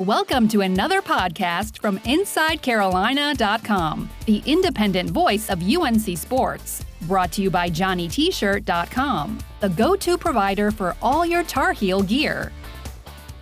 Welcome 0.00 0.46
to 0.48 0.60
another 0.60 1.00
podcast 1.00 1.80
from 1.80 1.98
InsideCarolina.com, 2.00 4.10
the 4.26 4.42
independent 4.44 5.08
voice 5.08 5.48
of 5.48 5.62
UNC 5.66 6.18
Sports. 6.18 6.84
Brought 7.02 7.32
to 7.32 7.40
you 7.40 7.50
by 7.50 7.70
JohnnyT-shirt.com, 7.70 9.38
the 9.60 9.70
go-to 9.70 10.18
provider 10.18 10.70
for 10.70 10.94
all 11.00 11.24
your 11.24 11.44
Tar 11.44 11.72
Heel 11.72 12.02
gear. 12.02 12.52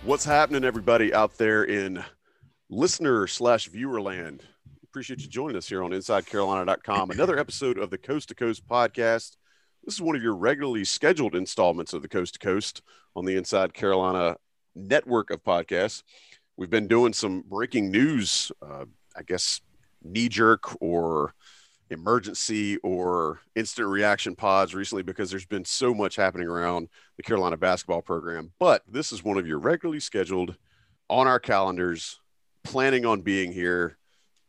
What's 0.03 0.23
happening, 0.23 0.63
everybody 0.63 1.13
out 1.13 1.37
there 1.37 1.65
in 1.65 2.01
listener 2.69 3.27
slash 3.27 3.67
viewer 3.67 4.01
land? 4.01 4.43
Appreciate 4.81 5.19
you 5.19 5.27
joining 5.27 5.57
us 5.57 5.67
here 5.67 5.83
on 5.83 5.91
InsideCarolina.com. 5.91 7.11
Another 7.11 7.37
episode 7.37 7.77
of 7.77 7.89
the 7.89 7.97
Coast 7.97 8.29
to 8.29 8.35
Coast 8.35 8.65
podcast. 8.65 9.35
This 9.83 9.95
is 9.95 10.01
one 10.01 10.15
of 10.15 10.23
your 10.23 10.37
regularly 10.37 10.85
scheduled 10.85 11.35
installments 11.35 11.91
of 11.91 12.01
the 12.01 12.07
Coast 12.07 12.35
to 12.35 12.39
Coast 12.39 12.81
on 13.13 13.25
the 13.25 13.35
Inside 13.35 13.73
Carolina 13.73 14.37
network 14.75 15.31
of 15.31 15.43
podcasts 15.43 16.03
we've 16.57 16.69
been 16.69 16.87
doing 16.87 17.13
some 17.13 17.41
breaking 17.41 17.91
news, 17.91 18.51
uh, 18.61 18.85
I 19.15 19.23
guess, 19.23 19.61
knee 20.03 20.29
jerk 20.29 20.81
or 20.81 21.33
emergency 21.89 22.77
or 22.77 23.39
instant 23.55 23.87
reaction 23.87 24.35
pods 24.35 24.73
recently 24.73 25.03
because 25.03 25.29
there's 25.29 25.45
been 25.45 25.65
so 25.65 25.93
much 25.93 26.15
happening 26.15 26.47
around 26.47 26.89
the 27.17 27.23
Carolina 27.23 27.57
basketball 27.57 28.01
program. 28.01 28.51
But 28.59 28.83
this 28.87 29.11
is 29.11 29.23
one 29.23 29.37
of 29.37 29.47
your 29.47 29.59
regularly 29.59 29.99
scheduled 29.99 30.57
on 31.09 31.27
our 31.27 31.39
calendars, 31.39 32.19
planning 32.63 33.05
on 33.05 33.21
being 33.21 33.51
here 33.51 33.97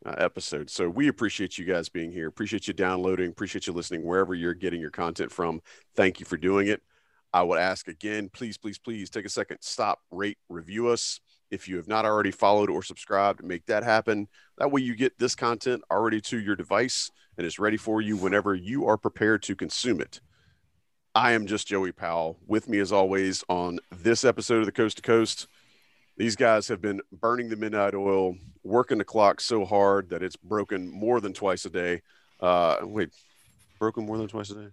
uh, 0.05 0.15
episodes. 0.17 0.73
So 0.73 0.89
we 0.89 1.07
appreciate 1.07 1.57
you 1.57 1.65
guys 1.65 1.89
being 1.89 2.11
here. 2.11 2.27
Appreciate 2.27 2.67
you 2.67 2.73
downloading. 2.73 3.29
Appreciate 3.29 3.67
you 3.67 3.73
listening 3.73 4.03
wherever 4.03 4.33
you're 4.33 4.53
getting 4.53 4.81
your 4.81 4.91
content 4.91 5.31
from. 5.31 5.61
Thank 5.95 6.19
you 6.19 6.25
for 6.25 6.37
doing 6.37 6.67
it. 6.67 6.81
I 7.33 7.43
would 7.43 7.59
ask 7.59 7.87
again, 7.87 8.29
please, 8.29 8.57
please, 8.57 8.79
please 8.79 9.09
take 9.09 9.25
a 9.25 9.29
second, 9.29 9.57
stop, 9.61 9.99
rate, 10.11 10.37
review 10.49 10.87
us. 10.87 11.19
If 11.49 11.67
you 11.67 11.77
have 11.77 11.87
not 11.87 12.05
already 12.05 12.31
followed 12.31 12.69
or 12.69 12.83
subscribed, 12.83 13.43
make 13.43 13.65
that 13.67 13.83
happen. 13.83 14.27
That 14.57 14.71
way, 14.71 14.81
you 14.81 14.95
get 14.95 15.17
this 15.17 15.35
content 15.35 15.83
already 15.89 16.21
to 16.21 16.39
your 16.39 16.55
device 16.55 17.11
and 17.37 17.45
it's 17.45 17.59
ready 17.59 17.77
for 17.77 18.01
you 18.01 18.17
whenever 18.17 18.55
you 18.55 18.87
are 18.87 18.97
prepared 18.97 19.43
to 19.43 19.55
consume 19.55 20.01
it. 20.01 20.19
I 21.13 21.31
am 21.31 21.47
just 21.47 21.67
Joey 21.67 21.91
Powell. 21.91 22.37
With 22.45 22.67
me, 22.67 22.79
as 22.79 22.91
always, 22.91 23.43
on 23.47 23.79
this 23.91 24.23
episode 24.25 24.59
of 24.59 24.65
the 24.65 24.71
Coast 24.71 24.97
to 24.97 25.01
Coast. 25.01 25.47
These 26.17 26.35
guys 26.35 26.67
have 26.67 26.81
been 26.81 27.01
burning 27.11 27.49
the 27.49 27.55
midnight 27.55 27.93
oil, 27.93 28.35
working 28.63 28.97
the 28.97 29.03
clock 29.03 29.39
so 29.39 29.65
hard 29.65 30.09
that 30.09 30.23
it's 30.23 30.35
broken 30.35 30.89
more 30.89 31.21
than 31.21 31.33
twice 31.33 31.65
a 31.65 31.69
day. 31.69 32.01
Uh, 32.39 32.77
wait, 32.81 33.09
broken 33.79 34.05
more 34.05 34.17
than 34.17 34.27
twice 34.27 34.49
a 34.49 34.55
day? 34.55 34.67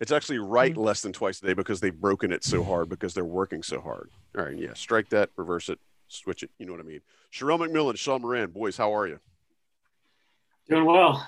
It's 0.00 0.12
actually 0.12 0.38
right 0.38 0.72
mm-hmm. 0.72 0.80
less 0.80 1.02
than 1.02 1.12
twice 1.12 1.42
a 1.42 1.46
day 1.46 1.54
because 1.54 1.80
they've 1.80 1.94
broken 1.94 2.32
it 2.32 2.44
so 2.44 2.62
hard 2.62 2.88
because 2.88 3.14
they're 3.14 3.24
working 3.24 3.62
so 3.62 3.80
hard. 3.80 4.10
All 4.36 4.44
right, 4.44 4.56
yeah, 4.56 4.74
strike 4.74 5.08
that, 5.10 5.30
reverse 5.36 5.68
it, 5.68 5.78
switch 6.06 6.42
it. 6.42 6.50
You 6.58 6.66
know 6.66 6.72
what 6.72 6.80
I 6.80 6.84
mean. 6.84 7.00
Sherrell 7.32 7.58
McMillan, 7.58 7.96
Sean 7.96 8.22
Moran, 8.22 8.50
boys, 8.50 8.76
how 8.76 8.94
are 8.94 9.06
you? 9.06 9.18
Doing 10.68 10.84
well. 10.84 11.26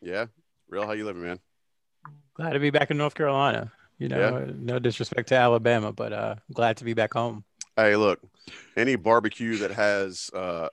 Yeah, 0.00 0.26
real. 0.68 0.86
How 0.86 0.92
you 0.92 1.04
living, 1.04 1.22
man? 1.22 1.40
Glad 2.34 2.52
to 2.52 2.60
be 2.60 2.70
back 2.70 2.90
in 2.90 2.96
North 2.96 3.14
Carolina. 3.14 3.72
You 3.98 4.08
know, 4.08 4.38
yeah. 4.38 4.52
no 4.56 4.78
disrespect 4.78 5.28
to 5.28 5.36
Alabama, 5.36 5.92
but 5.92 6.12
uh, 6.12 6.34
glad 6.52 6.76
to 6.78 6.84
be 6.84 6.94
back 6.94 7.14
home. 7.14 7.44
Hey, 7.76 7.96
look, 7.96 8.20
any 8.76 8.96
barbecue 8.96 9.56
that 9.58 9.70
has 9.70 10.30
uh, 10.34 10.68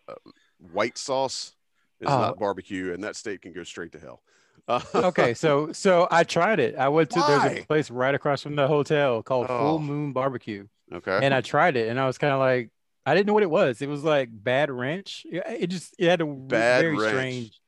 white 0.71 0.97
sauce 0.97 1.53
is 1.99 2.07
oh. 2.07 2.19
not 2.19 2.39
barbecue, 2.39 2.93
and 2.93 3.03
that 3.03 3.15
state 3.15 3.41
can 3.41 3.53
go 3.53 3.63
straight 3.63 3.91
to 3.93 3.99
hell 3.99 4.21
okay, 4.69 5.33
so 5.35 5.71
so 5.71 6.07
I 6.09 6.23
tried 6.23 6.59
it. 6.59 6.75
I 6.75 6.89
went 6.89 7.09
to 7.11 7.19
Why? 7.19 7.47
there's 7.47 7.59
a 7.59 7.65
place 7.65 7.89
right 7.89 8.13
across 8.13 8.41
from 8.41 8.55
the 8.55 8.67
hotel 8.67 9.23
called 9.23 9.47
oh. 9.49 9.59
Full 9.59 9.79
Moon 9.79 10.13
Barbecue. 10.13 10.67
Okay. 10.91 11.19
And 11.21 11.33
I 11.33 11.41
tried 11.41 11.77
it, 11.77 11.89
and 11.89 11.99
I 11.99 12.07
was 12.07 12.17
kind 12.17 12.33
of 12.33 12.39
like, 12.39 12.71
I 13.05 13.13
didn't 13.13 13.27
know 13.27 13.33
what 13.33 13.43
it 13.43 13.49
was. 13.49 13.81
It 13.81 13.89
was 13.89 14.03
like 14.03 14.29
bad 14.31 14.71
ranch. 14.71 15.25
It 15.29 15.67
just 15.67 15.95
it 15.97 16.09
had 16.09 16.21
a 16.21 16.25
bad 16.25 16.81
very 16.81 16.97
ranch. 16.97 17.09
strange. 17.11 17.61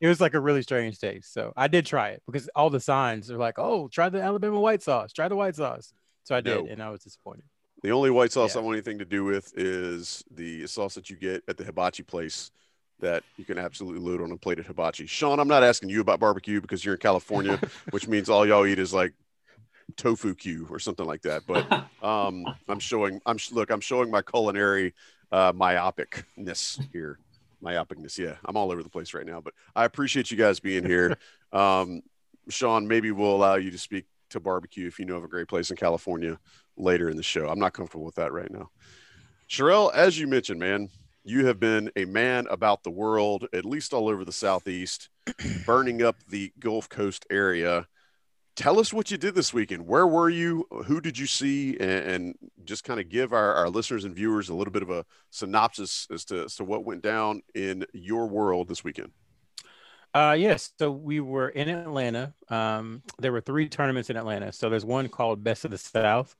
It 0.00 0.08
was 0.08 0.20
like 0.20 0.34
a 0.34 0.40
really 0.40 0.62
strange 0.62 0.98
taste. 0.98 1.32
So 1.32 1.52
I 1.56 1.68
did 1.68 1.86
try 1.86 2.10
it 2.10 2.22
because 2.26 2.48
all 2.54 2.68
the 2.68 2.80
signs 2.80 3.30
are 3.30 3.38
like, 3.38 3.58
oh, 3.58 3.88
try 3.88 4.08
the 4.10 4.22
Alabama 4.22 4.60
white 4.60 4.82
sauce. 4.82 5.12
Try 5.12 5.28
the 5.28 5.36
white 5.36 5.56
sauce. 5.56 5.92
So 6.24 6.34
I 6.34 6.40
did, 6.40 6.64
no. 6.64 6.70
and 6.70 6.82
I 6.82 6.90
was 6.90 7.02
disappointed. 7.02 7.44
The 7.82 7.90
only 7.92 8.10
white 8.10 8.32
sauce 8.32 8.54
yeah. 8.54 8.60
I 8.60 8.64
want 8.64 8.74
anything 8.74 8.98
to 8.98 9.04
do 9.04 9.24
with 9.24 9.52
is 9.56 10.24
the 10.30 10.66
sauce 10.66 10.94
that 10.94 11.08
you 11.08 11.16
get 11.16 11.44
at 11.48 11.56
the 11.56 11.64
hibachi 11.64 12.02
place 12.02 12.50
that 13.00 13.22
you 13.36 13.44
can 13.44 13.58
absolutely 13.58 14.00
load 14.00 14.22
on 14.22 14.30
a 14.32 14.36
plate 14.36 14.58
of 14.58 14.66
hibachi. 14.66 15.06
Sean, 15.06 15.38
I'm 15.38 15.48
not 15.48 15.62
asking 15.62 15.90
you 15.90 16.00
about 16.00 16.20
barbecue 16.20 16.60
because 16.60 16.84
you're 16.84 16.94
in 16.94 17.00
California, 17.00 17.60
which 17.90 18.08
means 18.08 18.28
all 18.28 18.46
y'all 18.46 18.66
eat 18.66 18.78
is 18.78 18.94
like 18.94 19.12
tofu 19.96 20.34
Q 20.34 20.66
or 20.70 20.78
something 20.78 21.06
like 21.06 21.22
that. 21.22 21.42
But 21.46 21.70
um, 22.02 22.46
I'm 22.68 22.80
showing, 22.80 23.20
I'm 23.26 23.38
look, 23.52 23.70
I'm 23.70 23.80
showing 23.80 24.10
my 24.10 24.22
culinary 24.22 24.94
uh, 25.30 25.52
myopicness 25.52 26.80
here. 26.92 27.18
Myopicness, 27.62 28.18
yeah. 28.18 28.36
I'm 28.44 28.56
all 28.56 28.70
over 28.70 28.82
the 28.82 28.88
place 28.88 29.14
right 29.14 29.26
now, 29.26 29.40
but 29.40 29.54
I 29.74 29.84
appreciate 29.84 30.30
you 30.30 30.36
guys 30.36 30.60
being 30.60 30.84
here. 30.84 31.18
Um, 31.52 32.02
Sean, 32.50 32.86
maybe 32.86 33.12
we'll 33.12 33.34
allow 33.34 33.54
you 33.54 33.70
to 33.70 33.78
speak 33.78 34.04
to 34.30 34.40
barbecue 34.40 34.86
if 34.86 34.98
you 34.98 35.04
know 35.04 35.16
of 35.16 35.24
a 35.24 35.28
great 35.28 35.48
place 35.48 35.70
in 35.70 35.76
California 35.76 36.38
later 36.76 37.08
in 37.08 37.16
the 37.16 37.22
show. 37.22 37.48
I'm 37.48 37.58
not 37.58 37.72
comfortable 37.72 38.04
with 38.04 38.16
that 38.16 38.32
right 38.32 38.50
now. 38.50 38.68
Sherrell, 39.48 39.94
as 39.94 40.18
you 40.18 40.26
mentioned, 40.26 40.60
man, 40.60 40.90
you 41.26 41.46
have 41.46 41.58
been 41.58 41.90
a 41.96 42.04
man 42.04 42.46
about 42.48 42.84
the 42.84 42.90
world, 42.90 43.48
at 43.52 43.64
least 43.64 43.92
all 43.92 44.08
over 44.08 44.24
the 44.24 44.32
Southeast, 44.32 45.08
burning 45.66 46.00
up 46.00 46.16
the 46.28 46.52
Gulf 46.60 46.88
Coast 46.88 47.26
area. 47.30 47.88
Tell 48.54 48.78
us 48.78 48.92
what 48.92 49.10
you 49.10 49.18
did 49.18 49.34
this 49.34 49.52
weekend. 49.52 49.88
Where 49.88 50.06
were 50.06 50.30
you? 50.30 50.68
Who 50.86 51.00
did 51.00 51.18
you 51.18 51.26
see? 51.26 51.76
And, 51.78 51.90
and 51.90 52.34
just 52.64 52.84
kind 52.84 53.00
of 53.00 53.08
give 53.08 53.32
our, 53.32 53.54
our 53.54 53.68
listeners 53.68 54.04
and 54.04 54.14
viewers 54.14 54.48
a 54.48 54.54
little 54.54 54.72
bit 54.72 54.82
of 54.82 54.90
a 54.90 55.04
synopsis 55.30 56.06
as 56.12 56.24
to, 56.26 56.44
as 56.44 56.54
to 56.56 56.64
what 56.64 56.84
went 56.84 57.02
down 57.02 57.42
in 57.56 57.84
your 57.92 58.28
world 58.28 58.68
this 58.68 58.84
weekend. 58.84 59.10
Uh, 60.14 60.36
yes. 60.38 60.72
So 60.78 60.92
we 60.92 61.18
were 61.18 61.48
in 61.48 61.68
Atlanta. 61.68 62.32
Um, 62.48 63.02
there 63.18 63.32
were 63.32 63.40
three 63.40 63.68
tournaments 63.68 64.10
in 64.10 64.16
Atlanta. 64.16 64.52
So 64.52 64.70
there's 64.70 64.84
one 64.84 65.08
called 65.08 65.42
Best 65.42 65.64
of 65.64 65.72
the 65.72 65.78
South, 65.78 66.36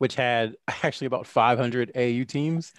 which 0.00 0.14
had 0.14 0.56
actually 0.82 1.06
about 1.06 1.26
500 1.26 1.92
AAU 1.94 2.26
teams. 2.26 2.72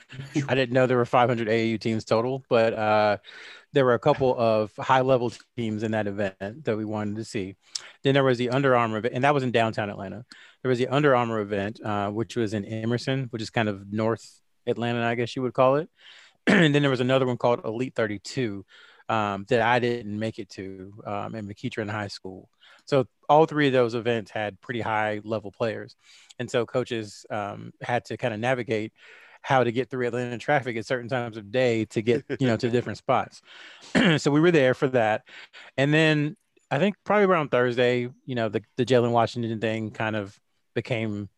I 0.49 0.55
didn't 0.55 0.73
know 0.73 0.87
there 0.87 0.97
were 0.97 1.05
500 1.05 1.47
AAU 1.47 1.79
teams 1.79 2.03
total, 2.03 2.43
but 2.49 2.73
uh, 2.73 3.17
there 3.73 3.85
were 3.85 3.93
a 3.93 3.99
couple 3.99 4.35
of 4.35 4.71
high 4.75 5.01
level 5.01 5.31
teams 5.55 5.83
in 5.83 5.91
that 5.91 6.07
event 6.07 6.65
that 6.65 6.75
we 6.75 6.83
wanted 6.83 7.17
to 7.17 7.23
see. 7.23 7.57
Then 8.03 8.15
there 8.15 8.23
was 8.23 8.39
the 8.39 8.49
Under 8.49 8.75
Armour 8.75 8.97
event, 8.97 9.13
and 9.13 9.23
that 9.23 9.35
was 9.35 9.43
in 9.43 9.51
downtown 9.51 9.91
Atlanta. 9.91 10.25
There 10.63 10.69
was 10.69 10.79
the 10.79 10.87
Under 10.87 11.15
Armour 11.15 11.41
event, 11.41 11.79
uh, 11.85 12.09
which 12.09 12.35
was 12.35 12.55
in 12.55 12.65
Emerson, 12.65 13.27
which 13.29 13.43
is 13.43 13.51
kind 13.51 13.69
of 13.69 13.93
North 13.93 14.41
Atlanta, 14.65 15.05
I 15.05 15.13
guess 15.13 15.35
you 15.35 15.43
would 15.43 15.53
call 15.53 15.75
it. 15.75 15.89
and 16.47 16.73
then 16.73 16.81
there 16.81 16.89
was 16.89 17.01
another 17.01 17.27
one 17.27 17.37
called 17.37 17.61
Elite 17.63 17.93
32 17.95 18.65
um, 19.09 19.45
that 19.49 19.61
I 19.61 19.77
didn't 19.77 20.17
make 20.17 20.39
it 20.39 20.49
to 20.51 20.91
um, 21.05 21.35
in 21.35 21.47
McEachern 21.47 21.89
High 21.91 22.07
School. 22.07 22.49
So 22.91 23.05
all 23.29 23.45
three 23.45 23.67
of 23.67 23.73
those 23.73 23.95
events 23.95 24.31
had 24.31 24.59
pretty 24.59 24.81
high 24.81 25.21
level 25.23 25.49
players, 25.49 25.95
and 26.39 26.51
so 26.51 26.65
coaches 26.65 27.25
um, 27.29 27.71
had 27.81 28.03
to 28.05 28.17
kind 28.17 28.33
of 28.33 28.41
navigate 28.41 28.91
how 29.41 29.63
to 29.63 29.71
get 29.71 29.89
through 29.89 30.07
Atlanta 30.07 30.37
traffic 30.37 30.75
at 30.75 30.85
certain 30.85 31.07
times 31.07 31.37
of 31.37 31.53
day 31.53 31.85
to 31.85 32.01
get 32.01 32.25
you 32.37 32.47
know 32.47 32.57
to 32.57 32.69
different 32.75 32.97
spots. 32.97 33.41
so 34.17 34.29
we 34.29 34.41
were 34.41 34.51
there 34.51 34.73
for 34.73 34.89
that, 34.89 35.23
and 35.77 35.93
then 35.93 36.35
I 36.69 36.79
think 36.79 36.95
probably 37.05 37.27
around 37.27 37.47
Thursday, 37.47 38.09
you 38.25 38.35
know, 38.35 38.49
the 38.49 38.61
the 38.75 38.85
Jalen 38.85 39.11
Washington 39.11 39.61
thing 39.61 39.91
kind 39.91 40.17
of 40.17 40.37
became 40.75 41.29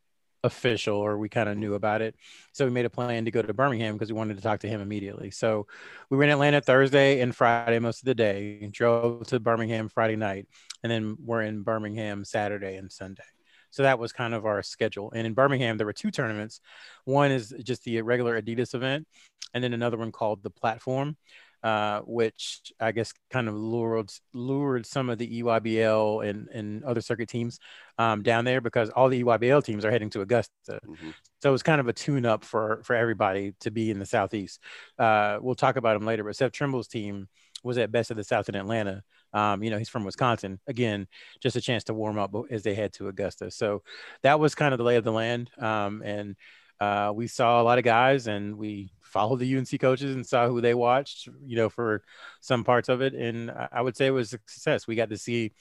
official 0.43 0.97
or 0.97 1.17
we 1.17 1.29
kind 1.29 1.49
of 1.49 1.57
knew 1.57 1.73
about 1.73 2.01
it. 2.01 2.15
So 2.51 2.65
we 2.65 2.71
made 2.71 2.85
a 2.85 2.89
plan 2.89 3.25
to 3.25 3.31
go 3.31 3.41
to 3.41 3.53
Birmingham 3.53 3.93
because 3.93 4.11
we 4.11 4.17
wanted 4.17 4.37
to 4.37 4.43
talk 4.43 4.59
to 4.61 4.67
him 4.67 4.81
immediately. 4.81 5.31
So 5.31 5.67
we 6.09 6.17
were 6.17 6.23
in 6.23 6.29
Atlanta 6.29 6.61
Thursday 6.61 7.21
and 7.21 7.35
Friday 7.35 7.79
most 7.79 7.99
of 7.99 8.05
the 8.05 8.15
day, 8.15 8.67
drove 8.71 9.27
to 9.27 9.39
Birmingham 9.39 9.89
Friday 9.89 10.15
night, 10.15 10.47
and 10.83 10.91
then 10.91 11.17
we're 11.19 11.41
in 11.41 11.63
Birmingham 11.63 12.25
Saturday 12.25 12.75
and 12.75 12.91
Sunday. 12.91 13.23
So 13.69 13.83
that 13.83 13.97
was 13.97 14.13
kind 14.13 14.35
of 14.35 14.45
our 14.45 14.61
schedule. 14.61 15.11
And 15.15 15.25
in 15.25 15.33
Birmingham, 15.33 15.77
there 15.77 15.87
were 15.87 15.93
two 15.93 16.11
tournaments. 16.11 16.61
One 17.05 17.31
is 17.31 17.53
just 17.63 17.83
the 17.83 18.01
regular 18.01 18.39
Adidas 18.39 18.75
event, 18.75 19.07
and 19.53 19.63
then 19.63 19.73
another 19.73 19.97
one 19.97 20.11
called 20.11 20.43
the 20.43 20.51
Platform. 20.51 21.17
Uh, 21.63 22.01
which 22.01 22.73
I 22.79 22.91
guess 22.91 23.13
kind 23.31 23.47
of 23.47 23.55
lured 23.55 24.11
lured 24.33 24.85
some 24.85 25.09
of 25.09 25.17
the 25.17 25.41
EYBL 25.41 26.29
and, 26.29 26.49
and 26.49 26.83
other 26.83 27.01
circuit 27.01 27.29
teams 27.29 27.59
um, 27.97 28.21
down 28.21 28.43
there 28.43 28.59
because 28.59 28.89
all 28.89 29.07
the 29.07 29.23
EYBL 29.23 29.63
teams 29.63 29.85
are 29.85 29.91
heading 29.91 30.09
to 30.11 30.21
Augusta. 30.21 30.51
Mm-hmm. 30.69 31.11
So 31.41 31.49
it 31.49 31.51
was 31.51 31.63
kind 31.63 31.79
of 31.79 31.87
a 31.87 31.93
tune 31.93 32.25
up 32.25 32.43
for 32.43 32.81
for 32.83 32.95
everybody 32.95 33.53
to 33.61 33.71
be 33.71 33.91
in 33.91 33.99
the 33.99 34.05
southeast. 34.05 34.59
Uh, 34.99 35.37
we'll 35.41 35.55
talk 35.55 35.77
about 35.77 35.95
him 35.95 36.05
later, 36.05 36.23
but 36.23 36.35
Seth 36.35 36.51
Trimble's 36.51 36.87
team 36.87 37.27
was 37.63 37.77
at 37.77 37.91
best 37.91 38.11
of 38.11 38.17
the 38.17 38.23
South 38.23 38.49
in 38.49 38.55
Atlanta. 38.55 39.01
Um, 39.33 39.63
you 39.63 39.71
know, 39.71 39.77
he's 39.77 39.89
from 39.89 40.03
Wisconsin. 40.03 40.59
Again, 40.67 41.07
just 41.41 41.55
a 41.55 41.61
chance 41.61 41.85
to 41.85 41.93
warm 41.93 42.19
up 42.19 42.35
as 42.51 42.63
they 42.63 42.75
head 42.75 42.93
to 42.93 43.07
Augusta. 43.07 43.49
So 43.51 43.83
that 44.21 44.39
was 44.39 44.53
kind 44.53 44.73
of 44.73 44.77
the 44.77 44.83
lay 44.83 44.97
of 44.97 45.03
the 45.03 45.11
land. 45.11 45.49
Um, 45.57 46.01
and 46.03 46.35
uh, 46.79 47.13
we 47.15 47.27
saw 47.27 47.61
a 47.61 47.63
lot 47.63 47.77
of 47.77 47.83
guys 47.83 48.27
and 48.27 48.57
we 48.57 48.91
followed 49.13 49.39
the 49.39 49.55
UNC 49.57 49.79
coaches 49.79 50.15
and 50.15 50.25
saw 50.25 50.47
who 50.47 50.59
they 50.59 50.73
watched, 50.73 51.29
you 51.45 51.55
know, 51.55 51.69
for 51.69 52.03
some 52.41 52.63
parts 52.63 52.89
of 52.89 53.01
it. 53.01 53.13
And 53.13 53.51
I 53.71 53.81
would 53.81 53.95
say 53.95 54.07
it 54.07 54.11
was 54.11 54.33
a 54.33 54.39
success. 54.47 54.87
We 54.87 54.95
got 54.95 55.09
to 55.09 55.17
see 55.17 55.53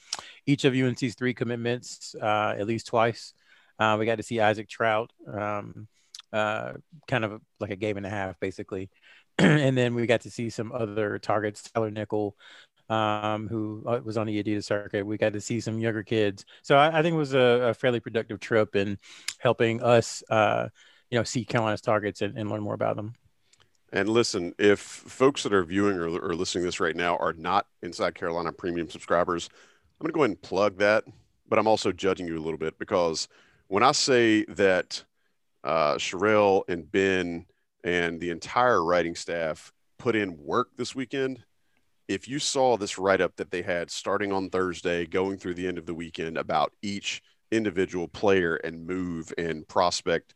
each 0.45 0.65
of 0.65 0.73
UNC's 0.73 1.15
three 1.15 1.33
commitments 1.33 2.15
uh, 2.19 2.55
at 2.57 2.67
least 2.67 2.87
twice. 2.87 3.33
Uh, 3.79 3.95
we 3.99 4.05
got 4.05 4.17
to 4.17 4.23
see 4.23 4.39
Isaac 4.39 4.67
Traudt, 4.67 5.09
um, 5.31 5.87
uh, 6.33 6.73
kind 7.07 7.23
of 7.23 7.41
like 7.59 7.71
a 7.71 7.75
game 7.75 7.97
and 7.97 8.05
a 8.05 8.09
half, 8.09 8.39
basically. 8.39 8.89
and 9.37 9.77
then 9.77 9.95
we 9.95 10.05
got 10.05 10.21
to 10.21 10.31
see 10.31 10.49
some 10.49 10.71
other 10.71 11.19
targets, 11.19 11.69
Tyler 11.71 11.91
Nickel, 11.91 12.35
um, 12.89 13.47
who 13.47 13.83
uh, 13.87 13.99
was 14.03 14.17
on 14.17 14.27
the 14.27 14.43
Adidas 14.43 14.65
circuit. 14.65 15.05
We 15.05 15.17
got 15.17 15.33
to 15.33 15.41
see 15.41 15.59
some 15.59 15.79
younger 15.79 16.03
kids. 16.03 16.45
So 16.63 16.77
I, 16.77 16.99
I 16.99 17.01
think 17.01 17.13
it 17.13 17.17
was 17.17 17.33
a, 17.33 17.69
a, 17.69 17.73
fairly 17.73 17.99
productive 17.99 18.39
trip 18.39 18.75
in 18.75 18.97
helping 19.39 19.81
us, 19.81 20.23
uh, 20.29 20.69
you 21.09 21.17
know, 21.17 21.23
see 21.23 21.45
Carolina's 21.45 21.81
targets 21.81 22.21
and, 22.21 22.37
and 22.37 22.49
learn 22.49 22.61
more 22.61 22.73
about 22.73 22.95
them. 22.95 23.13
And 23.93 24.09
listen, 24.09 24.55
if 24.57 24.79
folks 24.79 25.43
that 25.43 25.53
are 25.53 25.63
viewing 25.63 25.97
or, 25.97 26.07
or 26.07 26.33
listening 26.33 26.63
to 26.63 26.67
this 26.67 26.79
right 26.79 26.95
now 26.95 27.15
are 27.17 27.33
not 27.33 27.67
Inside 27.83 28.15
Carolina 28.15 28.51
premium 28.51 28.89
subscribers, 28.89 29.49
I'm 29.53 30.05
going 30.05 30.09
to 30.09 30.13
go 30.13 30.21
ahead 30.21 30.31
and 30.31 30.41
plug 30.41 30.79
that. 30.79 31.03
But 31.47 31.59
I'm 31.59 31.67
also 31.67 31.91
judging 31.91 32.27
you 32.27 32.39
a 32.39 32.41
little 32.41 32.57
bit 32.57 32.79
because 32.79 33.27
when 33.67 33.83
I 33.83 33.91
say 33.91 34.45
that 34.45 35.03
uh, 35.63 35.95
Sherrell 35.95 36.63
and 36.67 36.91
Ben 36.91 37.45
and 37.83 38.19
the 38.19 38.31
entire 38.31 38.83
writing 38.83 39.13
staff 39.13 39.71
put 39.99 40.15
in 40.15 40.37
work 40.43 40.69
this 40.75 40.95
weekend, 40.95 41.43
if 42.07 42.27
you 42.27 42.39
saw 42.39 42.77
this 42.77 42.97
write 42.97 43.21
up 43.21 43.35
that 43.35 43.51
they 43.51 43.61
had 43.61 43.91
starting 43.91 44.31
on 44.31 44.49
Thursday, 44.49 45.05
going 45.05 45.37
through 45.37 45.53
the 45.53 45.67
end 45.67 45.77
of 45.77 45.85
the 45.85 45.93
weekend 45.93 46.37
about 46.37 46.73
each 46.81 47.21
individual 47.51 48.07
player 48.07 48.55
and 48.55 48.87
move 48.87 49.31
and 49.37 49.67
prospect, 49.67 50.33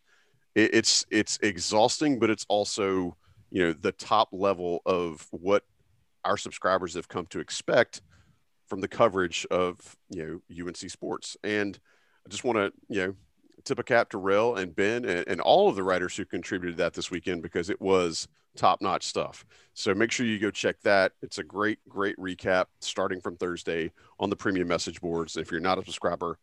it, 0.53 0.75
it's 0.75 1.05
it's 1.09 1.39
exhausting, 1.41 2.19
but 2.19 2.29
it's 2.29 2.45
also 2.49 3.17
you 3.57 3.63
know 3.63 3.73
the 3.73 3.91
top 3.91 4.29
level 4.31 4.83
of 4.85 5.27
what 5.31 5.63
our 6.23 6.37
subscribers 6.37 6.93
have 6.93 7.07
come 7.07 7.25
to 7.25 7.39
expect 7.39 8.03
from 8.67 8.81
the 8.81 8.87
coverage 8.87 9.47
of 9.49 9.97
you 10.11 10.43
know 10.47 10.67
UNC 10.67 10.77
sports. 10.77 11.35
And 11.43 11.79
I 12.23 12.29
just 12.29 12.43
want 12.43 12.57
to 12.59 12.71
you 12.87 13.07
know 13.07 13.15
tip 13.63 13.79
a 13.79 13.83
cap 13.83 14.11
to 14.11 14.19
Rel 14.19 14.57
and 14.57 14.75
Ben 14.75 15.05
and, 15.05 15.27
and 15.27 15.41
all 15.41 15.69
of 15.69 15.75
the 15.75 15.81
writers 15.81 16.15
who 16.15 16.23
contributed 16.23 16.77
that 16.77 16.93
this 16.93 17.09
weekend 17.09 17.41
because 17.41 17.71
it 17.71 17.81
was 17.81 18.27
top 18.55 18.79
notch 18.79 19.07
stuff. 19.07 19.43
So 19.73 19.95
make 19.95 20.11
sure 20.11 20.27
you 20.27 20.37
go 20.37 20.51
check 20.51 20.79
that. 20.83 21.13
It's 21.23 21.39
a 21.39 21.43
great, 21.43 21.79
great 21.89 22.15
recap 22.17 22.65
starting 22.79 23.21
from 23.21 23.37
Thursday 23.37 23.91
on 24.19 24.29
the 24.29 24.35
premium 24.35 24.67
message 24.67 25.01
boards. 25.01 25.35
If 25.35 25.49
you're 25.49 25.59
not 25.59 25.79
a 25.79 25.83
subscriber, 25.83 26.37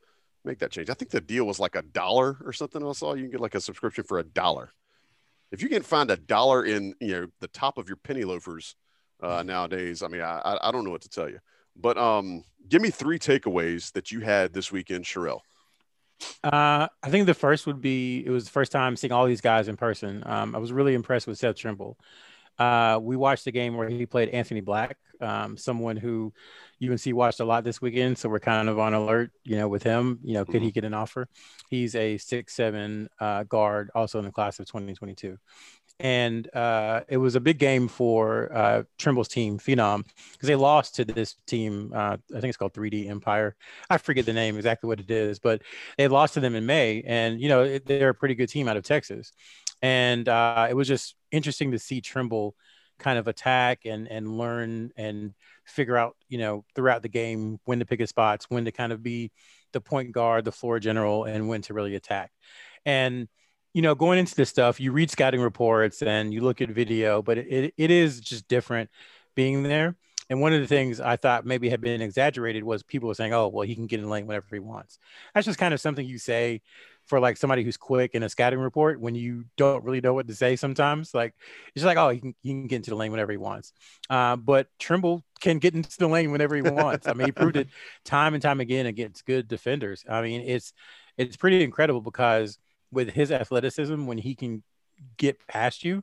make 0.45 0.59
that 0.59 0.73
change. 0.73 0.91
I 0.91 0.95
think 0.95 1.13
the 1.13 1.21
deal 1.21 1.45
was 1.45 1.61
like 1.61 1.77
a 1.77 1.83
dollar 1.83 2.39
or 2.45 2.53
something 2.53 2.85
I 2.85 2.91
saw. 2.91 3.15
You 3.15 3.23
can 3.23 3.31
get 3.31 3.41
like 3.41 3.55
a 3.55 3.61
subscription 3.61 4.03
for 4.03 4.19
a 4.19 4.25
dollar 4.25 4.73
if 5.55 5.63
you 5.63 5.69
can 5.69 5.83
find 5.83 6.11
a 6.11 6.17
dollar 6.17 6.65
in 6.65 6.95
you 7.01 7.13
know 7.13 7.27
the 7.41 7.49
top 7.49 7.79
of 7.79 7.89
your 7.89 7.97
penny 7.97 8.25
loafers 8.25 8.75
uh, 9.23 9.39
mm-hmm. 9.39 9.47
nowadays, 9.47 10.03
I 10.03 10.09
mean, 10.09 10.21
I, 10.21 10.59
I 10.61 10.73
don't 10.73 10.85
know 10.85 10.91
what 10.91 11.03
to 11.03 11.09
tell 11.09 11.29
you. 11.29 11.39
But 11.77 11.97
um, 11.97 12.43
give 12.69 12.83
me 12.83 12.91
three 12.91 13.19
takeaways 13.19 13.93
that 13.93 14.11
you 14.11 14.21
had 14.21 14.53
this 14.53 14.73
weekend, 14.73 15.05
Sherrell. 15.05 15.41
Uh, 16.43 16.89
I 17.03 17.11
think 17.11 17.27
the 17.27 17.35
first 17.35 17.67
would 17.67 17.81
be 17.81 18.25
it 18.27 18.31
was 18.31 18.45
the 18.45 18.51
first 18.51 18.73
time 18.73 18.97
seeing 18.97 19.13
all 19.13 19.27
these 19.27 19.41
guys 19.41 19.69
in 19.69 19.77
person. 19.77 20.23
Um, 20.27 20.55
I 20.55 20.59
was 20.59 20.73
really 20.73 20.95
impressed 20.95 21.27
with 21.27 21.39
Seth 21.39 21.57
Trimble. 21.57 21.99
Uh, 22.59 22.99
we 23.03 23.17
watched 23.17 23.45
the 23.45 23.53
game 23.53 23.77
where 23.77 23.89
he 23.89 24.07
played 24.07 24.29
Anthony 24.31 24.61
Black, 24.61 24.97
um, 25.21 25.57
someone 25.57 25.97
who 25.97 26.33
UNC 26.83 27.07
watched 27.07 27.41
a 27.41 27.45
lot 27.45 27.65
this 27.65 27.81
weekend. 27.81 28.19
So 28.19 28.29
we're 28.29 28.41
kind 28.41 28.69
of 28.69 28.79
on 28.79 28.95
alert, 28.95 29.33
you 29.45 29.57
know, 29.57 29.69
with 29.69 29.83
him. 29.83 30.21
You 30.23 30.35
know, 30.35 30.45
could 30.45 30.57
mm-hmm. 30.57 30.65
he 30.65 30.71
get 30.73 30.85
an 30.85 30.95
offer? 30.95 31.29
He's 31.71 31.95
a 31.95 32.19
six 32.19 32.55
seven 32.55 33.09
uh, 33.21 33.45
guard, 33.45 33.91
also 33.95 34.19
in 34.19 34.25
the 34.25 34.33
class 34.33 34.59
of 34.61 34.67
2022. 34.67 35.39
And 36.01 36.53
uh, 36.57 37.03
it 37.09 37.19
was 37.19 37.37
a 37.37 37.41
big 37.41 37.59
game 37.59 37.87
for 37.87 38.53
uh, 38.53 38.83
Trimble's 38.99 39.29
team, 39.29 39.59
Phenom, 39.59 40.05
because 40.33 40.49
they 40.49 40.57
lost 40.57 40.97
to 40.97 41.05
this 41.05 41.37
team. 41.47 41.93
Uh, 41.95 42.17
I 42.35 42.41
think 42.41 42.47
it's 42.47 42.57
called 42.57 42.75
3D 42.75 43.09
Empire. 43.09 43.55
I 43.89 43.99
forget 43.99 44.27
the 44.27 44.33
name 44.33 44.57
exactly 44.57 44.89
what 44.89 44.99
it 44.99 45.11
is, 45.11 45.39
but 45.39 45.63
they 45.97 46.09
lost 46.09 46.35
to 46.35 46.41
them 46.41 46.57
in 46.57 46.67
May. 46.67 47.05
And, 47.07 47.41
you 47.41 47.49
know, 47.49 47.79
they're 47.79 48.09
a 48.09 48.15
pretty 48.15 48.35
good 48.35 48.49
team 48.49 48.67
out 48.67 48.77
of 48.77 48.83
Texas 48.83 49.33
and 49.85 50.31
uh, 50.31 50.67
it 50.71 50.73
was 50.73 50.89
just 50.89 51.15
interesting 51.31 51.73
to 51.73 51.79
see 51.79 52.01
Trimble 52.01 52.57
kind 52.99 53.19
of 53.19 53.29
attack 53.29 53.81
and 53.85 54.09
and 54.09 54.39
learn 54.39 54.91
and 54.97 55.35
figure 55.67 55.97
out 55.97 56.17
you 56.31 56.39
know 56.39 56.65
throughout 56.75 57.03
the 57.03 57.09
game 57.11 57.59
when 57.67 57.81
to 57.81 57.85
pick 57.85 58.01
his 58.01 58.09
spots, 58.09 58.47
when 58.49 58.65
to 58.65 58.73
kind 58.73 58.93
of 58.93 59.03
be 59.03 59.31
the 59.75 59.83
point 59.83 60.13
guard, 60.13 60.47
the 60.47 60.53
floor 60.53 60.79
general, 60.81 61.25
and 61.25 61.51
when 61.51 61.61
to 61.61 61.75
really 61.75 61.97
attack. 61.97 62.33
And 62.87 63.29
you 63.75 63.83
know, 63.83 63.95
going 63.95 64.19
into 64.19 64.35
this 64.35 64.49
stuff, 64.49 64.81
you 64.81 64.91
read 64.91 65.11
scouting 65.11 65.43
reports 65.43 66.01
and 66.01 66.33
you 66.33 66.41
look 66.41 66.63
at 66.63 66.71
video, 66.71 67.21
but 67.21 67.37
it, 67.37 67.75
it 67.77 67.91
is 67.91 68.21
just 68.21 68.49
different 68.49 68.89
being 69.35 69.65
there. 69.65 69.97
And 70.31 70.41
one 70.41 70.55
of 70.55 70.63
the 70.63 70.67
things 70.67 71.01
I 71.01 71.17
thought 71.17 71.45
maybe 71.45 71.69
had 71.69 71.83
been 71.83 72.01
exaggerated 72.01 72.65
was 72.65 72.83
people 72.83 73.09
were 73.09 73.15
saying, 73.15 73.35
"Oh, 73.35 73.49
well, 73.49 73.67
he 73.67 73.75
can 73.75 73.87
get 73.87 74.01
in 74.01 74.09
lane 74.09 74.27
whenever 74.27 74.47
he 74.51 74.61
wants." 74.61 74.99
That's 75.35 75.45
just 75.45 75.59
kind 75.59 75.75
of 75.75 75.81
something 75.81 76.07
you 76.07 76.17
say 76.17 76.63
for 77.07 77.21
like 77.21 77.37
somebody 77.37 77.63
who's 77.63 77.77
quick 77.77 78.15
in 78.15 78.23
a 78.23 78.29
scouting 78.29 78.59
report 78.59 79.01
when 79.01 79.15
you 79.15 79.45
don't 79.57 79.85
really 79.85 80.01
know 80.01 80.15
what 80.15 80.27
to 80.29 80.35
say 80.35 80.57
sometimes. 80.57 81.15
Like 81.15 81.35
it's 81.75 81.83
just 81.83 81.87
like, 81.87 81.99
oh, 81.99 82.11
he 82.11 82.21
can, 82.21 82.35
he 82.43 82.51
can 82.51 82.67
get 82.67 82.77
into 82.77 82.91
the 82.91 82.97
lane 82.97 83.11
whenever 83.11 83.33
he 83.33 83.39
wants. 83.39 83.73
Uh, 84.09 84.37
but 84.37 84.69
Trimble 84.79 85.25
can 85.41 85.59
get 85.59 85.75
into 85.75 85.97
the 85.99 86.09
lane 86.09 86.33
whenever 86.33 86.55
he 86.57 86.63
wants. 86.63 87.07
I 87.07 87.13
mean, 87.13 87.27
he 87.27 87.33
proved 87.33 87.57
it 87.57 87.69
time 88.05 88.35
and 88.35 88.43
time 88.43 88.61
again 88.61 88.87
against 88.87 89.27
good 89.27 89.49
defenders. 89.49 90.05
I 90.09 90.23
mean, 90.23 90.41
it's 90.43 90.73
it's 91.17 91.37
pretty 91.37 91.63
incredible 91.63 92.01
because 92.01 92.59
with 92.91 93.11
his 93.11 93.31
athleticism, 93.31 94.07
when 94.07 94.19
he 94.19 94.35
can 94.35 94.63
get 95.17 95.47
past 95.47 95.85
you, 95.85 96.03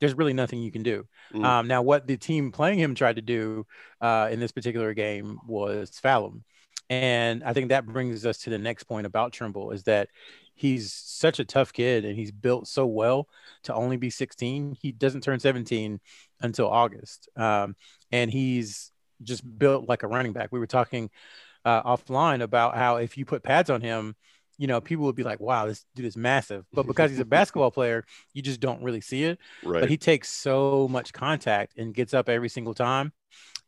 there's 0.00 0.14
really 0.14 0.32
nothing 0.32 0.60
you 0.60 0.72
can 0.72 0.82
do. 0.82 1.06
Mm. 1.32 1.44
Um, 1.44 1.68
now, 1.68 1.82
what 1.82 2.06
the 2.06 2.16
team 2.16 2.52
playing 2.52 2.78
him 2.78 2.94
tried 2.94 3.16
to 3.16 3.22
do 3.22 3.66
uh, 4.00 4.28
in 4.30 4.40
this 4.40 4.52
particular 4.52 4.92
game 4.94 5.38
was 5.46 5.98
foul 5.98 6.26
him. 6.26 6.44
And 6.90 7.42
I 7.44 7.52
think 7.52 7.70
that 7.70 7.86
brings 7.86 8.26
us 8.26 8.38
to 8.38 8.50
the 8.50 8.58
next 8.58 8.84
point 8.84 9.06
about 9.06 9.32
Trimble 9.32 9.70
is 9.70 9.84
that 9.84 10.08
he's 10.54 10.92
such 10.92 11.40
a 11.40 11.44
tough 11.44 11.72
kid 11.72 12.04
and 12.04 12.16
he's 12.16 12.30
built 12.30 12.68
so 12.68 12.86
well 12.86 13.28
to 13.64 13.74
only 13.74 13.96
be 13.96 14.10
16. 14.10 14.76
He 14.80 14.92
doesn't 14.92 15.22
turn 15.22 15.40
17 15.40 16.00
until 16.40 16.68
August. 16.68 17.28
Um, 17.36 17.74
and 18.12 18.30
he's 18.30 18.92
just 19.22 19.42
built 19.58 19.88
like 19.88 20.02
a 20.02 20.08
running 20.08 20.32
back. 20.32 20.50
We 20.52 20.60
were 20.60 20.66
talking 20.66 21.10
uh, 21.64 21.82
offline 21.82 22.42
about 22.42 22.76
how 22.76 22.96
if 22.96 23.16
you 23.16 23.24
put 23.24 23.42
pads 23.42 23.70
on 23.70 23.80
him, 23.80 24.14
you 24.58 24.66
know, 24.66 24.80
people 24.80 25.04
would 25.06 25.16
be 25.16 25.22
like, 25.22 25.40
wow, 25.40 25.66
this 25.66 25.84
dude 25.94 26.06
is 26.06 26.16
massive. 26.16 26.64
But 26.72 26.86
because 26.86 27.10
he's 27.10 27.20
a 27.20 27.24
basketball 27.24 27.70
player, 27.70 28.04
you 28.32 28.42
just 28.42 28.60
don't 28.60 28.82
really 28.82 29.00
see 29.00 29.24
it. 29.24 29.38
Right. 29.62 29.80
But 29.80 29.90
he 29.90 29.96
takes 29.96 30.30
so 30.30 30.88
much 30.88 31.12
contact 31.12 31.76
and 31.76 31.94
gets 31.94 32.14
up 32.14 32.28
every 32.28 32.48
single 32.48 32.74
time. 32.74 33.12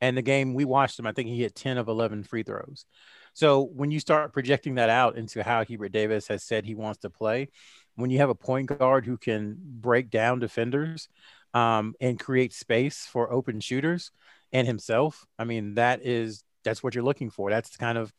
And 0.01 0.17
the 0.17 0.23
game 0.23 0.55
we 0.55 0.65
watched 0.65 0.99
him, 0.99 1.07
I 1.07 1.13
think 1.13 1.29
he 1.29 1.41
hit 1.41 1.55
10 1.55 1.79
of 1.79 1.89
11 1.89 2.25
free 2.25 2.43
throws. 2.43 2.85
So 3.33 3.63
when 3.63 3.91
you 3.91 4.01
start 4.01 4.33
projecting 4.33 4.77
that 4.77 4.89
out 4.89 5.17
into 5.17 5.43
how 5.43 5.65
Hubert 5.65 5.93
Davis 5.93 6.29
has 6.29 6.43
said 6.43 6.65
he 6.65 6.75
wants 6.75 7.01
to 7.01 7.11
play, 7.11 7.49
when 7.95 8.11
you 8.11 8.19
have 8.19 8.31
a 8.31 8.35
point 8.35 8.67
guard 8.67 9.05
who 9.05 9.17
can 9.17 9.57
break 9.59 10.11
down 10.11 10.39
defenders 10.39 11.09
um, 11.55 11.95
and 12.01 12.19
create 12.19 12.53
space 12.53 13.07
for 13.07 13.33
open 13.33 13.61
shooters 13.61 14.11
and 14.53 14.67
himself, 14.67 15.27
I 15.39 15.45
mean, 15.45 15.75
that 15.75 16.05
is 16.05 16.45
that's 16.65 16.83
what 16.83 16.95
you're 16.95 17.05
looking 17.05 17.31
for. 17.31 17.51
That's 17.51 17.77
kind 17.77 17.99
of 17.99 18.13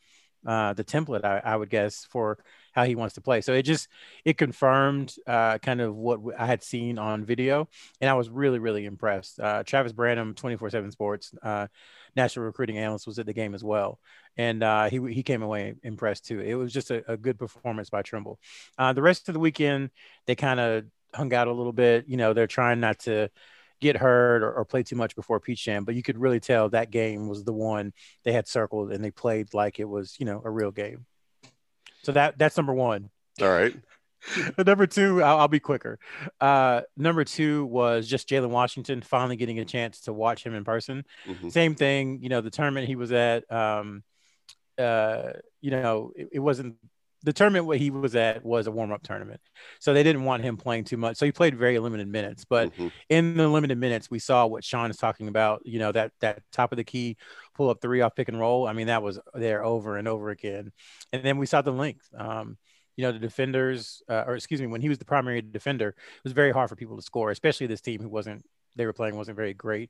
uh, 0.48 0.72
the 0.72 0.84
template, 0.84 1.26
I, 1.26 1.42
I, 1.44 1.56
would 1.58 1.70
guess, 1.70 2.06
for 2.10 2.38
how 2.72 2.86
he 2.86 2.96
wants 2.96 3.16
to 3.16 3.22
play. 3.22 3.42
So 3.42 3.54
it 3.54 3.64
just 3.64 3.90
it 4.24 4.38
confirmed 4.38 5.14
uh, 5.28 5.58
kind 5.58 5.82
of 5.82 5.94
what 5.96 6.22
I 6.40 6.46
had 6.46 6.64
seen 6.64 6.98
on 6.98 7.26
video, 7.26 7.68
and 8.00 8.10
I 8.10 8.14
was 8.14 8.30
really 8.30 8.58
really 8.58 8.86
impressed. 8.86 9.42
Uh, 9.42 9.64
Travis 9.64 9.92
Branham, 9.92 10.34
twenty 10.34 10.56
four 10.56 10.70
seven 10.70 10.90
Sports 10.90 11.34
uh, 11.44 11.68
national 12.16 12.46
recruiting 12.46 12.78
analyst, 12.78 13.06
was 13.06 13.20
at 13.20 13.26
the 13.26 13.34
game 13.34 13.54
as 13.54 13.64
well, 13.64 14.00
and 14.38 14.64
uh, 14.64 14.90
he 14.90 15.00
he 15.14 15.22
came 15.22 15.44
away 15.44 15.76
impressed 15.84 16.26
too. 16.26 16.40
It 16.40 16.56
was 16.56 16.72
just 16.72 16.92
a, 16.92 17.12
a 17.12 17.18
good 17.18 17.38
performance 17.38 17.90
by 17.90 18.02
Trimble. 18.02 18.40
The 18.78 19.02
rest 19.02 19.28
of 19.28 19.34
the 19.34 19.40
weekend, 19.40 19.90
they 20.28 20.36
kind 20.36 20.62
of 20.62 20.86
hung 21.14 21.34
out 21.34 21.50
a 21.50 21.54
little 21.54 21.74
bit. 21.74 22.06
You 22.08 22.16
know, 22.16 22.32
they're 22.32 22.48
trying 22.48 22.80
not 22.80 23.00
to 23.00 23.30
get 23.80 23.98
hurt 23.98 24.44
or, 24.44 24.52
or, 24.52 24.66
play 24.66 24.84
too 24.84 24.96
much 24.96 25.16
before 25.16 25.40
Peach 25.40 25.64
Jam, 25.64 25.86
but 25.86 25.96
you 25.96 26.04
could 26.04 26.18
really 26.18 26.40
tell 26.40 26.70
that 26.70 26.92
game 26.92 27.28
was 27.28 27.44
the 27.44 27.54
one 27.54 27.94
they 28.24 28.32
had 28.32 28.48
circled 28.48 28.92
and 28.92 29.04
they 29.04 29.12
played 29.12 29.54
like 29.54 29.80
it 29.80 29.86
was, 29.86 30.16
you 30.20 30.26
know, 30.26 30.42
a 30.44 30.50
real 30.50 30.72
game. 30.72 31.06
So 32.04 32.12
that 32.14 32.38
that's 32.38 32.58
number 32.58 32.74
one. 32.74 33.10
All 33.42 33.50
right. 33.50 33.76
number 34.66 34.88
two, 34.88 35.22
I'll, 35.24 35.40
I'll, 35.40 35.48
be 35.48 35.60
quicker. 35.60 36.00
Uh, 36.42 36.82
number 36.96 37.24
two 37.24 37.66
was 37.66 38.08
just 38.08 38.28
Jalen 38.28 38.50
Washington 38.50 39.02
finally 39.02 39.36
getting 39.36 39.60
a 39.60 39.66
chance 39.66 40.02
to 40.02 40.14
watch 40.14 40.44
him 40.44 40.56
in 40.56 40.64
person. 40.64 41.06
Mm-hmm. 41.28 41.50
Same 41.50 41.76
thing, 41.76 42.20
you 42.22 42.30
know, 42.30 42.42
the 42.42 42.50
tournament 42.50 42.88
he 42.88 42.96
was 42.96 43.12
at. 43.12 43.50
Um, 43.52 44.04
uh, 44.78 45.34
you 45.62 45.72
know, 45.72 46.12
it, 46.16 46.30
it 46.34 46.40
wasn't 46.40 46.76
the 47.24 47.34
tournament 47.34 47.66
where 47.66 47.78
he 47.78 47.90
was 47.90 48.16
at 48.16 48.46
was 48.46 48.68
a 48.68 48.72
warm 48.72 48.92
up 48.92 49.04
tournament. 49.04 49.42
So 49.80 49.94
they 49.94 50.04
didn't 50.04 50.24
want 50.24 50.44
him 50.44 50.58
playing 50.58 50.84
too 50.84 50.98
much. 50.98 51.18
So 51.18 51.26
he 51.26 51.32
played 51.32 51.58
very 51.58 51.80
limited 51.80 52.08
minutes. 52.08 52.46
But 52.46 52.74
mm-hmm. 52.74 52.88
in 53.10 53.36
the 53.36 53.48
limited 53.48 53.78
minutes, 53.78 54.10
we 54.10 54.20
saw 54.20 54.46
what 54.46 54.64
Sean 54.64 54.92
is 54.92 54.98
talking 54.98 55.28
about, 55.28 55.62
you 55.66 55.80
know, 55.80 55.92
that 55.92 56.12
that 56.22 56.44
top 56.52 56.72
of 56.72 56.78
the 56.78 56.84
key 56.84 57.18
pull 57.56 57.70
up 57.70 57.82
three 57.82 58.02
off 58.02 58.16
pick 58.16 58.28
and 58.28 58.40
roll. 58.40 58.68
I 58.68 58.74
mean, 58.74 58.88
that 58.88 59.04
was 59.04 59.20
there 59.34 59.64
over 59.64 59.98
and 59.98 60.08
over 60.08 60.30
again. 60.30 60.72
And 61.12 61.24
then 61.24 61.38
we 61.38 61.46
saw 61.46 61.62
the 61.62 61.72
length. 61.72 62.08
Um, 62.18 62.58
you 62.96 63.04
know, 63.04 63.12
the 63.12 63.20
defenders, 63.20 64.02
uh, 64.10 64.24
or 64.26 64.36
excuse 64.36 64.60
me, 64.60 64.66
when 64.66 64.82
he 64.82 64.90
was 64.90 64.98
the 64.98 65.06
primary 65.06 65.42
defender, 65.42 65.90
it 65.90 66.24
was 66.24 66.34
very 66.34 66.52
hard 66.52 66.68
for 66.68 66.76
people 66.76 66.96
to 66.96 67.04
score, 67.04 67.30
especially 67.30 67.68
this 67.68 67.82
team 67.82 68.02
who 68.02 68.10
wasn't 68.10 68.44
they 68.76 68.86
were 68.86 68.94
playing 68.94 69.16
wasn't 69.16 69.36
very 69.36 69.54
great. 69.54 69.90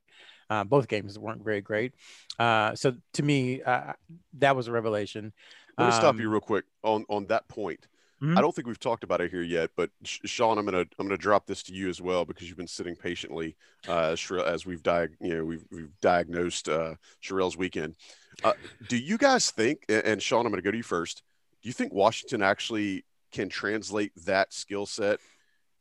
Uh, 0.50 0.64
both 0.64 0.88
games 0.88 1.20
weren't 1.20 1.44
very 1.44 1.62
great. 1.62 1.94
Uh, 2.40 2.74
so 2.76 2.96
to 3.14 3.24
me, 3.24 3.62
uh, 3.62 3.94
that 4.40 4.56
was 4.56 4.68
a 4.68 4.72
revelation. 4.72 5.34
Let 5.78 5.86
me 5.86 5.94
um, 5.94 6.00
stop 6.00 6.20
you 6.20 6.30
real 6.30 6.42
quick 6.42 6.66
on 6.84 7.06
on 7.10 7.26
that 7.28 7.48
point. 7.48 7.88
Mm-hmm. 8.22 8.36
I 8.36 8.42
don't 8.42 8.56
think 8.56 8.68
we've 8.68 8.80
talked 8.80 9.04
about 9.04 9.22
it 9.22 9.30
here 9.30 9.44
yet, 9.44 9.70
but 9.76 9.92
Sean, 10.04 10.58
I'm 10.58 10.66
gonna 10.66 10.86
I'm 10.98 11.08
gonna 11.08 11.18
drop 11.18 11.46
this 11.46 11.62
to 11.64 11.74
you 11.74 11.88
as 11.88 12.02
well 12.02 12.26
because 12.26 12.48
you've 12.48 12.58
been 12.58 12.68
sitting 12.68 12.96
patiently 12.96 13.56
uh, 13.88 14.16
as 14.46 14.66
we've 14.66 14.82
diag- 14.82 15.16
you 15.22 15.36
know 15.36 15.46
we've 15.46 15.64
we've 15.72 15.92
diagnosed 16.02 16.68
uh, 16.68 16.96
Sherrell's 17.22 17.58
weekend. 17.58 17.96
Uh, 18.44 18.54
do 18.88 18.98
you 18.98 19.20
guys 19.20 19.52
think? 19.52 19.86
And 19.88 20.22
Sean, 20.22 20.46
I'm 20.46 20.52
gonna 20.52 20.64
go 20.64 20.72
to 20.72 20.78
you 20.78 20.84
first. 20.84 21.22
Do 21.62 21.70
you 21.70 21.74
think 21.74 21.94
Washington 21.94 22.42
actually 22.42 23.06
can 23.32 23.50
translate 23.50 24.14
that 24.26 24.52
skill 24.52 24.88
set 24.88 25.20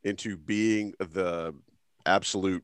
into 0.03 0.37
being 0.37 0.93
the 0.99 1.55
absolute, 2.05 2.63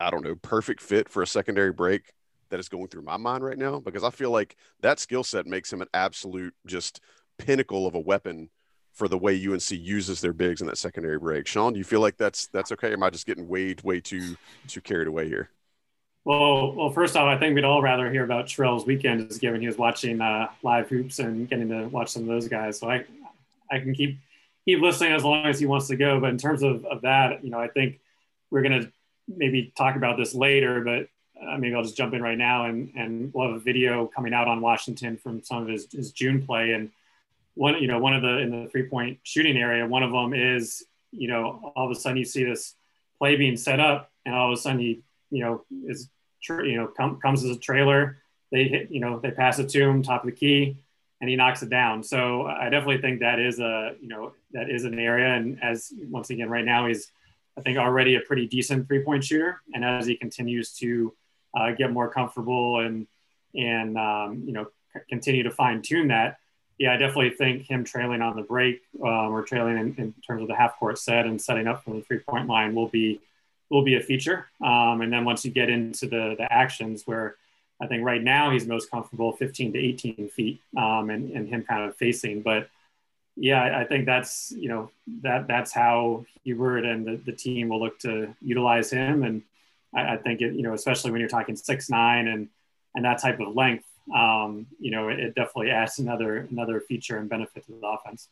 I 0.00 0.10
don't 0.10 0.24
know, 0.24 0.34
perfect 0.36 0.80
fit 0.80 1.08
for 1.08 1.22
a 1.22 1.26
secondary 1.26 1.72
break 1.72 2.12
that 2.50 2.60
is 2.60 2.68
going 2.68 2.88
through 2.88 3.02
my 3.02 3.16
mind 3.16 3.44
right 3.44 3.58
now 3.58 3.80
because 3.80 4.04
I 4.04 4.10
feel 4.10 4.30
like 4.30 4.56
that 4.80 4.98
skill 4.98 5.24
set 5.24 5.46
makes 5.46 5.72
him 5.72 5.82
an 5.82 5.88
absolute 5.94 6.54
just 6.66 7.00
pinnacle 7.38 7.86
of 7.86 7.94
a 7.94 8.00
weapon 8.00 8.50
for 8.92 9.08
the 9.08 9.18
way 9.18 9.34
UNC 9.46 9.70
uses 9.72 10.20
their 10.20 10.32
bigs 10.32 10.62
in 10.62 10.66
that 10.68 10.78
secondary 10.78 11.18
break. 11.18 11.46
Sean, 11.46 11.74
do 11.74 11.78
you 11.78 11.84
feel 11.84 12.00
like 12.00 12.16
that's 12.16 12.46
that's 12.48 12.72
okay? 12.72 12.92
Am 12.92 13.02
I 13.02 13.10
just 13.10 13.26
getting 13.26 13.46
way 13.46 13.74
way 13.84 14.00
too 14.00 14.36
too 14.66 14.80
carried 14.80 15.06
away 15.06 15.28
here? 15.28 15.50
Well, 16.24 16.72
well, 16.74 16.90
first 16.90 17.16
off, 17.16 17.28
I 17.28 17.38
think 17.38 17.54
we'd 17.54 17.64
all 17.64 17.82
rather 17.82 18.10
hear 18.10 18.24
about 18.24 18.46
Sherrell's 18.46 18.84
weekend, 18.84 19.30
is 19.30 19.38
given 19.38 19.60
he 19.60 19.68
was 19.68 19.78
watching 19.78 20.20
uh, 20.20 20.48
live 20.64 20.88
hoops 20.88 21.20
and 21.20 21.48
getting 21.48 21.68
to 21.68 21.86
watch 21.86 22.08
some 22.08 22.22
of 22.22 22.28
those 22.28 22.48
guys. 22.48 22.80
So 22.80 22.90
I, 22.90 23.04
I 23.70 23.78
can 23.78 23.94
keep 23.94 24.18
keep 24.64 24.80
listening 24.80 25.12
as 25.12 25.22
long 25.22 25.46
as 25.46 25.60
he 25.60 25.66
wants 25.66 25.86
to 25.86 25.96
go. 25.96 26.18
But 26.18 26.30
in 26.30 26.38
terms 26.38 26.64
of, 26.64 26.84
of 26.84 27.02
that, 27.02 27.44
you 27.44 27.50
know, 27.50 27.60
I 27.60 27.68
think 27.68 28.00
we're 28.50 28.62
gonna 28.62 28.90
maybe 29.28 29.72
talk 29.76 29.94
about 29.94 30.16
this 30.16 30.34
later, 30.34 30.80
but 30.80 31.08
uh, 31.40 31.58
maybe 31.58 31.74
I'll 31.74 31.82
just 31.82 31.96
jump 31.96 32.14
in 32.14 32.22
right 32.22 32.38
now 32.38 32.66
and, 32.66 32.92
and 32.96 33.32
we'll 33.32 33.48
have 33.48 33.56
a 33.56 33.60
video 33.60 34.06
coming 34.06 34.32
out 34.32 34.48
on 34.48 34.60
Washington 34.60 35.16
from 35.16 35.42
some 35.42 35.62
of 35.62 35.68
his, 35.68 35.86
his 35.90 36.12
June 36.12 36.44
play. 36.44 36.72
And 36.72 36.90
one, 37.54 37.80
you 37.80 37.88
know, 37.88 37.98
one 37.98 38.14
of 38.14 38.22
the, 38.22 38.38
in 38.38 38.50
the 38.50 38.68
three 38.70 38.84
point 38.84 39.18
shooting 39.22 39.56
area, 39.56 39.86
one 39.86 40.02
of 40.02 40.12
them 40.12 40.32
is, 40.34 40.84
you 41.12 41.28
know, 41.28 41.72
all 41.76 41.86
of 41.86 41.90
a 41.90 41.98
sudden 42.00 42.18
you 42.18 42.24
see 42.24 42.44
this 42.44 42.74
play 43.18 43.36
being 43.36 43.56
set 43.56 43.80
up 43.80 44.10
and 44.24 44.34
all 44.34 44.52
of 44.52 44.58
a 44.58 44.60
sudden 44.60 44.80
he, 44.80 45.02
you 45.30 45.44
know, 45.44 45.64
is, 45.86 46.08
you 46.48 46.76
know, 46.76 46.86
com- 46.86 47.20
comes 47.20 47.44
as 47.44 47.56
a 47.56 47.60
trailer. 47.60 48.18
They 48.50 48.64
hit, 48.64 48.90
you 48.90 49.00
know, 49.00 49.18
they 49.18 49.30
pass 49.30 49.58
it 49.58 49.68
to 49.70 49.82
him 49.82 50.02
top 50.02 50.22
of 50.22 50.26
the 50.26 50.36
key 50.36 50.76
and 51.20 51.28
he 51.28 51.36
knocks 51.36 51.62
it 51.62 51.70
down. 51.70 52.02
So 52.02 52.46
I 52.46 52.68
definitely 52.68 53.00
think 53.00 53.20
that 53.20 53.38
is 53.38 53.58
a, 53.58 53.94
you 54.00 54.08
know, 54.08 54.32
that 54.52 54.70
is 54.70 54.84
an 54.84 54.98
area. 54.98 55.34
And 55.34 55.62
as 55.62 55.92
once 56.08 56.30
again, 56.30 56.48
right 56.48 56.64
now 56.64 56.86
he's, 56.86 57.10
I 57.58 57.62
think 57.62 57.78
already 57.78 58.16
a 58.16 58.20
pretty 58.20 58.46
decent 58.46 58.86
three 58.86 59.02
point 59.02 59.24
shooter. 59.24 59.62
And 59.74 59.84
as 59.84 60.06
he 60.06 60.16
continues 60.16 60.72
to, 60.74 61.14
uh, 61.54 61.72
get 61.72 61.92
more 61.92 62.08
comfortable 62.08 62.80
and 62.80 63.06
and 63.54 63.96
um, 63.96 64.42
you 64.46 64.52
know 64.52 64.66
c- 64.92 65.00
continue 65.08 65.42
to 65.42 65.50
fine 65.50 65.82
tune 65.82 66.08
that. 66.08 66.38
Yeah, 66.78 66.92
I 66.92 66.98
definitely 66.98 67.30
think 67.30 67.62
him 67.62 67.84
trailing 67.84 68.20
on 68.20 68.36
the 68.36 68.42
break 68.42 68.82
um, 69.02 69.32
or 69.32 69.42
trailing 69.42 69.78
in, 69.78 69.94
in, 69.96 70.14
terms 70.26 70.42
of 70.42 70.48
the 70.48 70.54
half 70.54 70.78
court 70.78 70.98
set 70.98 71.24
and 71.24 71.40
setting 71.40 71.66
up 71.66 71.82
from 71.82 71.94
the 71.94 72.02
three 72.02 72.18
point 72.18 72.48
line 72.48 72.74
will 72.74 72.88
be 72.88 73.20
will 73.70 73.82
be 73.82 73.96
a 73.96 74.00
feature. 74.00 74.46
Um, 74.62 75.00
and 75.00 75.12
then 75.12 75.24
once 75.24 75.44
you 75.44 75.50
get 75.50 75.70
into 75.70 76.06
the 76.06 76.34
the 76.38 76.52
actions 76.52 77.02
where 77.06 77.36
I 77.80 77.86
think 77.86 78.04
right 78.04 78.22
now 78.22 78.50
he's 78.50 78.66
most 78.66 78.90
comfortable 78.90 79.32
15 79.32 79.74
to 79.74 79.78
18 79.78 80.28
feet 80.30 80.60
um, 80.76 81.10
and, 81.10 81.30
and 81.32 81.48
him 81.48 81.62
kind 81.62 81.84
of 81.84 81.96
facing. 81.96 82.42
But 82.42 82.68
yeah, 83.36 83.78
I 83.78 83.84
think 83.84 84.06
that's, 84.06 84.50
you 84.56 84.68
know, 84.68 84.90
that 85.22 85.46
that's 85.46 85.72
how 85.72 86.24
Hubert 86.44 86.86
and 86.86 87.06
the, 87.06 87.16
the 87.16 87.32
team 87.32 87.68
will 87.68 87.80
look 87.80 87.98
to 88.00 88.34
utilize 88.40 88.90
him. 88.90 89.24
And 89.24 89.42
I, 89.96 90.14
I, 90.14 90.16
think 90.18 90.40
it, 90.40 90.54
you 90.54 90.62
know, 90.62 90.74
especially 90.74 91.10
when 91.10 91.20
you're 91.20 91.28
talking 91.28 91.56
six 91.56 91.88
nine 91.88 92.28
and 92.28 92.48
and 92.94 93.04
that 93.04 93.20
type 93.20 93.40
of 93.40 93.54
length, 93.54 93.84
um, 94.14 94.66
you 94.78 94.90
know, 94.90 95.08
it, 95.08 95.18
it, 95.18 95.34
definitely 95.34 95.70
adds 95.70 95.98
another 95.98 96.46
another 96.50 96.80
feature 96.80 97.18
and 97.18 97.28
benefit 97.28 97.66
to 97.66 97.72
the 97.72 97.86
offense. 97.86 98.28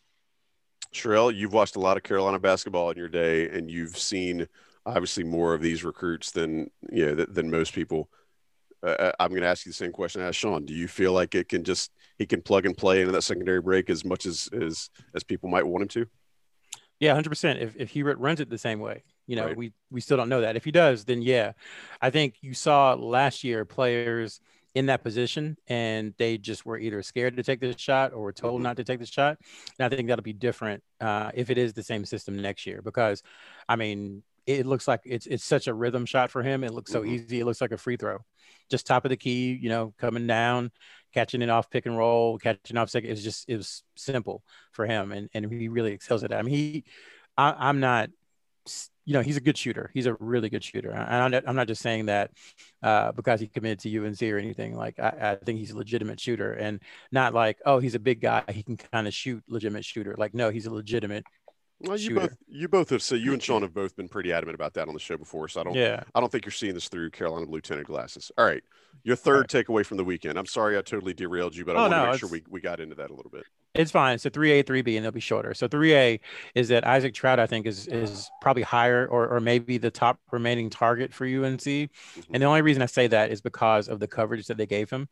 Sherrell, 0.94 1.35
you've 1.35 1.52
watched 1.52 1.76
a 1.76 1.80
lot 1.80 1.97
of 1.97 2.02
Carolina 2.02 2.38
basketball 2.38 2.90
in 2.90 2.97
your 2.97 3.09
day, 3.09 3.49
and 3.49 3.71
you've 3.71 3.97
seen 3.99 4.47
obviously 4.87 5.25
more 5.25 5.54
of 5.54 5.62
these 5.62 5.83
recruits 5.83 6.30
than 6.30 6.71
you 6.90 7.06
know 7.06 7.25
than 7.25 7.50
most 7.50 7.75
people. 7.75 8.09
Uh, 8.83 8.90
uh 8.90 9.12
I'm 9.18 9.30
going 9.30 9.42
to 9.42 9.49
ask 9.49 9.66
you 9.66 9.71
the 9.71 9.76
same 9.76 9.92
question 9.92 10.23
as 10.23 10.37
Sean. 10.37 10.64
Do 10.64 10.75
you 10.75 10.88
feel 10.88 11.12
like 11.12 11.35
it 11.35 11.49
can 11.49 11.64
just 11.64 11.90
he 12.18 12.26
can 12.26 12.42
plug 12.42 12.66
and 12.66 12.76
play 12.76 13.00
into 13.00 13.12
that 13.12 13.23
secondary 13.23 13.61
break 13.61 13.90
as 13.90 14.04
much 14.04 14.26
as 14.26 14.49
as 14.52 14.90
as 15.14 15.25
people 15.25 15.49
might 15.49 15.66
want 15.66 15.83
him 15.83 15.88
to? 15.88 16.06
Yeah, 17.00 17.14
hundred 17.14 17.30
percent. 17.30 17.59
If 17.59 17.75
if 17.76 17.90
Hubert 17.90 18.18
runs 18.18 18.40
it 18.40 18.49
the 18.49 18.59
same 18.59 18.78
way, 18.78 19.02
you 19.26 19.37
know, 19.37 19.47
right. 19.47 19.57
we 19.57 19.73
we 19.90 20.00
still 20.00 20.16
don't 20.16 20.28
know 20.28 20.40
that. 20.40 20.57
If 20.57 20.64
he 20.64 20.71
does, 20.71 21.04
then 21.04 21.23
yeah, 21.23 21.52
I 22.00 22.11
think 22.11 22.37
you 22.40 22.54
saw 22.54 22.95
last 22.95 23.45
year 23.45 23.64
players 23.64 24.40
in 24.75 24.87
that 24.87 25.04
position 25.04 25.57
and 25.69 26.14
they 26.19 26.37
just 26.37 26.66
were 26.66 26.78
either 26.78 27.00
scared 27.02 27.37
to 27.37 27.43
take 27.43 27.61
the 27.61 27.78
shot 27.78 28.12
or 28.12 28.23
were 28.23 28.33
told 28.33 28.54
mm-hmm. 28.54 28.64
not 28.64 28.76
to 28.76 28.85
take 28.85 28.99
the 28.99 29.07
shot. 29.07 29.38
And 29.78 29.87
I 29.87 29.95
think 29.95 30.09
that'll 30.09 30.25
be 30.25 30.33
different 30.33 30.83
uh, 31.00 31.31
if 31.33 31.49
it 31.50 31.59
is 31.59 31.73
the 31.73 31.83
same 31.83 32.04
system 32.04 32.37
next 32.37 32.66
year 32.66 32.83
because, 32.83 33.23
I 33.69 33.76
mean, 33.76 34.25
it 34.47 34.66
looks 34.66 34.87
like 34.87 35.00
it's 35.04 35.26
it's 35.26 35.45
such 35.45 35.69
a 35.69 35.75
rhythm 35.75 36.04
shot 36.04 36.31
for 36.31 36.43
him. 36.43 36.64
It 36.64 36.75
looks 36.75 36.93
so 36.93 37.02
mm-hmm. 37.02 37.14
easy. 37.14 37.40
It 37.40 37.45
looks 37.47 37.61
like 37.61 37.73
a 37.73 37.78
free 37.78 37.97
throw, 37.97 38.19
just 38.71 38.87
top 38.87 39.07
of 39.07 39.09
the 39.09 39.16
key. 39.16 39.59
You 39.59 39.71
know, 39.71 39.95
coming 39.99 40.26
down, 40.26 40.71
catching 41.14 41.40
it 41.40 41.49
off 41.49 41.71
pick 41.71 41.87
and 41.87 41.97
roll, 41.97 42.38
catching 42.38 42.76
off 42.76 42.90
second. 42.90 43.11
It's 43.11 43.23
just 43.23 43.49
it 43.49 43.57
was 43.57 43.83
simple 43.97 44.43
for 44.73 44.85
him, 44.85 45.12
and 45.12 45.31
and 45.33 45.50
he 45.50 45.69
really 45.69 45.93
excels 45.93 46.25
at 46.25 46.31
that. 46.31 46.40
I 46.40 46.43
mean, 46.43 46.54
he, 46.54 46.85
I, 47.38 47.54
I'm 47.57 47.81
not 47.81 48.11
you 49.04 49.12
know, 49.12 49.20
he's 49.20 49.37
a 49.37 49.40
good 49.40 49.56
shooter. 49.56 49.90
He's 49.92 50.06
a 50.06 50.14
really 50.14 50.49
good 50.49 50.64
shooter. 50.64 50.94
I'm 50.94 51.30
not, 51.30 51.44
I'm 51.46 51.56
not 51.56 51.66
just 51.66 51.82
saying 51.82 52.06
that 52.06 52.30
uh, 52.82 53.12
because 53.12 53.40
he 53.40 53.49
committed 53.49 53.80
to 53.80 54.06
UNC 54.06 54.23
or 54.23 54.38
anything. 54.38 54.76
Like, 54.76 54.99
I, 54.99 55.37
I, 55.40 55.44
think 55.44 55.58
he's 55.58 55.73
a 55.73 55.76
legitimate 55.76 56.18
shooter 56.18 56.52
and 56.52 56.80
not 57.12 57.34
like, 57.34 57.58
oh, 57.66 57.78
he's 57.78 57.94
a 57.94 57.99
big 57.99 58.20
guy. 58.20 58.42
He 58.50 58.62
can 58.62 58.76
kind 58.76 59.06
of 59.06 59.12
shoot 59.12 59.42
legitimate 59.49 59.84
shooter. 59.84 60.14
Like, 60.16 60.34
no, 60.34 60.50
he's 60.50 60.66
a 60.66 60.73
legitimate 60.73 61.25
well, 61.80 61.99
you 61.99 62.14
both 62.14 62.37
you 62.46 62.68
both 62.68 62.90
have 62.90 63.02
said 63.02 63.20
you 63.20 63.32
and 63.32 63.42
Sean 63.42 63.62
have 63.62 63.75
both 63.75 63.96
been 63.96 64.08
pretty 64.08 64.32
adamant 64.32 64.54
about 64.54 64.75
that 64.75 64.88
on 64.88 64.94
the 64.94 65.00
show 65.00 65.16
before. 65.16 65.49
So 65.49 65.61
I 65.61 65.64
don't 65.64 65.75
yeah. 65.75 66.02
I 66.14 66.20
don't 66.20 66.30
think 66.30 66.44
you're 66.44 66.52
seeing 66.52 66.75
this 66.75 66.88
through 66.88 67.11
Carolina 67.11 67.46
blue 67.46 67.61
tinted 67.61 67.87
glasses. 67.87 68.30
All 68.38 68.44
right. 68.44 68.62
Your 69.02 69.16
third 69.16 69.52
right. 69.52 69.66
takeaway 69.66 69.84
from 69.84 69.96
the 69.96 70.04
weekend. 70.04 70.38
I'm 70.38 70.46
sorry 70.46 70.78
I 70.78 70.82
totally 70.82 71.14
derailed 71.14 71.54
you, 71.56 71.64
but 71.64 71.76
I 71.76 71.80
oh, 71.80 71.82
want 71.82 71.92
to 71.92 71.99
no, 71.99 72.11
make 72.11 72.20
sure 72.20 72.28
we, 72.28 72.42
we 72.49 72.61
got 72.61 72.80
into 72.80 72.94
that 72.96 73.11
a 73.11 73.14
little 73.14 73.30
bit. 73.30 73.44
It's 73.75 73.90
fine. 73.90 74.19
So 74.19 74.31
3A, 74.31 74.64
3B, 74.64 74.95
and 74.95 75.04
they'll 75.04 75.11
be 75.11 75.19
shorter. 75.19 75.52
So 75.52 75.66
3A 75.66 76.21
is 76.54 76.69
that 76.69 76.87
Isaac 76.87 77.12
Traudt, 77.12 77.40
I 77.40 77.47
think, 77.47 77.66
is 77.66 77.88
is 77.88 78.31
probably 78.40 78.62
higher 78.62 79.07
or, 79.07 79.26
or 79.28 79.40
maybe 79.40 79.78
the 79.78 79.90
top 79.90 80.21
remaining 80.31 80.71
target 80.71 81.12
for 81.12 81.25
UNC. 81.25 81.61
Mm-hmm. 81.61 82.21
And 82.33 82.43
the 82.43 82.47
only 82.47 82.62
reason 82.62 82.83
I 82.83 82.87
say 82.87 83.09
that 83.09 83.33
is 83.33 83.40
because 83.40 83.88
of 83.88 83.99
the 83.99 84.07
coverage 84.07 84.47
that 84.47 84.57
they 84.57 84.66
gave 84.66 84.90
him. 84.90 85.09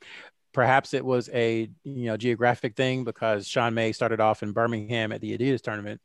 Perhaps 0.53 0.95
it 0.95 1.05
was 1.05 1.29
a 1.33 1.71
you 1.83 2.07
know 2.07 2.17
geographic 2.17 2.77
thing 2.77 3.05
because 3.05 3.49
Sean 3.49 3.75
May 3.75 3.91
started 3.91 4.21
off 4.21 4.43
in 4.43 4.53
Birmingham 4.53 5.11
at 5.11 5.21
the 5.21 5.37
Adidas 5.37 5.63
tournament, 5.63 6.01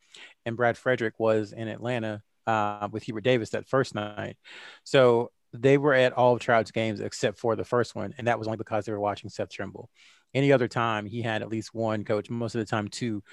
and 0.46 0.58
Brad 0.58 0.78
Frederick 0.78 1.14
was 1.20 1.52
in 1.52 1.68
Atlanta 1.68 2.24
uh, 2.48 2.88
with 2.92 3.04
Hubert 3.04 3.24
Davis 3.24 3.52
that 3.52 3.68
first 3.68 3.94
night. 3.94 4.38
So 4.84 5.32
they 5.54 5.78
were 5.78 5.94
at 5.94 6.14
all 6.14 6.34
of 6.34 6.40
Traudt's 6.40 6.72
games 6.72 7.02
except 7.02 7.38
for 7.38 7.56
the 7.56 7.66
first 7.66 7.94
one, 7.94 8.16
and 8.18 8.28
that 8.28 8.40
was 8.40 8.48
only 8.48 8.58
because 8.58 8.86
they 8.86 8.94
were 8.94 9.00
watching 9.00 9.30
Seth 9.30 9.50
Trimble. 9.50 9.90
Any 10.38 10.52
other 10.52 10.68
time, 10.68 11.08
he 11.08 11.24
had 11.24 11.42
at 11.42 11.50
least 11.50 11.74
one 11.74 12.04
coach, 12.04 12.30
most 12.30 12.54
of 12.54 12.60
the 12.60 12.66
time 12.66 12.88
two 12.88 13.24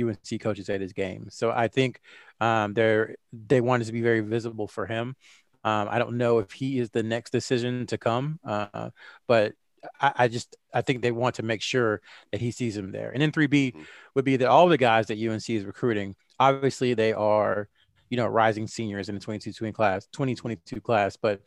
UNC 0.00 0.40
coaches 0.40 0.70
at 0.70 0.80
his 0.80 0.94
game. 0.94 1.28
So 1.30 1.50
I 1.50 1.68
think 1.68 2.00
um, 2.40 2.72
they 2.72 3.14
they 3.32 3.60
wanted 3.60 3.86
to 3.86 3.92
be 3.92 4.00
very 4.00 4.20
visible 4.20 4.66
for 4.66 4.86
him. 4.86 5.14
Um, 5.62 5.88
I 5.90 5.98
don't 5.98 6.16
know 6.16 6.38
if 6.38 6.52
he 6.52 6.78
is 6.78 6.90
the 6.90 7.02
next 7.02 7.30
decision 7.30 7.86
to 7.88 7.98
come, 7.98 8.38
uh, 8.44 8.90
but 9.26 9.52
I, 10.00 10.12
I, 10.16 10.28
just 10.28 10.56
I 10.72 10.82
think 10.82 11.02
they 11.02 11.12
want 11.12 11.36
to 11.36 11.42
make 11.42 11.62
sure 11.62 12.00
that 12.32 12.40
he 12.40 12.50
sees 12.50 12.76
him 12.76 12.92
there. 12.92 13.10
And 13.10 13.20
then 13.20 13.32
3B 13.32 13.72
mm-hmm. 13.72 13.82
would 14.14 14.24
be 14.24 14.36
that 14.36 14.48
all 14.48 14.68
the 14.68 14.78
guys 14.78 15.06
that 15.08 15.18
UNC 15.18 15.48
is 15.48 15.64
recruiting, 15.64 16.16
obviously 16.38 16.94
they 16.94 17.12
are, 17.12 17.68
you 18.10 18.16
know, 18.16 18.26
rising 18.26 18.66
seniors 18.66 19.08
in 19.08 19.14
the 19.14 19.20
22 19.20 19.72
class, 19.72 20.06
2022 20.12 20.80
class, 20.80 21.16
but 21.16 21.40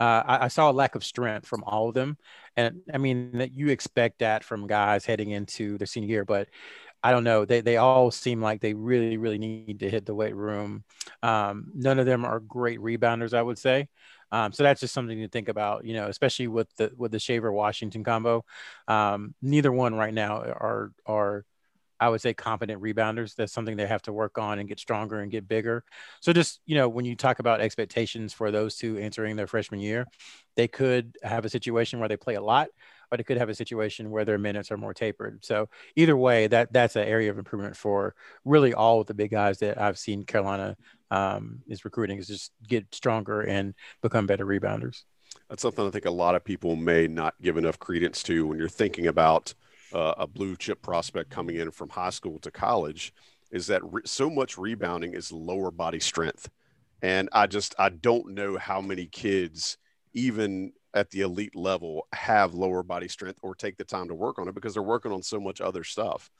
uh, 0.00 0.22
I, 0.26 0.44
I, 0.44 0.48
saw 0.48 0.70
a 0.70 0.72
lack 0.72 0.94
of 0.94 1.04
strength 1.04 1.46
from 1.46 1.62
all 1.64 1.88
of 1.88 1.94
them. 1.94 2.16
And 2.56 2.82
I 2.92 2.98
mean 2.98 3.38
that 3.38 3.52
you 3.52 3.68
expect 3.68 4.18
that 4.18 4.44
from 4.44 4.66
guys 4.66 5.04
heading 5.04 5.30
into 5.30 5.78
their 5.78 5.86
senior 5.86 6.08
year, 6.08 6.24
but 6.24 6.48
I 7.02 7.12
don't 7.12 7.24
know. 7.24 7.44
They 7.44 7.60
they 7.60 7.76
all 7.76 8.10
seem 8.10 8.40
like 8.40 8.60
they 8.60 8.74
really 8.74 9.18
really 9.18 9.38
need 9.38 9.80
to 9.80 9.90
hit 9.90 10.06
the 10.06 10.14
weight 10.14 10.34
room. 10.34 10.84
Um, 11.22 11.70
none 11.74 11.98
of 11.98 12.06
them 12.06 12.24
are 12.24 12.40
great 12.40 12.80
rebounders, 12.80 13.34
I 13.34 13.42
would 13.42 13.58
say. 13.58 13.88
Um, 14.32 14.52
so 14.52 14.62
that's 14.62 14.80
just 14.80 14.94
something 14.94 15.20
to 15.20 15.28
think 15.28 15.48
about, 15.48 15.84
you 15.84 15.94
know, 15.94 16.08
especially 16.08 16.48
with 16.48 16.74
the 16.76 16.90
with 16.96 17.12
the 17.12 17.18
Shaver 17.18 17.52
Washington 17.52 18.02
combo. 18.04 18.44
Um, 18.88 19.34
neither 19.42 19.70
one 19.70 19.94
right 19.94 20.14
now 20.14 20.38
are 20.38 20.92
are 21.06 21.44
I 22.00 22.08
would 22.08 22.20
say 22.20 22.34
competent 22.34 22.82
rebounders. 22.82 23.34
That's 23.34 23.52
something 23.52 23.76
they 23.76 23.86
have 23.86 24.02
to 24.02 24.12
work 24.12 24.38
on 24.38 24.58
and 24.58 24.68
get 24.68 24.80
stronger 24.80 25.20
and 25.20 25.30
get 25.30 25.48
bigger. 25.48 25.84
So 26.20 26.32
just, 26.32 26.60
you 26.66 26.74
know, 26.74 26.88
when 26.88 27.04
you 27.04 27.16
talk 27.16 27.38
about 27.38 27.60
expectations 27.60 28.32
for 28.32 28.50
those 28.50 28.76
two 28.76 28.96
entering 28.96 29.36
their 29.36 29.46
freshman 29.46 29.80
year, 29.80 30.06
they 30.56 30.68
could 30.68 31.16
have 31.22 31.44
a 31.44 31.48
situation 31.48 31.98
where 31.98 32.08
they 32.08 32.16
play 32.16 32.34
a 32.34 32.42
lot, 32.42 32.68
but 33.10 33.20
it 33.20 33.24
could 33.24 33.38
have 33.38 33.48
a 33.48 33.54
situation 33.54 34.10
where 34.10 34.24
their 34.24 34.38
minutes 34.38 34.70
are 34.70 34.76
more 34.76 34.94
tapered. 34.94 35.44
So 35.44 35.68
either 35.96 36.16
way, 36.16 36.46
that 36.48 36.72
that's 36.72 36.96
an 36.96 37.06
area 37.06 37.30
of 37.30 37.38
improvement 37.38 37.76
for 37.76 38.14
really 38.44 38.74
all 38.74 39.00
of 39.00 39.06
the 39.06 39.14
big 39.14 39.30
guys 39.30 39.58
that 39.58 39.80
I've 39.80 39.98
seen 39.98 40.24
Carolina 40.24 40.76
um, 41.10 41.60
is 41.68 41.84
recruiting 41.84 42.18
is 42.18 42.26
just 42.26 42.52
get 42.66 42.92
stronger 42.94 43.42
and 43.42 43.74
become 44.02 44.26
better 44.26 44.44
rebounders. 44.44 45.02
That's 45.48 45.62
something 45.62 45.86
I 45.86 45.90
think 45.90 46.06
a 46.06 46.10
lot 46.10 46.34
of 46.34 46.44
people 46.44 46.76
may 46.76 47.06
not 47.06 47.34
give 47.40 47.56
enough 47.56 47.78
credence 47.78 48.22
to 48.24 48.46
when 48.46 48.58
you're 48.58 48.68
thinking 48.68 49.06
about 49.06 49.54
uh, 49.94 50.14
a 50.18 50.26
blue 50.26 50.56
chip 50.56 50.82
prospect 50.82 51.30
coming 51.30 51.56
in 51.56 51.70
from 51.70 51.88
high 51.88 52.10
school 52.10 52.38
to 52.40 52.50
college 52.50 53.14
is 53.50 53.68
that 53.68 53.82
re- 53.84 54.02
so 54.04 54.28
much 54.28 54.58
rebounding 54.58 55.14
is 55.14 55.30
lower 55.30 55.70
body 55.70 56.00
strength. 56.00 56.50
And 57.00 57.28
I 57.32 57.46
just, 57.46 57.74
I 57.78 57.90
don't 57.90 58.34
know 58.34 58.58
how 58.58 58.80
many 58.80 59.06
kids, 59.06 59.78
even 60.12 60.72
at 60.94 61.10
the 61.10 61.20
elite 61.20 61.54
level, 61.54 62.08
have 62.12 62.54
lower 62.54 62.82
body 62.82 63.08
strength 63.08 63.38
or 63.42 63.54
take 63.54 63.76
the 63.76 63.84
time 63.84 64.08
to 64.08 64.14
work 64.14 64.38
on 64.38 64.48
it 64.48 64.54
because 64.54 64.74
they're 64.74 64.82
working 64.82 65.12
on 65.12 65.22
so 65.22 65.38
much 65.38 65.60
other 65.60 65.84
stuff. 65.84 66.30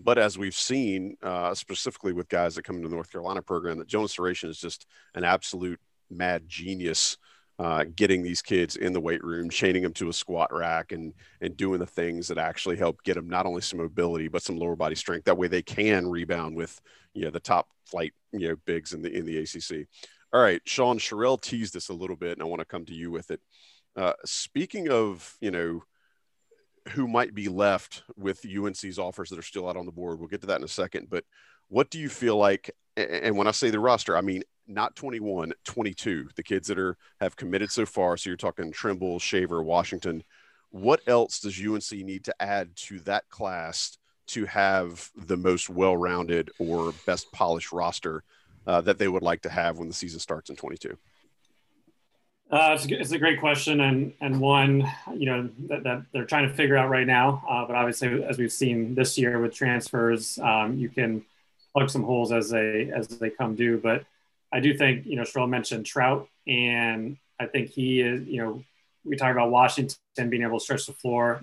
But 0.00 0.18
as 0.18 0.38
we've 0.38 0.54
seen, 0.54 1.16
uh, 1.22 1.54
specifically 1.54 2.12
with 2.12 2.28
guys 2.28 2.54
that 2.54 2.64
come 2.64 2.76
into 2.76 2.88
the 2.88 2.94
North 2.94 3.12
Carolina 3.12 3.42
program, 3.42 3.78
that 3.78 3.88
Jonas 3.88 4.16
Sahratian 4.16 4.48
is 4.48 4.58
just 4.58 4.86
an 5.14 5.24
absolute 5.24 5.80
mad 6.10 6.44
genius 6.48 7.18
uh, 7.62 7.84
getting 7.94 8.24
these 8.24 8.42
kids 8.42 8.74
in 8.74 8.92
the 8.92 9.00
weight 9.00 9.22
room, 9.22 9.48
chaining 9.48 9.84
them 9.84 9.92
to 9.92 10.08
a 10.08 10.12
squat 10.12 10.52
rack, 10.52 10.90
and 10.90 11.14
and 11.40 11.56
doing 11.56 11.78
the 11.78 11.86
things 11.86 12.26
that 12.26 12.36
actually 12.36 12.76
help 12.76 13.00
get 13.04 13.14
them 13.14 13.28
not 13.28 13.46
only 13.46 13.60
some 13.60 13.78
mobility 13.78 14.26
but 14.26 14.42
some 14.42 14.58
lower 14.58 14.74
body 14.74 14.96
strength. 14.96 15.24
That 15.26 15.38
way, 15.38 15.46
they 15.46 15.62
can 15.62 16.08
rebound 16.08 16.56
with 16.56 16.80
you 17.14 17.24
know 17.24 17.30
the 17.30 17.38
top 17.38 17.68
flight 17.86 18.14
you 18.32 18.48
know 18.48 18.56
bigs 18.66 18.92
in 18.94 19.02
the 19.02 19.16
in 19.16 19.24
the 19.24 19.38
ACC. 19.38 19.86
All 20.32 20.42
right, 20.42 20.60
Sean 20.64 20.98
Sherrell 20.98 21.40
teased 21.40 21.72
this 21.72 21.88
a 21.88 21.94
little 21.94 22.16
bit, 22.16 22.32
and 22.32 22.42
I 22.42 22.46
want 22.46 22.58
to 22.60 22.66
come 22.66 22.84
to 22.86 22.94
you 22.94 23.12
with 23.12 23.30
it. 23.30 23.40
Uh, 23.94 24.14
speaking 24.24 24.90
of 24.90 25.36
you 25.40 25.52
know 25.52 25.84
who 26.88 27.06
might 27.06 27.32
be 27.32 27.48
left 27.48 28.02
with 28.16 28.44
UNC's 28.44 28.98
offers 28.98 29.30
that 29.30 29.38
are 29.38 29.42
still 29.42 29.68
out 29.68 29.76
on 29.76 29.86
the 29.86 29.92
board, 29.92 30.18
we'll 30.18 30.26
get 30.26 30.40
to 30.40 30.48
that 30.48 30.58
in 30.58 30.64
a 30.64 30.68
second. 30.68 31.06
But 31.08 31.24
what 31.68 31.90
do 31.90 32.00
you 32.00 32.08
feel 32.08 32.36
like? 32.36 32.72
And 32.96 33.36
when 33.36 33.46
I 33.46 33.52
say 33.52 33.70
the 33.70 33.78
roster, 33.78 34.16
I 34.16 34.20
mean 34.20 34.42
not 34.66 34.96
21, 34.96 35.52
22, 35.64 36.28
the 36.36 36.42
kids 36.42 36.68
that 36.68 36.78
are 36.78 36.96
have 37.20 37.36
committed 37.36 37.70
so 37.70 37.86
far. 37.86 38.16
So 38.16 38.30
you're 38.30 38.36
talking 38.36 38.72
Trimble, 38.72 39.18
Shaver, 39.18 39.62
Washington. 39.62 40.22
What 40.70 41.00
else 41.06 41.40
does 41.40 41.60
UNC 41.60 41.92
need 41.92 42.24
to 42.24 42.34
add 42.40 42.74
to 42.76 43.00
that 43.00 43.28
class 43.28 43.98
to 44.28 44.46
have 44.46 45.10
the 45.16 45.36
most 45.36 45.68
well-rounded 45.68 46.50
or 46.58 46.94
best 47.06 47.30
polished 47.32 47.72
roster 47.72 48.22
uh, 48.66 48.80
that 48.82 48.98
they 48.98 49.08
would 49.08 49.22
like 49.22 49.42
to 49.42 49.50
have 49.50 49.78
when 49.78 49.88
the 49.88 49.94
season 49.94 50.20
starts 50.20 50.48
in 50.48 50.56
22? 50.56 50.96
Uh, 52.50 52.72
it's, 52.74 52.84
a, 52.84 53.00
it's, 53.00 53.12
a, 53.12 53.18
great 53.18 53.40
question 53.40 53.80
and 53.80 54.12
and 54.20 54.38
one 54.38 54.86
you 55.16 55.24
know 55.24 55.48
that, 55.70 55.82
that 55.84 56.02
they're 56.12 56.26
trying 56.26 56.46
to 56.46 56.52
figure 56.52 56.76
out 56.76 56.90
right 56.90 57.06
now. 57.06 57.42
Uh, 57.48 57.66
but 57.66 57.74
obviously, 57.74 58.22
as 58.24 58.36
we've 58.36 58.52
seen 58.52 58.94
this 58.94 59.16
year 59.16 59.40
with 59.40 59.54
transfers, 59.54 60.38
um, 60.38 60.76
you 60.76 60.90
can 60.90 61.24
plug 61.72 61.88
some 61.88 62.02
holes 62.02 62.30
as 62.30 62.50
they 62.50 62.90
as 62.94 63.08
they 63.08 63.30
come 63.30 63.54
due. 63.54 63.78
But 63.78 64.04
I 64.52 64.60
do 64.60 64.76
think, 64.76 65.06
you 65.06 65.16
know, 65.16 65.22
Sherrell 65.22 65.48
mentioned 65.48 65.86
Traudt, 65.86 66.28
and 66.46 67.16
I 67.40 67.46
think 67.46 67.70
he 67.70 68.00
is, 68.00 68.26
you 68.26 68.42
know, 68.42 68.64
we 69.04 69.16
talk 69.16 69.32
about 69.32 69.50
Washington 69.50 69.96
being 70.28 70.42
able 70.42 70.58
to 70.58 70.64
stretch 70.64 70.86
the 70.86 70.92
floor. 70.92 71.42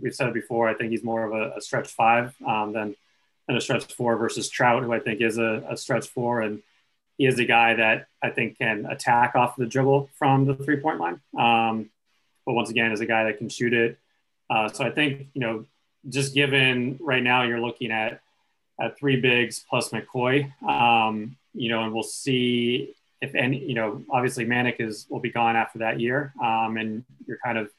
We've 0.00 0.14
said 0.14 0.28
it 0.28 0.34
before. 0.34 0.68
I 0.68 0.74
think 0.74 0.90
he's 0.90 1.02
more 1.02 1.24
of 1.24 1.32
a, 1.32 1.56
a 1.56 1.60
stretch 1.60 1.88
five 1.88 2.34
um, 2.46 2.72
than, 2.72 2.94
than 3.46 3.56
a 3.56 3.60
stretch 3.60 3.92
four 3.94 4.16
versus 4.16 4.48
Traudt, 4.48 4.84
who 4.84 4.92
I 4.92 5.00
think 5.00 5.20
is 5.20 5.38
a, 5.38 5.64
a, 5.70 5.76
stretch 5.76 6.06
four. 6.06 6.40
And 6.40 6.62
he 7.18 7.26
is 7.26 7.38
a 7.38 7.44
guy 7.44 7.74
that 7.74 8.06
I 8.22 8.30
think 8.30 8.58
can 8.58 8.86
attack 8.86 9.34
off 9.34 9.56
the 9.56 9.66
dribble 9.66 10.10
from 10.18 10.44
the 10.44 10.54
three 10.54 10.76
point 10.76 11.00
line. 11.00 11.20
Um, 11.36 11.90
but 12.46 12.52
once 12.52 12.70
again, 12.70 12.92
is 12.92 13.00
a 13.00 13.06
guy 13.06 13.24
that 13.24 13.38
can 13.38 13.48
shoot 13.48 13.72
it. 13.72 13.98
Uh, 14.48 14.68
so 14.68 14.84
I 14.84 14.90
think, 14.90 15.28
you 15.34 15.40
know, 15.40 15.64
just 16.08 16.34
given 16.34 16.98
right 17.00 17.22
now 17.22 17.42
you're 17.42 17.60
looking 17.60 17.90
at, 17.90 18.20
at 18.80 18.98
three 18.98 19.20
bigs 19.20 19.64
plus 19.68 19.90
McKoy. 19.90 20.50
Um, 20.62 21.36
you 21.54 21.68
know, 21.68 21.82
and 21.82 21.92
we'll 21.92 22.02
see 22.02 22.94
if 23.20 23.34
any, 23.34 23.58
you 23.58 23.74
know, 23.74 24.02
obviously 24.10 24.46
Manek 24.46 24.76
is 24.80 25.06
will 25.10 25.20
be 25.20 25.30
gone 25.30 25.56
after 25.56 25.80
that 25.80 26.00
year, 26.00 26.32
um, 26.42 26.76
and 26.76 27.04
you're 27.26 27.38
kind 27.44 27.58
of 27.58 27.70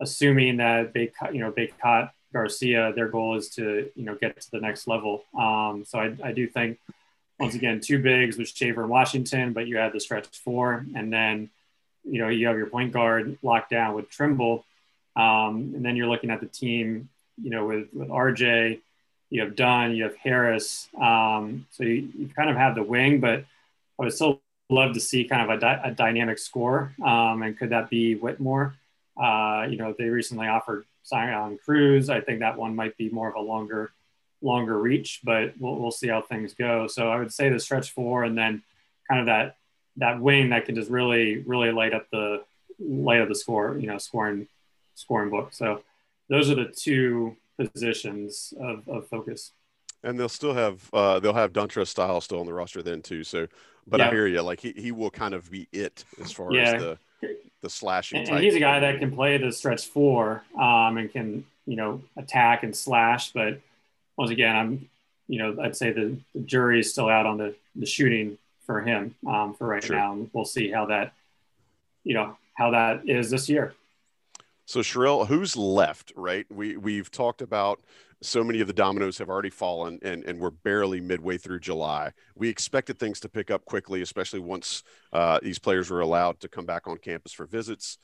assuming 0.00 0.56
that 0.58 0.94
they, 0.94 1.12
you 1.32 1.40
know, 1.40 1.52
Bacot 1.52 2.10
Garcia, 2.32 2.92
their 2.94 3.08
goal 3.08 3.36
is 3.36 3.50
to, 3.50 3.90
you 3.94 4.04
know, 4.04 4.14
get 4.14 4.40
to 4.40 4.50
the 4.50 4.60
next 4.60 4.86
level. 4.86 5.24
Um, 5.38 5.84
so 5.86 5.98
I, 5.98 6.16
I 6.22 6.32
do 6.32 6.46
think, 6.46 6.78
once 7.38 7.54
again, 7.54 7.80
two 7.80 8.00
bigs 8.00 8.38
with 8.38 8.48
Shaver 8.48 8.82
and 8.82 8.90
Washington, 8.90 9.52
but 9.52 9.66
you 9.66 9.76
have 9.76 9.92
the 9.92 10.00
stretch 10.00 10.26
four, 10.38 10.86
and 10.94 11.12
then, 11.12 11.50
you 12.04 12.20
know, 12.20 12.28
you 12.28 12.46
have 12.46 12.56
your 12.56 12.66
point 12.66 12.92
guard 12.92 13.36
locked 13.42 13.70
down 13.70 13.94
with 13.94 14.10
Trimble, 14.10 14.64
um, 15.16 15.72
and 15.74 15.84
then 15.84 15.96
you're 15.96 16.08
looking 16.08 16.30
at 16.30 16.40
the 16.40 16.46
team, 16.46 17.08
you 17.42 17.50
know, 17.50 17.66
with 17.66 17.88
with 17.92 18.08
RJ 18.08 18.80
you 19.30 19.42
have 19.42 19.56
Dunn, 19.56 19.94
you 19.94 20.04
have 20.04 20.16
Harris. 20.16 20.88
Um, 21.00 21.66
so 21.70 21.84
you, 21.84 22.08
you, 22.16 22.28
kind 22.34 22.50
of 22.50 22.56
have 22.56 22.74
the 22.74 22.82
wing, 22.82 23.20
but 23.20 23.44
I 23.98 24.04
would 24.04 24.12
still 24.12 24.40
love 24.70 24.94
to 24.94 25.00
see 25.00 25.24
kind 25.24 25.42
of 25.42 25.56
a, 25.56 25.60
di- 25.60 25.80
a 25.84 25.90
dynamic 25.90 26.38
score. 26.38 26.94
Um, 27.04 27.42
and 27.42 27.58
could 27.58 27.70
that 27.70 27.90
be 27.90 28.14
Whitmore? 28.14 28.74
Uh, 29.20 29.66
you 29.68 29.76
know, 29.76 29.94
they 29.96 30.04
recently 30.04 30.46
offered 30.46 30.84
Zion 31.06 31.58
Cruz. 31.64 32.10
I 32.10 32.20
think 32.20 32.40
that 32.40 32.56
one 32.56 32.74
might 32.74 32.96
be 32.96 33.10
more 33.10 33.28
of 33.28 33.34
a 33.34 33.40
longer, 33.40 33.90
longer 34.40 34.78
reach, 34.78 35.20
but 35.24 35.54
we'll, 35.58 35.76
we'll 35.76 35.90
see 35.90 36.08
how 36.08 36.22
things 36.22 36.54
go. 36.54 36.86
So 36.86 37.10
I 37.10 37.18
would 37.18 37.32
say 37.32 37.48
the 37.48 37.58
stretch 37.58 37.90
four, 37.90 38.24
and 38.24 38.36
then 38.36 38.62
kind 39.08 39.20
of 39.20 39.26
that 39.26 39.56
that 39.96 40.20
wing 40.20 40.50
that 40.50 40.64
can 40.64 40.76
just 40.76 40.90
really, 40.90 41.38
really 41.38 41.72
light 41.72 41.92
up 41.92 42.08
the 42.10 42.44
light 42.78 43.20
up 43.20 43.28
the 43.28 43.34
score. 43.34 43.76
You 43.78 43.88
know, 43.88 43.98
scoring 43.98 44.46
scoring 44.94 45.30
book. 45.30 45.52
So 45.52 45.82
those 46.28 46.50
are 46.50 46.54
the 46.54 46.66
two 46.66 47.36
positions 47.58 48.54
of, 48.60 48.88
of 48.88 49.08
focus. 49.08 49.52
And 50.02 50.18
they'll 50.18 50.28
still 50.28 50.54
have 50.54 50.88
uh, 50.92 51.18
they'll 51.18 51.34
have 51.34 51.52
Dontrez 51.52 51.88
Style 51.88 52.20
still 52.20 52.40
on 52.40 52.46
the 52.46 52.52
roster 52.52 52.82
then 52.82 53.02
too. 53.02 53.24
So, 53.24 53.48
but 53.86 53.98
yeah. 53.98 54.08
I 54.08 54.10
hear 54.10 54.26
you. 54.26 54.42
Like 54.42 54.60
he, 54.60 54.72
he 54.76 54.92
will 54.92 55.10
kind 55.10 55.34
of 55.34 55.50
be 55.50 55.66
it 55.72 56.04
as 56.22 56.30
far 56.30 56.52
yeah. 56.52 56.74
as 56.74 56.82
the 56.82 56.98
the 57.62 57.70
slashing. 57.70 58.20
And, 58.20 58.28
and 58.28 58.44
he's 58.44 58.54
a 58.54 58.60
guy 58.60 58.80
that 58.80 59.00
can 59.00 59.12
play 59.12 59.36
the 59.38 59.50
stretch 59.50 59.86
four 59.86 60.44
um, 60.56 60.98
and 60.98 61.10
can 61.10 61.44
you 61.66 61.76
know 61.76 62.02
attack 62.16 62.62
and 62.62 62.76
slash. 62.76 63.32
But 63.32 63.60
once 64.16 64.30
again, 64.30 64.54
I'm 64.54 64.88
you 65.26 65.38
know 65.38 65.60
I'd 65.60 65.76
say 65.76 65.92
the, 65.92 66.16
the 66.34 66.40
jury 66.42 66.80
is 66.80 66.92
still 66.92 67.08
out 67.08 67.26
on 67.26 67.38
the 67.38 67.54
the 67.74 67.86
shooting 67.86 68.38
for 68.66 68.82
him 68.82 69.14
um, 69.26 69.54
for 69.54 69.66
right 69.66 69.82
sure. 69.82 69.96
now, 69.96 70.12
and 70.12 70.30
we'll 70.32 70.44
see 70.44 70.70
how 70.70 70.86
that 70.86 71.12
you 72.04 72.14
know 72.14 72.36
how 72.54 72.70
that 72.70 73.08
is 73.08 73.30
this 73.30 73.48
year. 73.48 73.74
So 74.68 74.80
Sherrell, 74.80 75.26
who's 75.26 75.56
left? 75.56 76.12
Right, 76.14 76.44
we 76.50 76.76
we've 76.76 77.10
talked 77.10 77.40
about 77.40 77.80
so 78.20 78.44
many 78.44 78.60
of 78.60 78.66
the 78.66 78.74
dominoes 78.74 79.16
have 79.16 79.30
already 79.30 79.48
fallen, 79.48 79.98
and 80.02 80.22
and 80.24 80.38
we're 80.38 80.50
barely 80.50 81.00
midway 81.00 81.38
through 81.38 81.60
July. 81.60 82.12
We 82.34 82.50
expected 82.50 82.98
things 82.98 83.18
to 83.20 83.30
pick 83.30 83.50
up 83.50 83.64
quickly, 83.64 84.02
especially 84.02 84.40
once 84.40 84.82
uh, 85.10 85.40
these 85.42 85.58
players 85.58 85.88
were 85.88 86.00
allowed 86.00 86.40
to 86.40 86.50
come 86.50 86.66
back 86.66 86.86
on 86.86 86.98
campus 86.98 87.32
for 87.32 87.46
visits. 87.46 87.96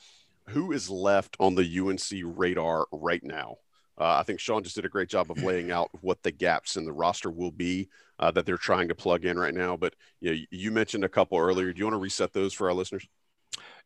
Who 0.49 0.71
is 0.71 0.89
left 0.89 1.37
on 1.39 1.53
the 1.53 1.79
UNC 1.79 2.35
radar 2.35 2.87
right 2.91 3.23
now? 3.23 3.57
Uh, 3.95 4.17
I 4.19 4.23
think 4.23 4.39
Sean 4.39 4.63
just 4.63 4.75
did 4.75 4.85
a 4.85 4.89
great 4.89 5.07
job 5.07 5.29
of 5.29 5.43
laying 5.43 5.69
out 5.69 5.91
what 6.01 6.23
the 6.23 6.31
gaps 6.31 6.77
in 6.77 6.85
the 6.85 6.91
roster 6.91 7.29
will 7.29 7.51
be 7.51 7.89
uh, 8.17 8.31
that 8.31 8.47
they're 8.47 8.57
trying 8.57 8.87
to 8.87 8.95
plug 8.95 9.23
in 9.23 9.37
right 9.37 9.53
now. 9.53 9.77
But 9.77 9.93
you, 10.19 10.31
know, 10.31 10.41
you 10.49 10.71
mentioned 10.71 11.03
a 11.03 11.09
couple 11.09 11.37
earlier. 11.37 11.71
Do 11.71 11.77
you 11.77 11.85
want 11.85 11.93
to 11.93 11.99
reset 11.99 12.33
those 12.33 12.53
for 12.53 12.69
our 12.69 12.73
listeners? 12.73 13.07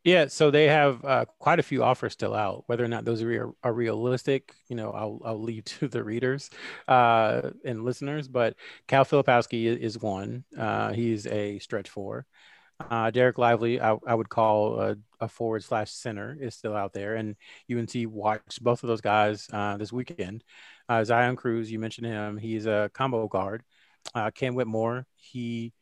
Yeah, 0.02 0.28
so 0.28 0.50
they 0.50 0.66
have 0.68 1.04
uh, 1.04 1.26
quite 1.38 1.58
a 1.58 1.62
few 1.62 1.82
offers 1.84 2.14
still 2.14 2.34
out. 2.34 2.64
Whether 2.66 2.84
or 2.84 2.88
not 2.88 3.04
those 3.04 3.22
are, 3.22 3.52
are 3.62 3.72
realistic, 3.72 4.54
you 4.68 4.76
know, 4.76 4.92
I'll, 4.92 5.20
I'll 5.24 5.42
leave 5.42 5.64
to 5.78 5.88
the 5.88 6.02
readers 6.02 6.50
uh, 6.88 7.50
and 7.64 7.84
listeners. 7.84 8.26
But 8.26 8.56
Kyle 8.88 9.04
Filipowski 9.04 9.76
is 9.76 9.98
one. 9.98 10.44
Uh, 10.56 10.92
he's 10.92 11.26
a 11.26 11.58
stretch 11.58 11.90
four. 11.90 12.26
Uh, 12.78 13.10
Dereck 13.10 13.36
Lively, 13.36 13.78
I, 13.78 13.94
I 14.06 14.14
would 14.14 14.30
call 14.30 14.80
a, 14.80 14.96
a, 15.20 15.28
forward 15.28 15.62
slash 15.62 15.90
center, 15.90 16.34
is 16.40 16.54
still 16.54 16.74
out 16.74 16.94
there. 16.94 17.16
And 17.16 17.36
UNC 17.70 17.90
watched 18.06 18.64
both 18.64 18.82
of 18.82 18.88
those 18.88 19.02
guys 19.02 19.48
uh, 19.52 19.76
this 19.76 19.92
weekend. 19.92 20.44
Uh, 20.88 21.04
Zion 21.04 21.36
Cruz, 21.36 21.70
you 21.70 21.78
mentioned 21.78 22.06
him. 22.06 22.38
He's 22.38 22.64
a 22.64 22.90
combo 22.94 23.28
guard. 23.28 23.62
Cam 24.34 24.54
Whitmore, 24.54 25.06
he 25.16 25.74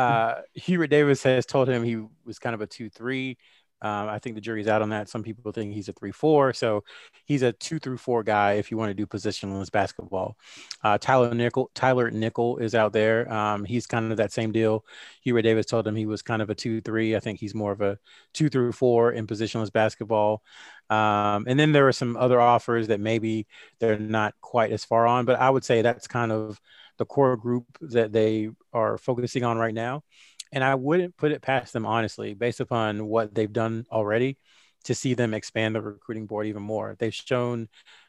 uh, 0.00 0.42
Hubert 0.54 0.90
Davis 0.90 1.22
has 1.24 1.46
told 1.46 1.68
him 1.68 1.82
he 1.84 2.04
was 2.24 2.38
kind 2.38 2.54
of 2.54 2.60
a 2.60 2.66
two-three. 2.66 3.36
Um, 3.82 4.08
I 4.10 4.18
think 4.18 4.34
the 4.34 4.42
jury's 4.42 4.68
out 4.68 4.82
on 4.82 4.90
that. 4.90 5.08
Some 5.08 5.22
people 5.22 5.52
think 5.52 5.72
he's 5.72 5.88
a 5.88 5.94
three 5.94 6.12
four, 6.12 6.52
so 6.52 6.84
he's 7.24 7.40
a 7.40 7.52
two 7.52 7.78
through 7.78 7.96
four 7.96 8.22
guy 8.22 8.52
if 8.60 8.70
you 8.70 8.76
want 8.76 8.90
to 8.90 8.94
do 8.94 9.06
positionless 9.06 9.70
basketball. 9.72 10.36
Uh, 10.84 10.98
Tyler 10.98 11.34
Nickel, 11.34 11.70
Tyler 11.74 12.10
Nickel 12.10 12.58
is 12.58 12.74
out 12.74 12.92
there. 12.92 13.32
Um, 13.32 13.64
he's 13.64 13.86
kind 13.86 14.10
of 14.10 14.18
that 14.18 14.32
same 14.32 14.52
deal. 14.52 14.84
Hubert 15.22 15.42
Davis 15.42 15.64
told 15.64 15.86
him 15.86 15.96
he 15.96 16.04
was 16.04 16.20
kind 16.20 16.42
of 16.42 16.50
a 16.50 16.54
two 16.54 16.82
three. 16.82 17.16
I 17.16 17.20
think 17.20 17.40
he's 17.40 17.54
more 17.54 17.72
of 17.72 17.80
a 17.80 17.96
two 18.34 18.50
through 18.50 18.72
four 18.72 19.12
in 19.12 19.26
positionless 19.26 19.72
basketball. 19.72 20.42
Um, 20.90 21.46
and 21.48 21.58
then 21.58 21.72
there 21.72 21.88
are 21.88 21.92
some 21.92 22.18
other 22.18 22.38
offers 22.38 22.88
that 22.88 23.00
maybe 23.00 23.46
they're 23.78 23.98
not 23.98 24.34
quite 24.42 24.72
as 24.72 24.84
far 24.84 25.06
on, 25.06 25.24
but 25.24 25.40
I 25.40 25.48
would 25.48 25.64
say 25.64 25.80
that's 25.80 26.06
kind 26.06 26.32
of 26.32 26.60
the 27.00 27.06
core 27.06 27.34
group 27.34 27.64
that 27.80 28.12
they 28.12 28.50
are 28.74 28.98
focusing 28.98 29.42
on 29.42 29.56
right 29.56 29.72
now. 29.72 30.04
And 30.52 30.62
I 30.62 30.74
wouldn't 30.74 31.16
put 31.16 31.32
it 31.32 31.40
past 31.40 31.72
them, 31.72 31.86
honestly, 31.86 32.34
based 32.34 32.60
upon 32.60 33.06
what 33.06 33.34
they've 33.34 33.52
done 33.52 33.86
already, 33.90 34.36
to 34.84 34.94
see 34.94 35.14
them 35.14 35.32
expand 35.32 35.74
the 35.74 35.80
recruiting 35.80 36.26
board 36.26 36.46
even 36.46 36.62
more. 36.62 36.96
They've 36.98 37.14
shown 37.14 37.68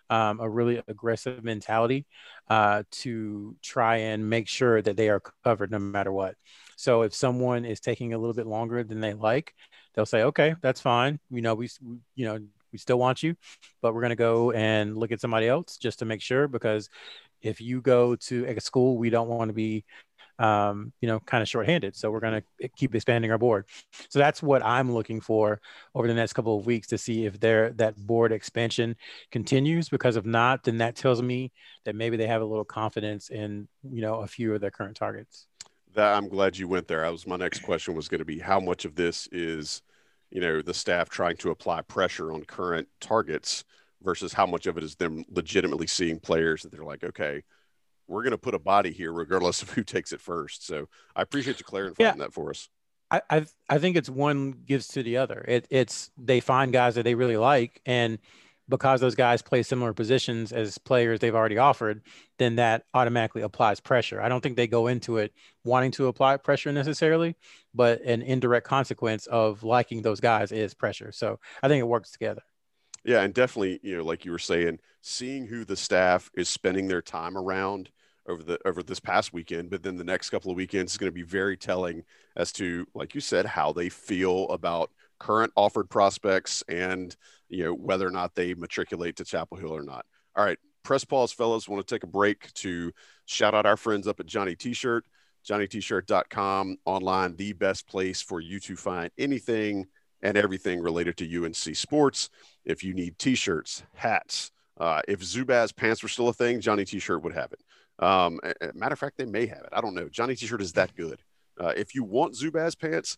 um, 0.09 0.41
a 0.41 0.49
really 0.49 0.83
aggressive 0.89 1.41
mentality 1.41 2.05
uh, 2.49 2.83
to 3.03 3.55
try 3.61 3.97
and 3.97 4.29
make 4.29 4.49
sure 4.49 4.81
that 4.81 4.97
they 4.97 5.07
are 5.07 5.21
covered 5.45 5.71
no 5.71 5.79
matter 5.79 6.11
what. 6.11 6.35
So 6.75 7.03
if 7.03 7.13
someone 7.13 7.63
is 7.63 7.79
taking 7.79 8.13
a 8.13 8.17
little 8.17 8.33
bit 8.33 8.47
longer 8.47 8.83
than 8.83 8.99
they 8.99 9.13
like, 9.13 9.53
they'll 9.93 10.05
say, 10.05 10.23
"Okay, 10.23 10.55
that's 10.61 10.81
fine. 10.81 11.19
You 11.29 11.41
know, 11.41 11.55
we, 11.55 11.69
you 12.15 12.25
know, 12.25 12.39
we 12.73 12.77
still 12.77 12.99
want 12.99 13.23
you, 13.23 13.35
but 13.81 13.93
we're 13.93 14.01
going 14.01 14.09
to 14.11 14.15
go 14.15 14.51
and 14.51 14.97
look 14.97 15.11
at 15.11 15.21
somebody 15.21 15.47
else 15.47 15.77
just 15.77 15.99
to 15.99 16.05
make 16.05 16.21
sure 16.21 16.47
because 16.47 16.89
if 17.41 17.61
you 17.61 17.81
go 17.81 18.15
to 18.15 18.45
a 18.45 18.59
school, 18.59 18.97
we 18.97 19.09
don't 19.09 19.27
want 19.27 19.49
to 19.49 19.53
be 19.53 19.85
um, 20.41 20.91
you 21.01 21.07
know, 21.07 21.19
kind 21.19 21.43
of 21.43 21.47
shorthanded. 21.47 21.95
So 21.95 22.09
we're 22.09 22.19
going 22.19 22.41
to 22.59 22.69
keep 22.69 22.95
expanding 22.95 23.31
our 23.31 23.37
board. 23.37 23.65
So 24.09 24.17
that's 24.17 24.41
what 24.41 24.65
I'm 24.65 24.91
looking 24.91 25.21
for 25.21 25.61
over 25.93 26.07
the 26.07 26.15
next 26.15 26.33
couple 26.33 26.57
of 26.57 26.65
weeks 26.65 26.87
to 26.87 26.97
see 26.97 27.25
if 27.25 27.39
there 27.39 27.69
that 27.73 27.95
board 27.95 28.31
expansion 28.31 28.95
continues. 29.31 29.87
Because 29.87 30.15
if 30.15 30.25
not, 30.25 30.63
then 30.63 30.79
that 30.79 30.95
tells 30.95 31.21
me 31.21 31.51
that 31.85 31.95
maybe 31.95 32.17
they 32.17 32.25
have 32.25 32.41
a 32.41 32.45
little 32.45 32.65
confidence 32.65 33.29
in 33.29 33.67
you 33.83 34.01
know 34.01 34.21
a 34.21 34.27
few 34.27 34.55
of 34.55 34.61
their 34.61 34.71
current 34.71 34.97
targets. 34.97 35.45
That 35.93 36.15
I'm 36.15 36.27
glad 36.27 36.57
you 36.57 36.67
went 36.67 36.87
there. 36.87 37.05
I 37.05 37.09
was 37.09 37.27
my 37.27 37.35
next 37.35 37.61
question 37.61 37.93
was 37.93 38.07
going 38.07 38.19
to 38.19 38.25
be 38.25 38.39
how 38.39 38.59
much 38.59 38.83
of 38.85 38.95
this 38.95 39.27
is 39.31 39.83
you 40.31 40.41
know 40.41 40.63
the 40.63 40.73
staff 40.73 41.09
trying 41.09 41.37
to 41.37 41.51
apply 41.51 41.81
pressure 41.83 42.31
on 42.31 42.43
current 42.45 42.87
targets 42.99 43.63
versus 44.03 44.33
how 44.33 44.45
much 44.45 44.67
of 44.67 44.77
it 44.77 44.83
is 44.83 44.95
them 44.95 45.23
legitimately 45.29 45.87
seeing 45.87 46.19
players 46.19 46.63
that 46.63 46.71
they're 46.71 46.83
like 46.83 47.03
okay 47.03 47.43
we're 48.11 48.23
going 48.23 48.31
to 48.31 48.37
put 48.37 48.53
a 48.53 48.59
body 48.59 48.91
here 48.91 49.11
regardless 49.13 49.61
of 49.61 49.69
who 49.71 49.83
takes 49.83 50.11
it 50.11 50.21
first. 50.21 50.67
So 50.67 50.89
I 51.15 51.21
appreciate 51.21 51.59
you 51.59 51.65
clarifying 51.65 51.95
yeah. 51.99 52.13
that 52.15 52.33
for 52.33 52.49
us. 52.49 52.69
I, 53.09 53.21
I, 53.29 53.45
I 53.69 53.77
think 53.77 53.97
it's 53.97 54.09
one 54.09 54.51
gives 54.65 54.87
to 54.89 55.03
the 55.03 55.17
other. 55.17 55.43
It, 55.47 55.67
it's 55.69 56.11
they 56.17 56.39
find 56.39 56.71
guys 56.71 56.95
that 56.95 57.03
they 57.03 57.15
really 57.15 57.37
like, 57.37 57.81
and 57.85 58.19
because 58.69 59.01
those 59.01 59.15
guys 59.15 59.41
play 59.41 59.63
similar 59.63 59.93
positions 59.93 60.53
as 60.53 60.77
players 60.77 61.19
they've 61.19 61.35
already 61.35 61.57
offered, 61.57 62.01
then 62.37 62.55
that 62.55 62.85
automatically 62.93 63.41
applies 63.41 63.81
pressure. 63.81 64.21
I 64.21 64.29
don't 64.29 64.41
think 64.41 64.55
they 64.55 64.67
go 64.67 64.87
into 64.87 65.17
it 65.17 65.33
wanting 65.65 65.91
to 65.91 66.07
apply 66.07 66.37
pressure 66.37 66.71
necessarily, 66.71 67.35
but 67.73 68.01
an 68.01 68.21
indirect 68.21 68.65
consequence 68.65 69.25
of 69.27 69.63
liking 69.63 70.01
those 70.01 70.21
guys 70.21 70.53
is 70.53 70.73
pressure. 70.73 71.11
So 71.11 71.39
I 71.61 71.67
think 71.67 71.81
it 71.81 71.87
works 71.87 72.11
together. 72.11 72.43
Yeah, 73.03 73.21
and 73.21 73.33
definitely, 73.33 73.79
you 73.81 73.97
know, 73.97 74.03
like 74.03 74.25
you 74.25 74.31
were 74.31 74.39
saying, 74.39 74.79
seeing 75.01 75.47
who 75.47 75.65
the 75.65 75.75
staff 75.75 76.29
is 76.35 76.49
spending 76.49 76.87
their 76.87 77.01
time 77.01 77.35
around 77.35 77.89
over 78.27 78.43
the 78.43 78.59
over 78.65 78.83
this 78.83 78.99
past 78.99 79.33
weekend, 79.33 79.71
but 79.71 79.81
then 79.81 79.97
the 79.97 80.03
next 80.03 80.29
couple 80.29 80.51
of 80.51 80.57
weekends 80.57 80.91
is 80.91 80.97
going 80.97 81.07
to 81.07 81.13
be 81.13 81.23
very 81.23 81.57
telling 81.57 82.03
as 82.35 82.51
to, 82.53 82.85
like 82.93 83.15
you 83.15 83.21
said, 83.21 83.45
how 83.45 83.73
they 83.73 83.89
feel 83.89 84.47
about 84.49 84.91
current 85.19 85.51
offered 85.55 85.89
prospects 85.89 86.63
and 86.67 87.15
you 87.49 87.63
know 87.63 87.73
whether 87.73 88.07
or 88.07 88.11
not 88.11 88.35
they 88.35 88.53
matriculate 88.53 89.15
to 89.15 89.25
Chapel 89.25 89.57
Hill 89.57 89.75
or 89.75 89.83
not. 89.83 90.05
All 90.35 90.45
right, 90.45 90.59
press 90.83 91.03
pause, 91.03 91.31
fellas. 91.31 91.67
Want 91.67 91.85
to 91.85 91.95
take 91.95 92.03
a 92.03 92.07
break 92.07 92.53
to 92.55 92.91
shout 93.25 93.55
out 93.55 93.65
our 93.65 93.77
friends 93.77 94.07
up 94.07 94.19
at 94.19 94.27
Johnny 94.27 94.55
T-shirt, 94.55 95.05
JohnnyT-shirt.com 95.49 96.77
online, 96.85 97.35
the 97.35 97.53
best 97.53 97.87
place 97.87 98.21
for 98.21 98.39
you 98.39 98.59
to 98.61 98.75
find 98.75 99.09
anything 99.17 99.87
and 100.23 100.37
everything 100.37 100.79
related 100.81 101.17
to 101.17 101.45
UNC 101.45 101.75
sports. 101.75 102.29
If 102.65 102.83
you 102.83 102.93
need 102.93 103.17
T-shirts, 103.17 103.83
hats. 103.93 104.51
Uh, 104.79 105.01
if 105.07 105.19
Zubaz 105.19 105.75
pants 105.75 106.01
were 106.01 106.09
still 106.09 106.29
a 106.29 106.33
thing, 106.33 106.61
Johnny 106.61 106.85
T-shirt 106.85 107.23
would 107.23 107.33
have 107.33 107.51
it. 107.53 107.61
Um, 108.03 108.39
matter 108.73 108.93
of 108.93 108.99
fact, 108.99 109.17
they 109.17 109.25
may 109.25 109.45
have 109.45 109.59
it. 109.59 109.69
I 109.71 109.81
don't 109.81 109.93
know. 109.93 110.09
Johnny 110.09 110.35
T-shirt 110.35 110.61
is 110.61 110.73
that 110.73 110.95
good. 110.95 111.19
Uh, 111.59 111.73
if 111.75 111.93
you 111.93 112.03
want 112.03 112.33
Zubaz 112.33 112.77
pants, 112.77 113.17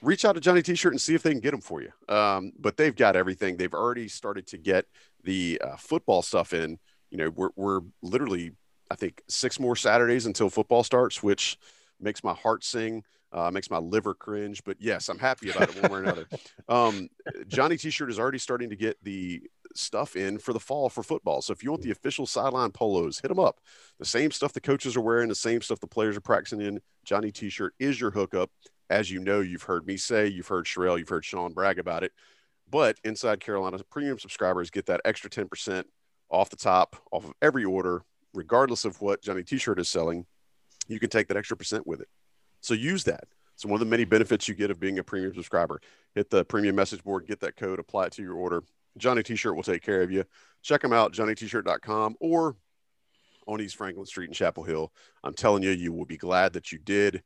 reach 0.00 0.24
out 0.24 0.34
to 0.34 0.40
Johnny 0.40 0.62
T-shirt 0.62 0.92
and 0.92 1.00
see 1.00 1.14
if 1.14 1.22
they 1.22 1.30
can 1.30 1.40
get 1.40 1.50
them 1.50 1.60
for 1.60 1.82
you. 1.82 1.90
Um, 2.08 2.52
but 2.58 2.76
they've 2.76 2.94
got 2.94 3.16
everything. 3.16 3.56
They've 3.56 3.74
already 3.74 4.08
started 4.08 4.46
to 4.48 4.58
get 4.58 4.86
the 5.24 5.60
uh, 5.62 5.76
football 5.76 6.22
stuff 6.22 6.52
in. 6.52 6.78
You 7.10 7.18
know, 7.18 7.30
we're 7.30 7.50
we're 7.56 7.80
literally, 8.02 8.52
I 8.90 8.94
think, 8.94 9.22
six 9.28 9.58
more 9.58 9.76
Saturdays 9.76 10.26
until 10.26 10.50
football 10.50 10.84
starts, 10.84 11.22
which 11.22 11.58
makes 12.00 12.22
my 12.22 12.34
heart 12.34 12.64
sing. 12.64 13.02
Uh, 13.30 13.50
makes 13.50 13.70
my 13.70 13.76
liver 13.76 14.14
cringe, 14.14 14.64
but 14.64 14.76
yes, 14.80 15.10
I'm 15.10 15.18
happy 15.18 15.50
about 15.50 15.68
it 15.68 15.82
one 15.82 15.92
way 15.92 15.98
or 15.98 16.02
another. 16.02 16.28
Um, 16.70 17.08
Johnny 17.46 17.78
T-shirt 17.78 18.10
is 18.10 18.18
already 18.18 18.36
starting 18.36 18.68
to 18.68 18.76
get 18.76 19.02
the 19.02 19.42
stuff 19.74 20.16
in 20.16 20.38
for 20.38 20.52
the 20.52 20.60
fall 20.60 20.90
for 20.90 21.02
football. 21.02 21.40
So 21.40 21.52
if 21.52 21.62
you 21.62 21.70
want 21.70 21.82
the 21.82 21.90
official 21.90 22.26
sideline 22.26 22.72
polos, 22.72 23.20
hit 23.20 23.28
them 23.28 23.38
up. 23.38 23.60
The 23.98 24.04
same 24.04 24.30
stuff 24.30 24.52
the 24.52 24.60
coaches 24.60 24.94
are 24.94 25.00
wearing, 25.00 25.30
the 25.30 25.34
same 25.34 25.62
stuff 25.62 25.80
the 25.80 25.86
players 25.86 26.14
are 26.16 26.20
practicing 26.20 26.60
in. 26.60 26.80
Johnny 27.04 27.32
T-shirt 27.32 27.74
is 27.78 27.98
your 27.98 28.10
hookup. 28.10 28.50
As 28.90 29.10
you 29.10 29.20
know, 29.20 29.40
you've 29.40 29.62
heard 29.62 29.86
me 29.86 29.96
say, 29.96 30.26
you've 30.26 30.48
heard 30.48 30.66
Sherrell, 30.66 30.98
you've 30.98 31.08
heard 31.08 31.24
Sean 31.24 31.52
brag 31.52 31.78
about 31.78 32.02
it. 32.02 32.12
But 32.70 32.98
inside 33.02 33.40
Carolina, 33.40 33.78
premium 33.90 34.18
subscribers 34.18 34.70
get 34.70 34.86
that 34.86 35.00
extra 35.04 35.30
10% 35.30 35.84
off 36.30 36.50
the 36.50 36.56
top, 36.56 36.96
off 37.10 37.24
of 37.24 37.32
every 37.40 37.64
order, 37.64 38.02
regardless 38.34 38.84
of 38.84 39.00
what 39.00 39.22
Johnny 39.22 39.42
T-shirt 39.42 39.80
is 39.80 39.88
selling. 39.88 40.26
You 40.86 41.00
can 41.00 41.10
take 41.10 41.28
that 41.28 41.36
extra 41.36 41.56
percent 41.56 41.86
with 41.86 42.00
it. 42.00 42.08
So 42.60 42.74
use 42.74 43.04
that. 43.04 43.24
So 43.56 43.68
one 43.68 43.80
of 43.80 43.80
the 43.80 43.90
many 43.90 44.04
benefits 44.04 44.48
you 44.48 44.54
get 44.54 44.70
of 44.70 44.78
being 44.78 44.98
a 44.98 45.04
premium 45.04 45.34
subscriber. 45.34 45.80
Hit 46.14 46.30
the 46.30 46.44
premium 46.44 46.76
message 46.76 47.02
board, 47.02 47.26
get 47.26 47.40
that 47.40 47.56
code, 47.56 47.78
apply 47.78 48.06
it 48.06 48.12
to 48.12 48.22
your 48.22 48.34
order. 48.34 48.62
Johnny 48.96 49.22
T-shirt 49.22 49.56
will 49.56 49.62
take 49.62 49.82
care 49.82 50.02
of 50.02 50.10
you. 50.10 50.24
Check 50.62 50.82
them 50.82 50.92
out, 50.92 51.12
johnnytshirt.com 51.12 52.16
or 52.20 52.56
on 53.46 53.60
East 53.60 53.76
Franklin 53.76 54.06
Street 54.06 54.28
in 54.28 54.34
Chapel 54.34 54.62
Hill. 54.62 54.92
I'm 55.24 55.34
telling 55.34 55.62
you, 55.62 55.70
you 55.70 55.92
will 55.92 56.04
be 56.04 56.16
glad 56.16 56.52
that 56.52 56.70
you 56.70 56.78
did. 56.78 57.22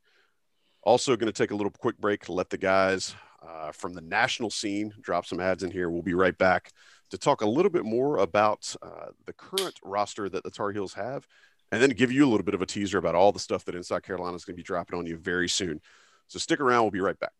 Also, 0.81 1.15
going 1.15 1.31
to 1.31 1.37
take 1.37 1.51
a 1.51 1.55
little 1.55 1.71
quick 1.71 1.97
break 1.97 2.23
to 2.25 2.33
let 2.33 2.49
the 2.49 2.57
guys 2.57 3.15
uh, 3.47 3.71
from 3.71 3.93
the 3.93 4.01
national 4.01 4.49
scene 4.49 4.93
drop 5.01 5.25
some 5.25 5.39
ads 5.39 5.63
in 5.63 5.71
here. 5.71 5.89
We'll 5.89 6.01
be 6.01 6.13
right 6.13 6.37
back 6.37 6.71
to 7.09 7.17
talk 7.17 7.41
a 7.41 7.47
little 7.47 7.71
bit 7.71 7.85
more 7.85 8.17
about 8.17 8.75
uh, 8.81 9.07
the 9.25 9.33
current 9.33 9.79
roster 9.83 10.29
that 10.29 10.43
the 10.43 10.51
Tar 10.51 10.71
Heels 10.71 10.93
have, 10.93 11.27
and 11.73 11.81
then 11.81 11.89
give 11.89 12.11
you 12.11 12.23
a 12.23 12.29
little 12.29 12.43
bit 12.43 12.53
of 12.53 12.61
a 12.61 12.67
teaser 12.67 12.99
about 12.99 13.15
all 13.15 13.31
the 13.31 13.39
stuff 13.39 13.65
that 13.65 13.73
Inside 13.73 14.03
Carolina 14.03 14.35
is 14.35 14.45
going 14.45 14.53
to 14.53 14.57
be 14.57 14.63
dropping 14.63 14.99
on 14.99 15.07
you 15.07 15.17
very 15.17 15.49
soon. 15.49 15.81
So 16.27 16.37
stick 16.37 16.59
around. 16.59 16.83
We'll 16.83 16.91
be 16.91 17.01
right 17.01 17.17
back. 17.19 17.31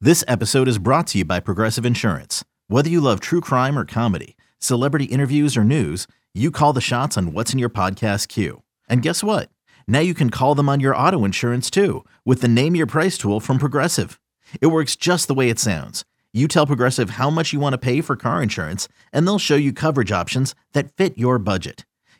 This 0.00 0.22
episode 0.28 0.68
is 0.68 0.78
brought 0.78 1.08
to 1.08 1.18
you 1.18 1.24
by 1.24 1.40
Progressive 1.40 1.84
Insurance. 1.84 2.44
Whether 2.68 2.88
you 2.88 3.00
love 3.00 3.18
true 3.18 3.40
crime 3.40 3.76
or 3.76 3.84
comedy, 3.84 4.36
celebrity 4.60 5.06
interviews 5.06 5.56
or 5.56 5.64
news, 5.64 6.06
you 6.34 6.52
call 6.52 6.72
the 6.72 6.80
shots 6.80 7.18
on 7.18 7.32
what's 7.32 7.52
in 7.52 7.58
your 7.58 7.68
podcast 7.68 8.28
queue. 8.28 8.62
And 8.88 9.02
guess 9.02 9.24
what? 9.24 9.50
Now 9.88 9.98
you 9.98 10.14
can 10.14 10.30
call 10.30 10.54
them 10.54 10.68
on 10.68 10.78
your 10.78 10.94
auto 10.94 11.24
insurance 11.24 11.68
too 11.68 12.04
with 12.24 12.42
the 12.42 12.48
Name 12.48 12.76
Your 12.76 12.86
Price 12.86 13.18
tool 13.18 13.40
from 13.40 13.58
Progressive. 13.58 14.20
It 14.60 14.68
works 14.68 14.94
just 14.94 15.26
the 15.26 15.34
way 15.34 15.50
it 15.50 15.58
sounds. 15.58 16.04
You 16.32 16.46
tell 16.46 16.64
Progressive 16.64 17.10
how 17.10 17.30
much 17.30 17.52
you 17.52 17.58
want 17.58 17.72
to 17.72 17.78
pay 17.78 18.00
for 18.02 18.14
car 18.14 18.40
insurance, 18.40 18.86
and 19.12 19.26
they'll 19.26 19.40
show 19.40 19.56
you 19.56 19.72
coverage 19.72 20.12
options 20.12 20.54
that 20.74 20.92
fit 20.92 21.18
your 21.18 21.40
budget. 21.40 21.86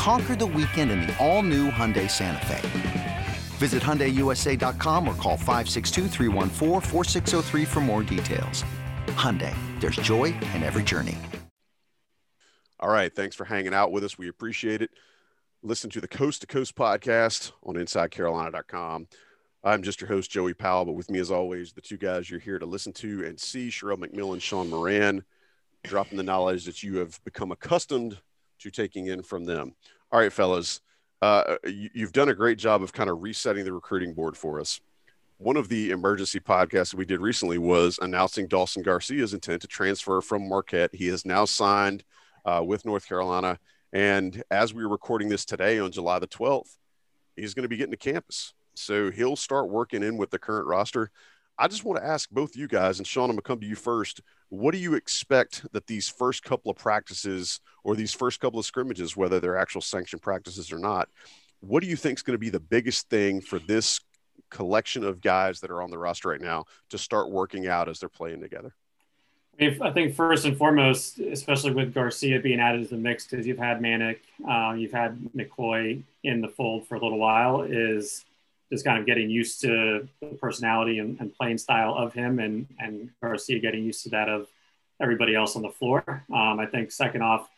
Conquer 0.00 0.34
the 0.34 0.46
weekend 0.46 0.90
in 0.90 1.02
the 1.02 1.14
all 1.18 1.42
new 1.42 1.70
Hyundai 1.70 2.10
Santa 2.10 2.46
Fe. 2.46 3.26
Visit 3.58 3.82
HyundaiUSA.com 3.82 5.06
or 5.06 5.14
call 5.16 5.36
562 5.36 7.66
for 7.66 7.80
more 7.82 8.02
details. 8.02 8.64
Hyundai, 9.08 9.54
there's 9.78 9.96
joy 9.96 10.34
in 10.54 10.62
every 10.62 10.84
journey. 10.84 11.18
All 12.78 12.88
right. 12.88 13.14
Thanks 13.14 13.36
for 13.36 13.44
hanging 13.44 13.74
out 13.74 13.92
with 13.92 14.02
us. 14.02 14.16
We 14.16 14.28
appreciate 14.28 14.80
it. 14.80 14.88
Listen 15.62 15.90
to 15.90 16.00
the 16.00 16.08
Coast 16.08 16.40
to 16.40 16.46
Coast 16.46 16.74
podcast 16.74 17.52
on 17.62 17.74
InsideCarolina.com. 17.74 19.06
I'm 19.62 19.82
just 19.82 20.00
your 20.00 20.08
host, 20.08 20.30
Joey 20.30 20.54
Powell, 20.54 20.86
but 20.86 20.94
with 20.94 21.10
me, 21.10 21.18
as 21.18 21.30
always, 21.30 21.74
the 21.74 21.82
two 21.82 21.98
guys 21.98 22.30
you're 22.30 22.40
here 22.40 22.58
to 22.58 22.64
listen 22.64 22.94
to 22.94 23.26
and 23.26 23.38
see 23.38 23.68
Sherrell 23.68 24.02
McMillan, 24.02 24.40
Sean 24.40 24.70
Moran, 24.70 25.24
dropping 25.84 26.16
the 26.16 26.22
knowledge 26.22 26.64
that 26.64 26.82
you 26.82 26.96
have 26.96 27.22
become 27.22 27.52
accustomed 27.52 28.16
to 28.60 28.70
taking 28.70 29.06
in 29.06 29.22
from 29.22 29.44
them. 29.44 29.74
All 30.12 30.20
right, 30.20 30.32
fellas, 30.32 30.80
uh, 31.22 31.56
you, 31.64 31.90
you've 31.94 32.12
done 32.12 32.28
a 32.28 32.34
great 32.34 32.58
job 32.58 32.82
of 32.82 32.92
kind 32.92 33.10
of 33.10 33.22
resetting 33.22 33.64
the 33.64 33.72
recruiting 33.72 34.14
board 34.14 34.36
for 34.36 34.60
us. 34.60 34.80
One 35.38 35.56
of 35.56 35.68
the 35.68 35.90
emergency 35.90 36.40
podcasts 36.40 36.92
we 36.92 37.06
did 37.06 37.20
recently 37.20 37.58
was 37.58 37.98
announcing 38.02 38.46
Dawson 38.46 38.82
Garcia's 38.82 39.32
intent 39.32 39.62
to 39.62 39.68
transfer 39.68 40.20
from 40.20 40.48
Marquette. 40.48 40.94
He 40.94 41.06
has 41.08 41.24
now 41.24 41.46
signed 41.46 42.04
uh, 42.44 42.62
with 42.64 42.84
North 42.84 43.06
Carolina. 43.06 43.58
And 43.92 44.42
as 44.50 44.74
we 44.74 44.82
are 44.82 44.88
recording 44.88 45.28
this 45.28 45.44
today 45.44 45.78
on 45.78 45.92
July 45.92 46.18
the 46.18 46.26
12th, 46.26 46.76
he's 47.36 47.54
going 47.54 47.62
to 47.62 47.68
be 47.68 47.76
getting 47.76 47.92
to 47.92 47.96
campus. 47.96 48.52
So 48.74 49.10
he'll 49.10 49.36
start 49.36 49.70
working 49.70 50.02
in 50.02 50.16
with 50.16 50.30
the 50.30 50.38
current 50.38 50.66
roster. 50.66 51.10
I 51.60 51.68
just 51.68 51.84
want 51.84 52.00
to 52.00 52.06
ask 52.06 52.30
both 52.30 52.56
you 52.56 52.66
guys, 52.66 52.98
and 52.98 53.06
Sean, 53.06 53.24
I'm 53.24 53.32
going 53.32 53.36
to 53.36 53.42
come 53.42 53.60
to 53.60 53.66
you 53.66 53.74
first. 53.74 54.22
What 54.48 54.72
do 54.72 54.78
you 54.78 54.94
expect 54.94 55.70
that 55.72 55.86
these 55.86 56.08
first 56.08 56.42
couple 56.42 56.70
of 56.70 56.78
practices 56.78 57.60
or 57.84 57.94
these 57.94 58.14
first 58.14 58.40
couple 58.40 58.58
of 58.58 58.64
scrimmages, 58.64 59.14
whether 59.14 59.40
they're 59.40 59.58
actual 59.58 59.82
sanctioned 59.82 60.22
practices 60.22 60.72
or 60.72 60.78
not, 60.78 61.10
what 61.60 61.82
do 61.82 61.88
you 61.90 61.96
think 61.96 62.18
is 62.18 62.22
going 62.22 62.34
to 62.34 62.38
be 62.38 62.48
the 62.48 62.58
biggest 62.58 63.10
thing 63.10 63.42
for 63.42 63.58
this 63.58 64.00
collection 64.48 65.04
of 65.04 65.20
guys 65.20 65.60
that 65.60 65.70
are 65.70 65.82
on 65.82 65.90
the 65.90 65.98
roster 65.98 66.30
right 66.30 66.40
now 66.40 66.64
to 66.88 66.96
start 66.96 67.30
working 67.30 67.66
out 67.66 67.90
as 67.90 68.00
they're 68.00 68.08
playing 68.08 68.40
together? 68.40 68.74
I 69.60 69.90
think 69.90 70.14
first 70.14 70.46
and 70.46 70.56
foremost, 70.56 71.18
especially 71.18 71.72
with 71.72 71.92
Garcia 71.92 72.40
being 72.40 72.60
added 72.60 72.88
to 72.88 72.94
the 72.94 73.00
mix, 73.00 73.26
because 73.26 73.46
you've 73.46 73.58
had 73.58 73.80
Manek, 73.80 74.20
uh, 74.48 74.72
you've 74.72 74.92
had 74.92 75.18
McKoy 75.36 76.02
in 76.24 76.40
the 76.40 76.48
fold 76.48 76.88
for 76.88 76.94
a 76.94 76.98
little 76.98 77.18
while, 77.18 77.60
is 77.60 78.24
just 78.72 78.84
kind 78.84 78.98
of 78.98 79.06
getting 79.06 79.28
used 79.28 79.60
to 79.62 80.08
the 80.20 80.26
personality 80.40 80.98
and, 80.98 81.18
and, 81.20 81.34
playing 81.34 81.58
style 81.58 81.94
of 81.96 82.12
him, 82.12 82.38
and 82.38 82.66
and 82.78 83.10
Garcia 83.22 83.58
getting 83.58 83.84
used 83.84 84.04
to 84.04 84.10
that 84.10 84.28
of 84.28 84.46
everybody 85.00 85.34
else 85.34 85.56
on 85.56 85.62
the 85.62 85.70
floor. 85.70 86.24
Um, 86.32 86.60
I 86.60 86.66
think 86.66 86.92
second 86.92 87.22
off, 87.22 87.48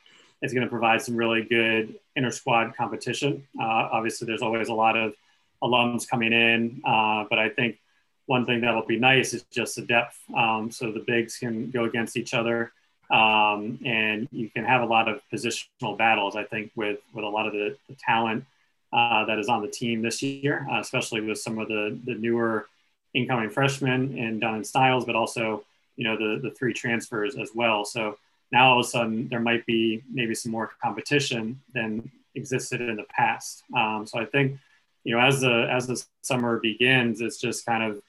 it's 0.41 0.55
going 0.55 0.65
to 0.65 0.71
provide 0.71 1.03
some 1.03 1.17
really 1.17 1.43
good 1.43 1.97
inter 2.17 2.31
squad 2.31 2.75
competition. 2.77 3.47
Uh, 3.61 3.89
obviously, 3.93 4.27
there's 4.27 4.43
always 4.43 4.69
a 4.69 4.75
lot 4.75 4.97
of 4.97 5.15
alums 5.63 6.09
coming 6.09 6.33
in, 6.33 6.81
uh, 6.85 7.25
but 7.29 7.39
I 7.39 7.49
think 7.49 7.79
one 8.27 8.47
thing 8.47 8.61
that'll 8.63 8.87
be 8.87 8.99
nice 8.99 9.35
is 9.35 9.45
just 9.53 9.77
the 9.77 9.83
depth. 9.83 10.19
Um, 10.37 10.71
so 10.71 10.93
the 10.93 11.05
bigs 11.07 11.37
can 11.39 11.71
go 11.71 11.85
against 11.85 12.17
each 12.17 12.35
other. 12.35 12.73
Um, 13.11 13.79
and 13.85 14.27
you 14.33 14.49
can 14.49 14.65
have 14.65 14.81
a 14.81 14.87
lot 14.87 15.07
of 15.07 15.21
positional 15.31 15.99
battles. 15.99 16.35
I 16.35 16.45
think 16.45 16.73
with 16.75 17.01
with 17.13 17.25
a 17.25 17.29
lot 17.29 17.47
of 17.47 17.53
the, 17.53 17.77
the 17.89 17.95
talent 17.97 18.45
uh, 18.93 19.25
that 19.25 19.39
is 19.39 19.49
on 19.49 19.63
the 19.63 19.69
team 19.69 20.03
this 20.03 20.23
year, 20.23 20.67
uh, 20.71 20.81
especially 20.81 21.21
with 21.21 21.39
some 21.39 21.59
of 21.59 21.69
the 21.69 21.99
the 22.05 22.15
newer 22.15 22.67
incoming 23.15 23.51
freshmen 23.51 24.19
and 24.19 24.41
Dunn 24.41 24.65
Styles, 24.65 25.05
but 25.05 25.17
also 25.17 25.65
you 25.97 26.05
know 26.05 26.17
the 26.17 26.41
the 26.41 26.51
three 26.51 26.73
transfers 26.73 27.37
as 27.37 27.51
well. 27.55 27.85
So 27.85 28.19
now 28.51 28.71
all 28.71 28.81
of 28.81 28.85
a 28.85 28.89
sudden 28.89 29.29
there 29.29 29.41
might 29.41 29.65
be 29.67 30.03
maybe 30.13 30.35
some 30.35 30.53
more 30.53 30.71
competition 30.83 31.61
than 31.75 32.11
existed 32.35 32.81
in 32.81 32.97
the 32.97 33.05
past. 33.05 33.63
Um, 33.75 34.07
so 34.07 34.19
I 34.19 34.25
think 34.25 34.59
you 35.05 35.15
know 35.15 35.21
as 35.21 35.41
the 35.41 35.69
as 35.71 35.87
the 35.87 36.03
summer 36.23 36.59
begins, 36.59 37.21
it's 37.21 37.39
just 37.39 37.65
kind 37.67 37.83
of 37.83 38.03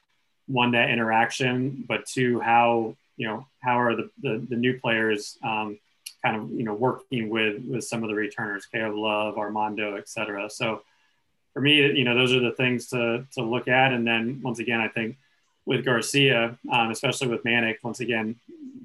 one 0.47 0.71
that 0.71 0.89
interaction, 0.89 1.85
but 1.87 2.05
two 2.05 2.39
how 2.39 2.95
you 3.17 3.27
know 3.27 3.47
how 3.61 3.79
are 3.79 3.95
the 3.95 4.09
the, 4.21 4.45
the 4.49 4.55
new 4.55 4.79
players 4.79 5.37
um, 5.43 5.79
kind 6.23 6.35
of 6.37 6.51
you 6.51 6.63
know 6.63 6.73
working 6.73 7.29
with 7.29 7.63
with 7.65 7.83
some 7.83 8.03
of 8.03 8.09
the 8.09 8.15
returners, 8.15 8.65
Caleb 8.65 8.95
Love, 8.95 9.37
Armando, 9.37 9.95
et 9.95 10.07
cetera. 10.07 10.49
So 10.49 10.81
for 11.53 11.61
me, 11.61 11.75
you 11.97 12.03
know, 12.03 12.15
those 12.15 12.33
are 12.33 12.39
the 12.39 12.51
things 12.51 12.87
to 12.87 13.25
to 13.33 13.41
look 13.41 13.67
at. 13.67 13.93
And 13.93 14.05
then 14.07 14.41
once 14.43 14.59
again, 14.59 14.79
I 14.79 14.87
think 14.87 15.17
with 15.65 15.85
Garcia, 15.85 16.57
um, 16.71 16.91
especially 16.91 17.27
with 17.27 17.43
Manek, 17.43 17.77
once 17.83 17.99
again, 17.99 18.35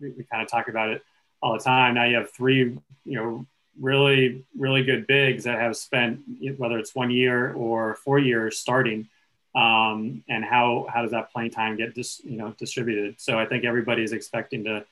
we, 0.01 0.11
we 0.11 0.24
kind 0.24 0.42
of 0.42 0.48
talk 0.48 0.68
about 0.68 0.90
it 0.90 1.03
all 1.42 1.55
the 1.55 1.64
time. 1.64 1.94
Now 1.94 2.05
you 2.05 2.16
have 2.16 2.31
three, 2.31 2.79
you 3.05 3.14
know, 3.16 3.46
really 3.81 4.44
really 4.59 4.83
good 4.83 5.07
bigs 5.07 5.44
that 5.44 5.59
have 5.59 5.77
spent 5.77 6.20
whether 6.57 6.79
it's 6.79 6.94
one 6.94 7.11
year 7.11 7.53
or 7.55 7.94
four 7.94 8.18
years 8.18 8.59
starting. 8.59 9.09
Um, 9.55 10.22
and 10.29 10.44
how 10.44 10.87
how 10.92 11.03
does 11.03 11.12
that 11.12 11.33
playing 11.33 11.51
time 11.53 11.77
get 11.77 11.94
dis, 11.94 12.20
you 12.24 12.37
know 12.37 12.55
distributed? 12.59 13.20
So 13.20 13.38
I 13.38 13.46
think 13.46 13.64
everybody 13.64 14.03
is 14.03 14.12
expecting 14.12 14.64
to 14.64 14.85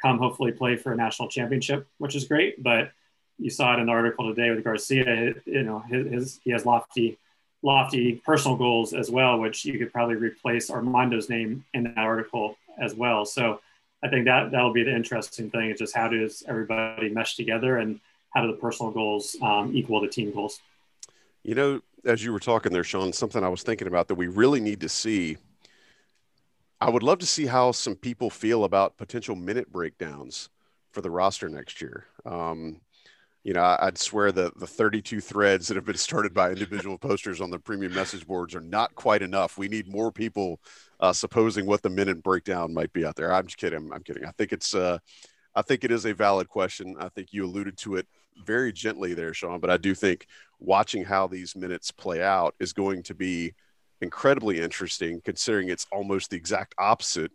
come 0.00 0.18
hopefully 0.18 0.52
play 0.52 0.76
for 0.76 0.92
a 0.92 0.96
national 0.96 1.28
championship, 1.28 1.86
which 1.98 2.14
is 2.14 2.24
great. 2.24 2.62
But 2.62 2.92
you 3.38 3.50
saw 3.50 3.74
it 3.74 3.80
in 3.80 3.86
the 3.86 3.92
article 3.92 4.32
today 4.34 4.50
with 4.50 4.64
Garcia. 4.64 5.34
You 5.44 5.62
know, 5.62 5.80
his, 5.80 6.12
his 6.12 6.40
he 6.44 6.50
has 6.50 6.66
lofty, 6.66 7.18
lofty 7.62 8.20
personal 8.24 8.56
goals 8.56 8.94
as 8.94 9.10
well, 9.10 9.38
which 9.38 9.64
you 9.64 9.78
could 9.78 9.92
probably 9.92 10.16
replace 10.16 10.70
Armando's 10.70 11.28
name 11.28 11.64
in 11.74 11.84
that 11.84 11.98
article 11.98 12.56
as 12.80 12.94
well. 12.94 13.24
So 13.24 13.60
I 14.02 14.08
think 14.08 14.26
that 14.26 14.50
that'll 14.50 14.72
be 14.72 14.84
the 14.84 14.94
interesting 14.94 15.50
thing 15.50 15.70
is 15.70 15.78
just 15.78 15.94
how 15.94 16.08
does 16.08 16.42
everybody 16.46 17.08
mesh 17.08 17.36
together 17.36 17.78
and 17.78 18.00
how 18.30 18.42
do 18.42 18.48
the 18.48 18.58
personal 18.58 18.92
goals 18.92 19.36
um, 19.42 19.72
equal 19.74 20.00
the 20.00 20.08
team 20.08 20.32
goals? 20.32 20.60
You 21.42 21.54
know, 21.54 21.80
as 22.04 22.24
you 22.24 22.32
were 22.32 22.38
talking 22.38 22.72
there, 22.72 22.84
Sean, 22.84 23.12
something 23.12 23.42
I 23.42 23.48
was 23.48 23.62
thinking 23.62 23.88
about 23.88 24.08
that 24.08 24.14
we 24.14 24.28
really 24.28 24.60
need 24.60 24.80
to 24.80 24.88
see 24.88 25.38
I 26.80 26.90
would 26.90 27.02
love 27.02 27.18
to 27.18 27.26
see 27.26 27.46
how 27.46 27.72
some 27.72 27.96
people 27.96 28.30
feel 28.30 28.64
about 28.64 28.96
potential 28.96 29.34
minute 29.34 29.70
breakdowns 29.70 30.48
for 30.92 31.00
the 31.00 31.10
roster 31.10 31.48
next 31.48 31.80
year. 31.80 32.06
Um, 32.24 32.80
you 33.42 33.52
know, 33.52 33.76
I'd 33.80 33.98
swear 33.98 34.30
that 34.32 34.58
the 34.58 34.66
32 34.66 35.20
threads 35.20 35.68
that 35.68 35.76
have 35.76 35.84
been 35.84 35.96
started 36.08 36.34
by 36.34 36.50
individual 36.50 36.98
posters 36.98 37.40
on 37.40 37.50
the 37.50 37.58
premium 37.58 37.94
message 37.94 38.26
boards 38.26 38.54
are 38.54 38.60
not 38.60 38.94
quite 38.94 39.22
enough. 39.22 39.58
We 39.58 39.68
need 39.68 39.88
more 39.88 40.12
people 40.12 40.60
uh, 41.00 41.12
supposing 41.12 41.66
what 41.66 41.82
the 41.82 41.90
minute 41.90 42.22
breakdown 42.22 42.74
might 42.74 42.92
be 42.92 43.04
out 43.04 43.16
there. 43.16 43.32
I'm 43.32 43.46
just 43.46 43.58
kidding. 43.58 43.90
I'm 43.92 44.02
kidding. 44.02 44.24
I 44.24 44.32
think 44.32 44.52
it's, 44.52 44.74
uh, 44.74 44.98
I 45.54 45.62
think 45.62 45.82
it 45.82 45.90
is 45.90 46.04
a 46.04 46.14
valid 46.14 46.48
question. 46.48 46.94
I 47.00 47.08
think 47.08 47.32
you 47.32 47.44
alluded 47.44 47.76
to 47.78 47.96
it 47.96 48.06
very 48.44 48.72
gently 48.72 49.14
there, 49.14 49.34
Sean, 49.34 49.58
but 49.58 49.70
I 49.70 49.76
do 49.76 49.94
think 49.94 50.26
watching 50.60 51.04
how 51.04 51.26
these 51.26 51.56
minutes 51.56 51.90
play 51.90 52.22
out 52.22 52.54
is 52.60 52.72
going 52.72 53.02
to 53.04 53.14
be 53.14 53.54
incredibly 54.00 54.60
interesting 54.60 55.20
considering 55.24 55.68
it's 55.68 55.86
almost 55.92 56.30
the 56.30 56.36
exact 56.36 56.74
opposite 56.78 57.32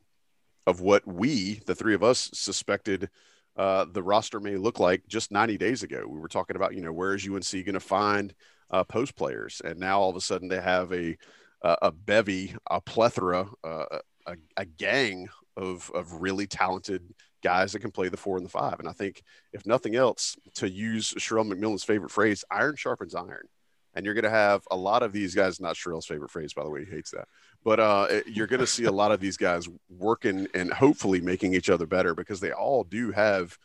of 0.65 0.81
what 0.81 1.05
we, 1.05 1.61
the 1.65 1.75
three 1.75 1.93
of 1.93 2.03
us, 2.03 2.29
suspected 2.33 3.09
uh, 3.55 3.85
the 3.91 4.01
roster 4.01 4.39
may 4.39 4.55
look 4.55 4.79
like 4.79 5.05
just 5.07 5.31
90 5.31 5.57
days 5.57 5.83
ago. 5.83 6.05
We 6.07 6.19
were 6.19 6.27
talking 6.27 6.55
about, 6.55 6.73
you 6.73 6.81
know, 6.81 6.93
where 6.93 7.13
is 7.13 7.27
UNC 7.27 7.51
going 7.51 7.73
to 7.73 7.79
find 7.79 8.33
uh, 8.71 8.83
post 8.83 9.15
players? 9.15 9.61
And 9.63 9.79
now 9.79 9.99
all 9.99 10.09
of 10.09 10.15
a 10.15 10.21
sudden 10.21 10.47
they 10.47 10.61
have 10.61 10.91
a, 10.91 11.17
a 11.61 11.91
bevy, 11.91 12.55
a 12.69 12.81
plethora, 12.81 13.47
uh, 13.63 13.99
a, 14.25 14.35
a 14.57 14.65
gang 14.65 15.29
of, 15.55 15.91
of 15.93 16.21
really 16.21 16.47
talented 16.47 17.03
guys 17.43 17.73
that 17.73 17.79
can 17.79 17.91
play 17.91 18.09
the 18.09 18.17
four 18.17 18.37
and 18.37 18.45
the 18.45 18.49
five. 18.49 18.79
And 18.79 18.87
I 18.87 18.93
think, 18.93 19.21
if 19.51 19.65
nothing 19.65 19.95
else, 19.95 20.35
to 20.55 20.69
use 20.69 21.13
Sherrell 21.13 21.47
McMillan's 21.51 21.83
favorite 21.83 22.11
phrase, 22.11 22.43
iron 22.49 22.75
sharpens 22.75 23.13
iron 23.13 23.47
and 23.93 24.05
you're 24.05 24.13
going 24.13 24.23
to 24.23 24.29
have 24.29 24.63
a 24.71 24.75
lot 24.75 25.03
of 25.03 25.11
these 25.11 25.35
guys. 25.35 25.59
Not 25.59 25.75
Sherrell's 25.75 26.05
favorite 26.05 26.31
phrase, 26.31 26.53
by 26.53 26.63
the 26.63 26.69
way, 26.69 26.85
he 26.85 26.91
hates 26.91 27.11
that. 27.11 27.27
But 27.63 27.79
uh, 27.79 28.07
you're 28.25 28.47
going 28.47 28.59
to 28.59 28.67
see 28.67 28.85
a 28.85 28.91
lot 28.91 29.11
of 29.11 29.19
these 29.19 29.37
guys 29.37 29.67
working 29.89 30.47
and 30.53 30.71
hopefully 30.71 31.21
making 31.21 31.53
each 31.53 31.69
other 31.69 31.85
better 31.85 32.13
because 32.15 32.39
they 32.39 32.51
all 32.51 32.83
do 32.83 33.11
have 33.11 33.57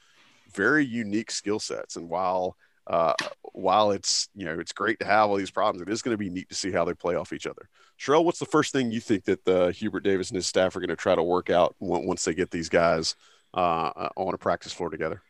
very 0.52 0.84
unique 0.84 1.30
skill 1.30 1.58
sets. 1.58 1.96
And 1.96 2.08
while 2.08 2.56
uh, 2.86 3.12
while 3.52 3.90
it's 3.90 4.28
you 4.34 4.46
know 4.46 4.58
it's 4.58 4.72
great 4.72 4.98
to 5.00 5.06
have 5.06 5.28
all 5.28 5.36
these 5.36 5.50
problems, 5.50 5.82
it 5.82 5.92
is 5.92 6.00
going 6.00 6.14
to 6.14 6.18
be 6.18 6.30
neat 6.30 6.48
to 6.48 6.54
see 6.54 6.72
how 6.72 6.84
they 6.84 6.94
play 6.94 7.16
off 7.16 7.32
each 7.32 7.46
other. 7.46 7.68
Sherrell, 8.00 8.24
what's 8.24 8.38
the 8.38 8.46
first 8.46 8.72
thing 8.72 8.90
you 8.90 9.00
think 9.00 9.24
that 9.24 9.46
uh, 9.46 9.68
Hubert 9.68 10.04
Davis 10.04 10.30
and 10.30 10.36
his 10.36 10.46
staff 10.46 10.74
are 10.74 10.80
going 10.80 10.88
to 10.88 10.96
try 10.96 11.14
to 11.14 11.22
work 11.22 11.50
out 11.50 11.74
once 11.80 12.24
they 12.24 12.32
get 12.32 12.50
these 12.50 12.68
guys 12.68 13.14
uh, 13.52 14.08
on 14.16 14.32
a 14.32 14.38
practice 14.38 14.72
floor 14.72 14.88
together? 14.88 15.20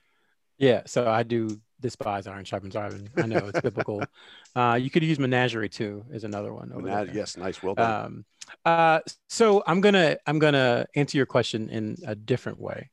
Yeah, 0.58 0.82
so 0.86 1.08
I 1.08 1.22
do 1.22 1.60
despise 1.80 2.26
iron 2.26 2.44
sharpens 2.44 2.76
iron. 2.76 3.08
I 3.16 3.26
know 3.26 3.50
it's 3.52 3.60
biblical. 3.60 4.02
Uh, 4.56 4.74
you 4.74 4.90
could 4.90 5.04
use 5.04 5.20
menagerie 5.20 5.68
too 5.68 6.04
is 6.10 6.24
another 6.24 6.52
one. 6.52 6.70
Menag- 6.70 7.14
yes, 7.14 7.36
nice, 7.36 7.62
well 7.62 7.76
done. 7.76 8.04
Um, 8.04 8.24
uh, 8.64 9.00
so 9.28 9.62
I'm 9.66 9.80
gonna 9.80 10.16
I'm 10.26 10.40
gonna 10.40 10.86
answer 10.96 11.16
your 11.16 11.26
question 11.26 11.68
in 11.68 11.96
a 12.04 12.16
different 12.16 12.58
way. 12.58 12.90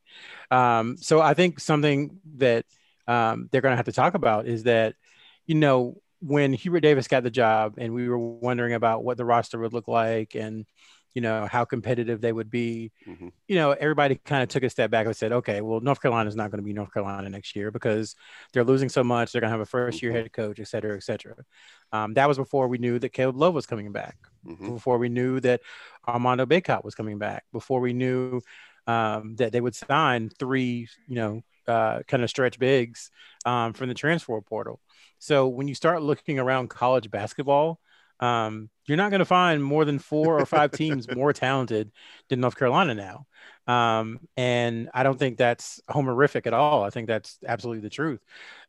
Um, 0.50 0.96
so 0.98 1.20
I 1.20 1.34
think 1.34 1.58
something 1.58 2.20
that 2.36 2.66
um, 3.08 3.48
they're 3.50 3.62
gonna 3.62 3.76
have 3.76 3.86
to 3.86 3.92
talk 3.92 4.14
about 4.14 4.46
is 4.46 4.64
that 4.64 4.94
you 5.46 5.56
know 5.56 6.00
when 6.20 6.52
Hubert 6.52 6.80
Davis 6.80 7.08
got 7.08 7.22
the 7.22 7.30
job 7.30 7.74
and 7.78 7.94
we 7.94 8.08
were 8.08 8.18
wondering 8.18 8.74
about 8.74 9.02
what 9.02 9.16
the 9.16 9.24
roster 9.24 9.58
would 9.58 9.72
look 9.72 9.88
like 9.88 10.34
and 10.34 10.66
you 11.16 11.22
know 11.22 11.48
how 11.50 11.64
competitive 11.64 12.20
they 12.20 12.30
would 12.30 12.50
be 12.50 12.92
mm-hmm. 13.08 13.28
you 13.48 13.56
know 13.56 13.70
everybody 13.72 14.16
kind 14.26 14.42
of 14.42 14.50
took 14.50 14.62
a 14.62 14.68
step 14.68 14.90
back 14.90 15.06
and 15.06 15.16
said 15.16 15.32
okay 15.32 15.62
well 15.62 15.80
north 15.80 16.02
carolina 16.02 16.28
is 16.28 16.36
not 16.36 16.50
going 16.50 16.58
to 16.58 16.64
be 16.64 16.74
north 16.74 16.92
carolina 16.92 17.30
next 17.30 17.56
year 17.56 17.70
because 17.70 18.14
they're 18.52 18.62
losing 18.62 18.90
so 18.90 19.02
much 19.02 19.32
they're 19.32 19.40
going 19.40 19.48
to 19.48 19.52
have 19.52 19.62
a 19.62 19.66
first 19.66 20.02
year 20.02 20.12
mm-hmm. 20.12 20.18
head 20.18 20.32
coach 20.34 20.60
et 20.60 20.68
cetera 20.68 20.94
et 20.94 21.02
cetera 21.02 21.34
um, 21.92 22.12
that 22.12 22.28
was 22.28 22.36
before 22.36 22.68
we 22.68 22.76
knew 22.76 22.98
that 22.98 23.14
caleb 23.14 23.34
love 23.34 23.54
was 23.54 23.64
coming 23.64 23.92
back 23.92 24.18
mm-hmm. 24.46 24.74
before 24.74 24.98
we 24.98 25.08
knew 25.08 25.40
that 25.40 25.62
armando 26.06 26.44
bacot 26.44 26.84
was 26.84 26.94
coming 26.94 27.18
back 27.18 27.44
before 27.50 27.80
we 27.80 27.94
knew 27.94 28.38
um, 28.86 29.36
that 29.36 29.52
they 29.52 29.60
would 29.62 29.74
sign 29.74 30.28
three 30.28 30.86
you 31.08 31.14
know 31.14 31.42
uh, 31.66 32.02
kind 32.06 32.22
of 32.22 32.28
stretch 32.28 32.58
bigs 32.58 33.10
um, 33.46 33.72
from 33.72 33.88
the 33.88 33.94
transfer 33.94 34.38
portal 34.42 34.80
so 35.18 35.48
when 35.48 35.66
you 35.66 35.74
start 35.74 36.02
looking 36.02 36.38
around 36.38 36.68
college 36.68 37.10
basketball 37.10 37.80
Um, 38.20 38.70
you're 38.86 38.96
not 38.96 39.10
going 39.10 39.20
to 39.20 39.24
find 39.24 39.62
more 39.62 39.84
than 39.84 39.98
four 39.98 40.38
or 40.38 40.46
five 40.46 40.70
teams 40.72 41.10
more 41.14 41.32
talented 41.32 41.90
than 42.28 42.40
North 42.40 42.56
Carolina 42.56 42.94
now. 42.94 43.26
Um, 43.66 44.20
and 44.36 44.88
I 44.94 45.02
don't 45.02 45.18
think 45.18 45.38
that's 45.38 45.80
homerific 45.90 46.46
at 46.46 46.54
all. 46.54 46.84
I 46.84 46.90
think 46.90 47.08
that's 47.08 47.38
absolutely 47.46 47.82
the 47.82 47.90
truth. 47.90 48.20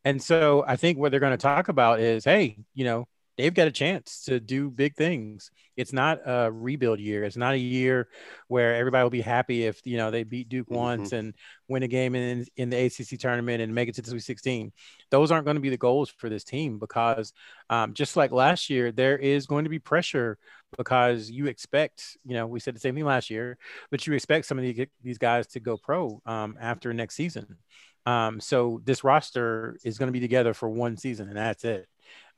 And 0.04 0.22
so 0.22 0.64
I 0.68 0.76
think 0.76 0.98
what 0.98 1.12
they're 1.12 1.20
going 1.20 1.32
to 1.32 1.38
talk 1.38 1.70
about 1.70 2.00
is, 2.00 2.26
hey, 2.26 2.58
you 2.74 2.84
know, 2.86 3.08
they've 3.38 3.54
got 3.54 3.68
a 3.68 3.72
chance 3.72 4.24
to 4.26 4.40
do 4.40 4.70
big 4.70 4.96
things. 4.96 5.52
It's 5.76 5.94
not 5.94 6.20
a 6.26 6.52
rebuild 6.52 7.00
year. 7.00 7.24
It's 7.24 7.38
not 7.38 7.54
a 7.54 7.60
year 7.60 8.10
where 8.48 8.76
everybody 8.76 9.04
will 9.04 9.12
be 9.12 9.22
happy 9.22 9.66
if 9.66 9.80
you 9.86 9.98
know 9.98 10.10
they 10.10 10.24
beat 10.24 10.50
Duke 10.50 10.68
mm-hmm. 10.68 10.76
once 10.76 11.12
and 11.12 11.34
win 11.68 11.84
a 11.84 11.88
game 11.88 12.16
in 12.16 12.46
in 12.58 12.70
the 12.70 12.86
ACC 12.86 13.20
tournament 13.20 13.62
and 13.62 13.76
make 13.76 13.88
it 13.88 13.96
to 13.96 14.02
the 14.02 14.10
Sweet 14.10 14.24
16. 14.24 14.72
Those 15.12 15.32
aren't 15.32 15.46
going 15.46 15.56
to 15.56 15.62
be 15.62 15.70
the 15.70 15.78
goals 15.78 16.10
for 16.10 16.30
this 16.30 16.44
team 16.44 16.80
because 16.80 17.32
um, 17.70 17.94
just 17.94 18.18
like 18.18 18.32
last 18.32 18.70
year, 18.70 18.92
there 18.92 19.18
is 19.18 19.46
going 19.46 19.66
to 19.66 19.70
be 19.70 19.80
pressure 19.80 20.38
because 20.78 21.30
you 21.30 21.46
expect, 21.46 22.18
you 22.26 22.34
know, 22.34 22.48
we 22.48 22.60
said 22.60 22.76
the 22.76 22.80
same 22.80 22.96
thing 22.96 23.06
last 23.06 23.30
year, 23.30 23.58
but 23.90 24.06
you 24.06 24.14
expect 24.14 24.46
some 24.46 24.58
of 24.58 24.64
the, 24.64 24.90
these 25.02 25.18
guys 25.18 25.48
to 25.48 25.60
go 25.60 25.78
pro 25.78 26.22
um, 26.26 26.58
after 26.60 26.94
next 26.94 27.16
season. 27.16 27.58
Um, 28.06 28.40
so 28.40 28.82
this 28.86 29.04
roster 29.04 29.78
is 29.84 29.98
going 29.98 30.08
to 30.08 30.14
be 30.14 30.22
together 30.22 30.54
for 30.54 30.70
one 30.70 30.96
season 30.96 31.28
and 31.28 31.38
that's 31.38 31.66
it. 31.66 31.88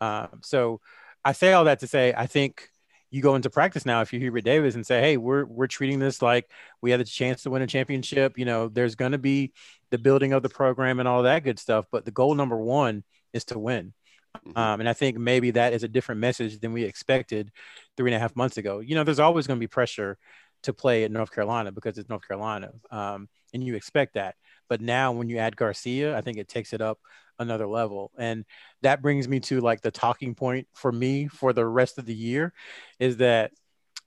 Um, 0.01 0.39
so 0.41 0.81
I 1.23 1.33
say 1.33 1.53
all 1.53 1.65
that 1.65 1.79
to 1.79 1.87
say, 1.87 2.13
I 2.15 2.25
think 2.25 2.69
you 3.11 3.21
go 3.21 3.35
into 3.35 3.49
practice 3.49 3.85
now 3.85 4.01
if 4.01 4.13
you're 4.13 4.21
Hubert 4.21 4.43
Davis 4.43 4.75
and 4.75 4.85
say, 4.85 5.01
"Hey, 5.01 5.17
we're 5.17 5.45
we're 5.45 5.67
treating 5.67 5.99
this 5.99 6.21
like 6.21 6.49
we 6.81 6.91
had 6.91 6.99
a 6.99 7.05
chance 7.05 7.43
to 7.43 7.49
win 7.49 7.61
a 7.61 7.67
championship." 7.67 8.37
You 8.37 8.45
know, 8.45 8.67
there's 8.67 8.95
going 8.95 9.13
to 9.13 9.17
be 9.17 9.53
the 9.89 9.97
building 9.97 10.33
of 10.33 10.43
the 10.43 10.49
program 10.49 10.99
and 10.99 11.07
all 11.07 11.23
that 11.23 11.43
good 11.43 11.59
stuff, 11.59 11.85
but 11.91 12.05
the 12.05 12.11
goal 12.11 12.35
number 12.35 12.57
one 12.57 13.03
is 13.33 13.45
to 13.45 13.59
win. 13.59 13.93
Mm-hmm. 14.37 14.57
Um, 14.57 14.79
and 14.79 14.87
I 14.87 14.93
think 14.93 15.17
maybe 15.17 15.51
that 15.51 15.73
is 15.73 15.83
a 15.83 15.87
different 15.87 16.21
message 16.21 16.59
than 16.59 16.71
we 16.71 16.83
expected 16.83 17.51
three 17.97 18.11
and 18.11 18.15
a 18.15 18.19
half 18.19 18.35
months 18.35 18.57
ago. 18.57 18.79
You 18.79 18.95
know, 18.95 19.03
there's 19.03 19.19
always 19.19 19.47
going 19.47 19.57
to 19.57 19.63
be 19.63 19.67
pressure 19.67 20.17
to 20.63 20.73
play 20.73 21.03
at 21.03 21.11
North 21.11 21.33
Carolina 21.33 21.71
because 21.71 21.97
it's 21.97 22.09
North 22.09 22.27
Carolina, 22.27 22.71
um, 22.91 23.29
and 23.53 23.63
you 23.63 23.75
expect 23.75 24.15
that. 24.15 24.35
But 24.67 24.81
now, 24.81 25.11
when 25.11 25.29
you 25.29 25.37
add 25.37 25.55
Garcia, 25.55 26.17
I 26.17 26.21
think 26.21 26.37
it 26.37 26.47
takes 26.47 26.73
it 26.73 26.81
up 26.81 26.99
another 27.39 27.67
level. 27.67 28.11
And 28.17 28.45
that 28.81 29.01
brings 29.01 29.27
me 29.27 29.39
to 29.41 29.61
like 29.61 29.81
the 29.81 29.91
talking 29.91 30.35
point 30.35 30.67
for 30.75 30.91
me 30.91 31.27
for 31.27 31.53
the 31.53 31.65
rest 31.65 31.97
of 31.97 32.05
the 32.05 32.13
year 32.13 32.53
is 32.99 33.17
that 33.17 33.51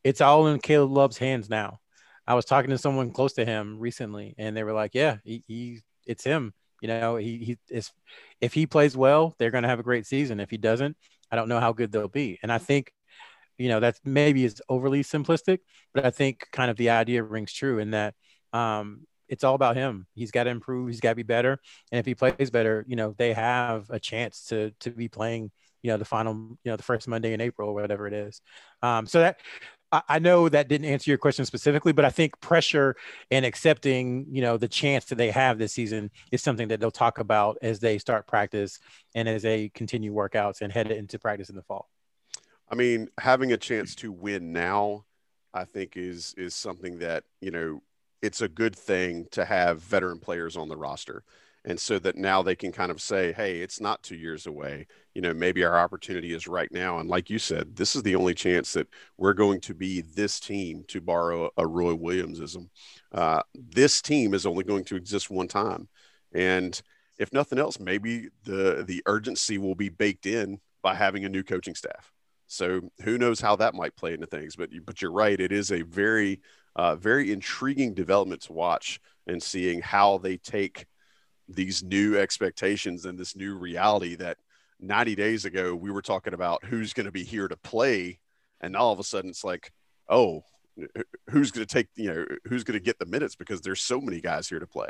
it's 0.05 0.21
all 0.21 0.47
in 0.49 0.61
Caleb 0.61 0.93
Love's 0.93 1.19
hands 1.19 1.49
now. 1.49 1.81
I 2.27 2.35
was 2.35 2.45
talking 2.45 2.71
to 2.71 2.79
someone 2.79 3.11
close 3.11 3.33
to 3.35 3.45
him 3.45 3.79
recently, 3.81 4.35
and 4.39 4.57
they 4.57 4.63
were 4.63 4.73
like, 4.73 4.95
"Yeah, 4.95 5.17
he, 5.25 5.43
he 5.49 5.81
it's 6.07 6.23
him. 6.23 6.55
You 6.81 6.89
know, 6.89 7.17
he 7.17 7.39
he 7.39 7.59
is. 7.69 7.91
If 8.41 8.55
he 8.55 8.67
plays 8.67 8.97
well, 8.97 9.35
they're 9.39 9.51
going 9.51 9.63
to 9.63 9.69
have 9.69 9.81
a 9.81 9.85
great 9.85 10.07
season. 10.07 10.39
If 10.39 10.51
he 10.51 10.57
doesn't, 10.57 10.97
I 11.31 11.37
don't 11.37 11.49
know 11.49 11.61
how 11.61 11.73
good 11.73 11.91
they'll 11.91 12.09
be." 12.09 12.39
And 12.43 12.53
I 12.53 12.59
think, 12.59 12.93
you 13.59 13.69
know, 13.69 13.81
that's 13.81 14.01
maybe 14.05 14.45
is 14.45 14.63
overly 14.69 15.03
simplistic, 15.03 15.59
but 15.95 16.05
I 16.05 16.11
think 16.11 16.47
kind 16.53 16.71
of 16.71 16.77
the 16.77 16.91
idea 16.91 17.23
rings 17.23 17.53
true 17.53 17.79
in 17.79 17.93
that 17.93 18.15
um, 18.53 19.07
it's 19.29 19.45
all 19.45 19.55
about 19.55 19.77
him. 19.77 20.07
He's 20.15 20.31
got 20.31 20.45
to 20.45 20.51
improve. 20.51 20.89
He's 20.89 21.01
got 21.01 21.11
to 21.11 21.17
be 21.17 21.23
better. 21.23 21.59
And 21.91 21.99
if 21.99 22.07
he 22.07 22.15
plays 22.15 22.51
better, 22.51 22.85
you 22.87 22.97
know, 22.97 23.15
they 23.17 23.33
have 23.33 23.89
a 23.91 23.99
chance 23.99 24.45
to 24.47 24.73
to 24.81 24.91
be 24.91 25.09
playing, 25.09 25.51
you 25.83 25.91
know, 25.91 25.97
the 25.97 26.05
final, 26.05 26.35
you 26.35 26.71
know, 26.71 26.77
the 26.77 26.83
first 26.83 27.09
Monday 27.09 27.33
in 27.33 27.41
April 27.41 27.69
or 27.69 27.75
whatever 27.75 28.07
it 28.07 28.13
is. 28.13 28.41
Um, 28.83 29.07
so 29.07 29.21
that 29.21 29.39
I 30.09 30.21
know 30.21 30.49
that 30.49 30.69
didn't 30.69 30.87
answer 30.87 31.11
your 31.11 31.19
question 31.19 31.45
specifically, 31.45 31.93
but 31.93 32.07
I 32.07 32.11
think 32.11 32.41
pressure 32.41 32.97
and 33.31 33.45
accepting, 33.45 34.27
you 34.31 34.41
know, 34.41 34.57
the 34.57 34.69
chance 34.69 35.05
that 35.07 35.17
they 35.17 35.31
have 35.31 35.59
this 35.59 35.75
season 35.75 36.11
is 36.31 36.43
something 36.43 36.69
that 36.69 36.81
they'll 36.81 36.91
talk 36.91 37.19
about 37.19 37.59
as 37.61 37.79
they 37.79 37.99
start 37.99 38.27
practice 38.27 38.79
and 39.15 39.29
as 39.29 39.43
they 39.43 39.69
continue 39.69 40.15
workouts 40.15 40.63
and 40.63 40.73
head 40.73 40.91
into 40.91 41.19
practice 41.19 41.51
in 41.51 41.57
the 41.57 41.63
fall. 41.63 41.91
I 42.73 42.75
mean, 42.75 43.09
having 43.21 43.53
a 43.53 43.59
chance 43.59 43.95
to 43.97 44.11
win 44.11 44.53
now, 44.53 45.05
I 45.53 45.65
think 45.65 45.97
is 45.97 46.35
is 46.39 46.55
something 46.55 46.99
that 47.01 47.25
you 47.43 47.51
know 47.51 47.83
it's 48.23 48.41
a 48.41 48.49
good 48.49 48.75
thing 48.75 49.27
to 49.33 49.45
have 49.45 49.83
veteran 49.83 50.19
players 50.19 50.57
on 50.57 50.69
the 50.69 50.77
roster. 50.77 51.25
And 51.65 51.79
so 51.79 52.01
that 52.01 52.17
now 52.17 52.43
they 52.43 52.57
can 52.57 52.73
kind 52.73 52.91
of 52.91 53.01
say, 53.01 53.33
hey, 53.33 53.61
it's 53.61 53.81
not 53.81 54.03
two 54.03 54.17
years 54.17 54.49
away. 54.49 54.89
You 55.15 55.23
know, 55.23 55.33
maybe 55.33 55.63
our 55.63 55.79
opportunity 55.79 56.35
is 56.35 56.49
right 56.49 56.71
now. 56.73 56.99
And 56.99 57.09
like 57.09 57.31
you 57.31 57.39
said, 57.39 57.77
this 57.77 57.95
is 57.95 58.03
the 58.03 58.17
only 58.17 58.35
chance 58.35 58.73
that 58.73 58.89
we're 59.17 59.33
going 59.33 59.61
to 59.61 59.75
be 59.75 60.01
this 60.01 60.41
team, 60.41 60.85
to 60.89 61.01
borrow 61.01 61.51
a 61.57 61.65
Roy 61.65 61.95
Williamsism. 61.95 62.69
Uh, 63.13 63.43
this 63.55 64.03
team 64.03 64.35
is 64.35 64.45
only 64.45 64.65
going 64.65 64.85
to 64.87 64.97
exist 64.97 65.31
one 65.31 65.47
time. 65.47 65.89
And 66.35 66.81
if 67.19 67.33
nothing 67.33 67.61
else, 67.61 67.79
maybe 67.79 68.31
the 68.45 68.83
the 68.87 69.03
urgency 69.07 69.59
will 69.59 69.77
be 69.77 69.89
baked 69.89 70.27
in 70.27 70.59
by 70.83 70.95
having 70.95 71.25
a 71.25 71.29
new 71.29 71.45
coaching 71.45 71.77
staff. 71.77 72.13
So 72.53 72.91
who 73.03 73.17
knows 73.17 73.41
how 73.41 73.57
that 73.57 73.75
might 73.75 73.97
play 73.97 74.13
into 74.13 74.27
things? 74.27 74.57
But 74.57 74.69
but 74.85 75.01
you're 75.01 75.11
right. 75.11 75.41
It 75.41 75.53
is 75.53 75.73
a 75.73 75.81
very 75.81 76.43
uh, 76.77 76.97
very 76.97 77.33
intriguing 77.33 77.95
development 77.95 78.43
to 78.43 78.53
watch 78.53 79.01
and 79.27 79.43
seeing 79.43 79.81
how 79.81 80.19
they 80.19 80.37
take 80.37 80.85
these 81.49 81.83
new 81.83 82.19
expectations 82.19 83.07
and 83.07 83.19
this 83.19 83.35
new 83.35 83.57
reality 83.57 84.17
that 84.17 84.37
90 84.81 85.15
days 85.15 85.47
ago 85.47 85.75
we 85.75 85.91
were 85.91 86.03
talking 86.03 86.35
about 86.35 86.63
who's 86.65 86.93
going 86.93 87.07
to 87.07 87.13
be 87.13 87.25
here 87.25 87.49
to 87.49 87.57
play 87.57 88.19
and 88.61 88.77
all 88.77 88.93
of 88.93 88.99
a 88.99 89.05
sudden 89.05 89.31
it's 89.31 89.45
like 89.45 89.73
oh 90.09 90.43
who's 91.31 91.51
going 91.51 91.67
to 91.67 91.75
take 91.75 91.89
you 91.95 92.13
know 92.13 92.27
who's 92.45 92.65
going 92.65 92.79
to 92.79 92.85
get 92.85 92.99
the 92.99 93.07
minutes 93.07 93.37
because 93.37 93.61
there's 93.61 93.83
so 93.83 94.01
many 94.01 94.21
guys 94.21 94.49
here 94.49 94.59
to 94.59 94.67
play 94.67 94.89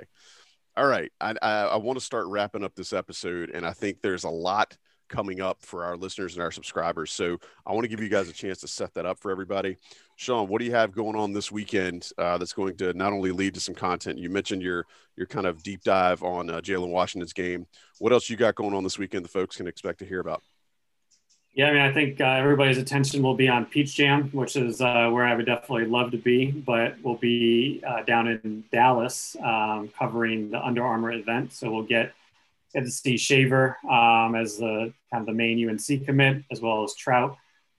all 0.76 0.86
right 0.86 1.10
i 1.20 1.34
i, 1.42 1.50
I 1.62 1.76
want 1.76 1.98
to 1.98 2.04
start 2.04 2.26
wrapping 2.26 2.64
up 2.64 2.74
this 2.74 2.92
episode 2.92 3.50
and 3.50 3.66
i 3.66 3.72
think 3.72 4.00
there's 4.00 4.24
a 4.24 4.30
lot 4.30 4.76
coming 5.12 5.40
up 5.40 5.58
for 5.60 5.84
our 5.84 5.96
listeners 5.96 6.34
and 6.34 6.42
our 6.42 6.50
subscribers. 6.50 7.12
So 7.12 7.38
I 7.66 7.72
want 7.72 7.84
to 7.84 7.88
give 7.88 8.00
you 8.00 8.08
guys 8.08 8.28
a 8.28 8.32
chance 8.32 8.58
to 8.60 8.68
set 8.68 8.94
that 8.94 9.06
up 9.06 9.20
for 9.20 9.30
everybody. 9.30 9.76
Sean, 10.16 10.48
what 10.48 10.58
do 10.58 10.64
you 10.64 10.72
have 10.72 10.92
going 10.92 11.16
on 11.16 11.32
this 11.32 11.52
weekend 11.52 12.08
uh, 12.18 12.38
that's 12.38 12.52
going 12.52 12.76
to 12.78 12.92
not 12.94 13.12
only 13.12 13.30
lead 13.30 13.54
to 13.54 13.60
some 13.60 13.74
content? 13.74 14.18
You 14.18 14.30
mentioned 14.30 14.62
your 14.62 14.86
your 15.16 15.26
kind 15.26 15.46
of 15.46 15.62
deep 15.62 15.82
dive 15.82 16.22
on 16.22 16.50
uh, 16.50 16.60
Jalen 16.60 16.88
Washington's 16.88 17.32
game. 17.32 17.66
What 17.98 18.12
else 18.12 18.30
you 18.30 18.36
got 18.36 18.54
going 18.54 18.74
on 18.74 18.82
this 18.82 18.98
weekend? 18.98 19.24
The 19.24 19.28
folks 19.28 19.56
can 19.56 19.66
expect 19.66 19.98
to 20.00 20.06
hear 20.06 20.20
about. 20.20 20.42
Yeah, 21.54 21.68
I 21.68 21.72
mean, 21.72 21.82
I 21.82 21.92
think 21.92 22.18
uh, 22.18 22.24
everybody's 22.24 22.78
attention 22.78 23.22
will 23.22 23.34
be 23.34 23.46
on 23.46 23.66
Peach 23.66 23.94
Jam, 23.94 24.30
which 24.32 24.56
is 24.56 24.80
uh, 24.80 25.10
where 25.10 25.26
I 25.26 25.34
would 25.34 25.44
definitely 25.44 25.84
love 25.84 26.10
to 26.12 26.16
be, 26.16 26.50
but 26.50 26.96
we'll 27.02 27.16
be 27.16 27.82
uh, 27.86 28.02
down 28.04 28.26
in 28.28 28.64
Dallas 28.72 29.36
um, 29.44 29.90
covering 29.98 30.50
the 30.50 30.64
Under 30.64 30.82
Armour 30.82 31.12
event. 31.12 31.52
So 31.52 31.70
we'll 31.70 31.82
get 31.82 32.14
get 32.74 32.84
to 32.84 32.90
see 32.90 33.16
Shaver 33.16 33.76
um, 33.88 34.34
as 34.34 34.58
the 34.58 34.92
kind 35.10 35.22
of 35.22 35.26
the 35.26 35.32
main 35.32 35.68
UNC 35.68 36.04
commit, 36.04 36.44
as 36.50 36.60
well 36.60 36.84
as 36.84 36.94
Traudt 36.94 37.36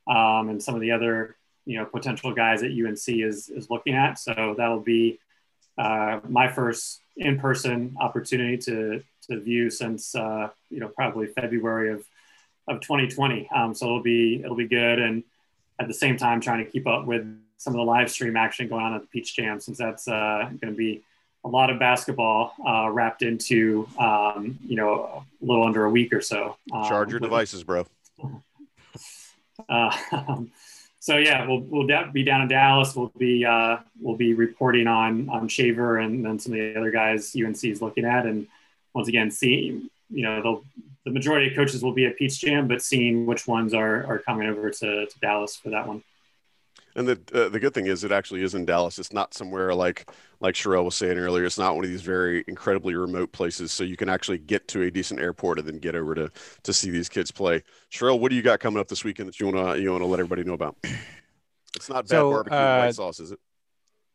um, 0.07 0.49
and 0.49 0.61
some 0.61 0.75
of 0.75 0.81
the 0.81 0.91
other 0.91 1.35
you 1.65 1.77
know 1.77 1.85
potential 1.85 2.33
guys 2.33 2.61
that 2.61 2.71
UNC 2.71 3.07
is 3.07 3.49
is 3.49 3.69
looking 3.69 3.95
at. 3.95 4.19
So 4.19 4.55
that'll 4.57 4.81
be 4.81 5.19
uh, 5.77 6.19
my 6.27 6.47
first 6.47 6.99
in-person 7.17 7.95
opportunity 7.99 8.57
to 8.57 9.03
to 9.29 9.39
view 9.39 9.69
since 9.69 10.15
uh, 10.15 10.49
you 10.69 10.79
know 10.79 10.89
probably 10.89 11.27
February 11.27 11.91
of 11.91 12.05
of 12.67 12.81
2020. 12.81 13.49
Um, 13.55 13.73
so 13.73 13.85
it'll 13.85 14.03
be 14.03 14.41
it'll 14.43 14.55
be 14.55 14.67
good, 14.67 14.99
and 14.99 15.23
at 15.79 15.87
the 15.87 15.93
same 15.93 16.17
time 16.17 16.41
trying 16.41 16.63
to 16.63 16.69
keep 16.69 16.87
up 16.87 17.05
with 17.05 17.25
some 17.57 17.73
of 17.73 17.77
the 17.77 17.83
live 17.83 18.11
stream 18.11 18.35
action 18.35 18.67
going 18.67 18.83
on 18.83 18.93
at 18.93 19.01
the 19.01 19.07
Peach 19.07 19.35
Jam 19.35 19.59
since 19.59 19.77
that's 19.77 20.07
uh, 20.07 20.49
going 20.61 20.73
to 20.73 20.77
be 20.77 21.01
a 21.45 21.49
lot 21.49 21.69
of 21.69 21.79
basketball 21.79 22.53
uh, 22.65 22.89
wrapped 22.89 23.21
into 23.21 23.87
um, 23.99 24.57
you 24.65 24.75
know 24.75 25.25
a 25.41 25.45
little 25.45 25.65
under 25.65 25.85
a 25.85 25.89
week 25.89 26.13
or 26.13 26.21
so. 26.21 26.57
Um, 26.71 26.87
Charge 26.87 27.11
your 27.11 27.19
devices, 27.19 27.63
bro. 27.63 27.85
Uh, 29.69 29.95
so 30.99 31.17
yeah, 31.17 31.45
we'll 31.47 31.61
we'll 31.61 32.11
be 32.11 32.23
down 32.23 32.41
in 32.41 32.47
Dallas. 32.47 32.95
We'll 32.95 33.11
be 33.17 33.45
uh, 33.45 33.77
we'll 33.99 34.15
be 34.15 34.33
reporting 34.33 34.87
on 34.87 35.29
on 35.29 35.47
Shaver 35.47 35.97
and 35.97 36.25
then 36.25 36.39
some 36.39 36.53
of 36.53 36.59
the 36.59 36.77
other 36.77 36.91
guys 36.91 37.35
UNC 37.35 37.63
is 37.63 37.81
looking 37.81 38.05
at, 38.05 38.25
and 38.25 38.47
once 38.93 39.07
again, 39.07 39.31
see 39.31 39.89
you 40.09 40.23
know 40.23 40.63
the 41.05 41.11
majority 41.11 41.49
of 41.49 41.55
coaches 41.55 41.83
will 41.83 41.93
be 41.93 42.05
at 42.05 42.17
Peach 42.17 42.39
Jam, 42.39 42.67
but 42.67 42.81
seeing 42.81 43.25
which 43.25 43.47
ones 43.47 43.73
are 43.73 44.05
are 44.05 44.19
coming 44.19 44.47
over 44.47 44.69
to, 44.69 45.05
to 45.05 45.19
Dallas 45.19 45.55
for 45.55 45.69
that 45.71 45.87
one. 45.87 46.03
And 46.95 47.07
the 47.07 47.19
uh, 47.33 47.49
the 47.49 47.59
good 47.59 47.73
thing 47.73 47.87
is, 47.87 48.03
it 48.03 48.11
actually 48.11 48.43
is 48.43 48.53
in 48.53 48.65
Dallas. 48.65 48.99
It's 48.99 49.11
not 49.11 49.33
somewhere 49.33 49.73
like 49.73 50.11
like 50.39 50.53
Sherrell 50.53 50.85
was 50.85 50.95
saying 50.95 51.17
earlier. 51.17 51.45
It's 51.45 51.57
not 51.57 51.75
one 51.75 51.83
of 51.83 51.89
these 51.89 52.03
very 52.03 52.43
incredibly 52.47 52.93
remote 52.93 53.31
places, 53.31 53.71
so 53.71 53.83
you 53.83 53.97
can 53.97 54.09
actually 54.09 54.37
get 54.37 54.67
to 54.69 54.83
a 54.83 54.91
decent 54.91 55.19
airport 55.19 55.59
and 55.59 55.67
then 55.67 55.79
get 55.79 55.95
over 55.95 56.13
to 56.13 56.31
to 56.63 56.73
see 56.73 56.91
these 56.91 57.09
kids 57.09 57.31
play. 57.31 57.63
Sherrell, 57.91 58.19
what 58.19 58.29
do 58.29 58.35
you 58.35 58.43
got 58.43 58.59
coming 58.59 58.79
up 58.79 58.87
this 58.87 59.03
weekend 59.03 59.27
that 59.29 59.39
you 59.39 59.47
wanna 59.47 59.75
you 59.77 59.91
wanna 59.91 60.05
let 60.05 60.19
everybody 60.19 60.43
know 60.43 60.53
about? 60.53 60.75
It's 61.75 61.89
not 61.89 62.03
bad 62.03 62.09
so, 62.09 62.29
barbecue 62.29 62.57
uh, 62.57 62.77
white 62.85 62.95
sauce, 62.95 63.19
is 63.19 63.31
it? 63.31 63.39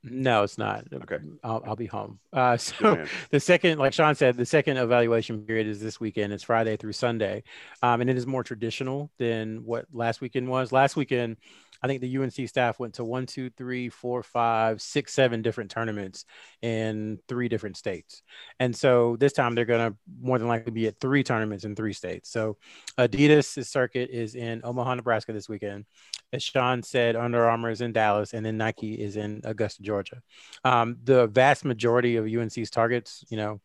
No, 0.04 0.44
it's 0.44 0.58
not. 0.58 0.84
Okay. 0.92 1.18
I'll, 1.42 1.62
I'll 1.66 1.76
be 1.76 1.86
home. 1.86 2.20
Uh, 2.32 2.56
so 2.56 3.04
the 3.30 3.40
second, 3.40 3.78
like 3.78 3.92
Sean 3.92 4.14
said, 4.14 4.36
the 4.36 4.46
second 4.46 4.76
evaluation 4.76 5.42
period 5.42 5.66
is 5.66 5.80
this 5.80 5.98
weekend. 5.98 6.32
It's 6.32 6.44
Friday 6.44 6.76
through 6.76 6.92
Sunday. 6.92 7.42
Um, 7.82 8.00
and 8.00 8.08
it 8.08 8.16
is 8.16 8.26
more 8.26 8.44
traditional 8.44 9.10
than 9.18 9.64
what 9.64 9.87
last 9.92 10.20
weekend 10.20 10.48
was. 10.48 10.70
Last 10.70 10.94
weekend, 10.94 11.37
I 11.83 11.87
think 11.87 12.00
the 12.00 12.18
UNC 12.18 12.48
staff 12.48 12.79
went 12.79 12.94
to 12.94 13.04
one, 13.04 13.26
two, 13.26 13.50
three, 13.50 13.88
four, 13.88 14.22
five, 14.22 14.83
six, 14.83 15.12
seven 15.12 15.42
different 15.42 15.70
tournaments 15.70 16.24
in 16.62 17.18
three 17.29 17.48
different 17.48 17.76
states. 17.76 18.22
And 18.58 18.74
so 18.74 19.16
this 19.18 19.33
time 19.33 19.54
they're 19.54 19.64
going 19.64 19.92
to 19.92 19.98
more 20.20 20.38
than 20.38 20.48
likely 20.48 20.72
be 20.72 20.87
at 20.87 21.00
three 21.00 21.22
tournaments 21.22 21.64
in 21.64 21.76
three 21.76 21.92
states. 21.92 22.31
So 22.31 22.56
Adidas' 22.98 23.66
circuit 23.66 24.10
is 24.10 24.35
in 24.35 24.60
Omaha, 24.64 24.96
Nebraska 24.96 25.33
this 25.33 25.48
weekend. 25.48 25.85
As 26.33 26.42
Sean 26.42 26.83
said, 26.83 27.16
Under 27.16 27.48
Armour 27.48 27.70
is 27.70 27.81
in 27.81 27.92
Dallas, 27.92 28.35
and 28.35 28.44
then 28.44 28.58
Nike 28.58 28.94
is 28.94 29.16
in 29.16 29.40
Augusta, 29.44 29.83
Georgia. 29.83 30.20
Um, 30.64 30.98
the 31.04 31.26
vast 31.29 31.64
majority 31.64 32.16
of 32.16 32.26
UNC's 32.26 32.70
targets, 32.70 33.24
you 33.31 33.37
know, 33.37 33.60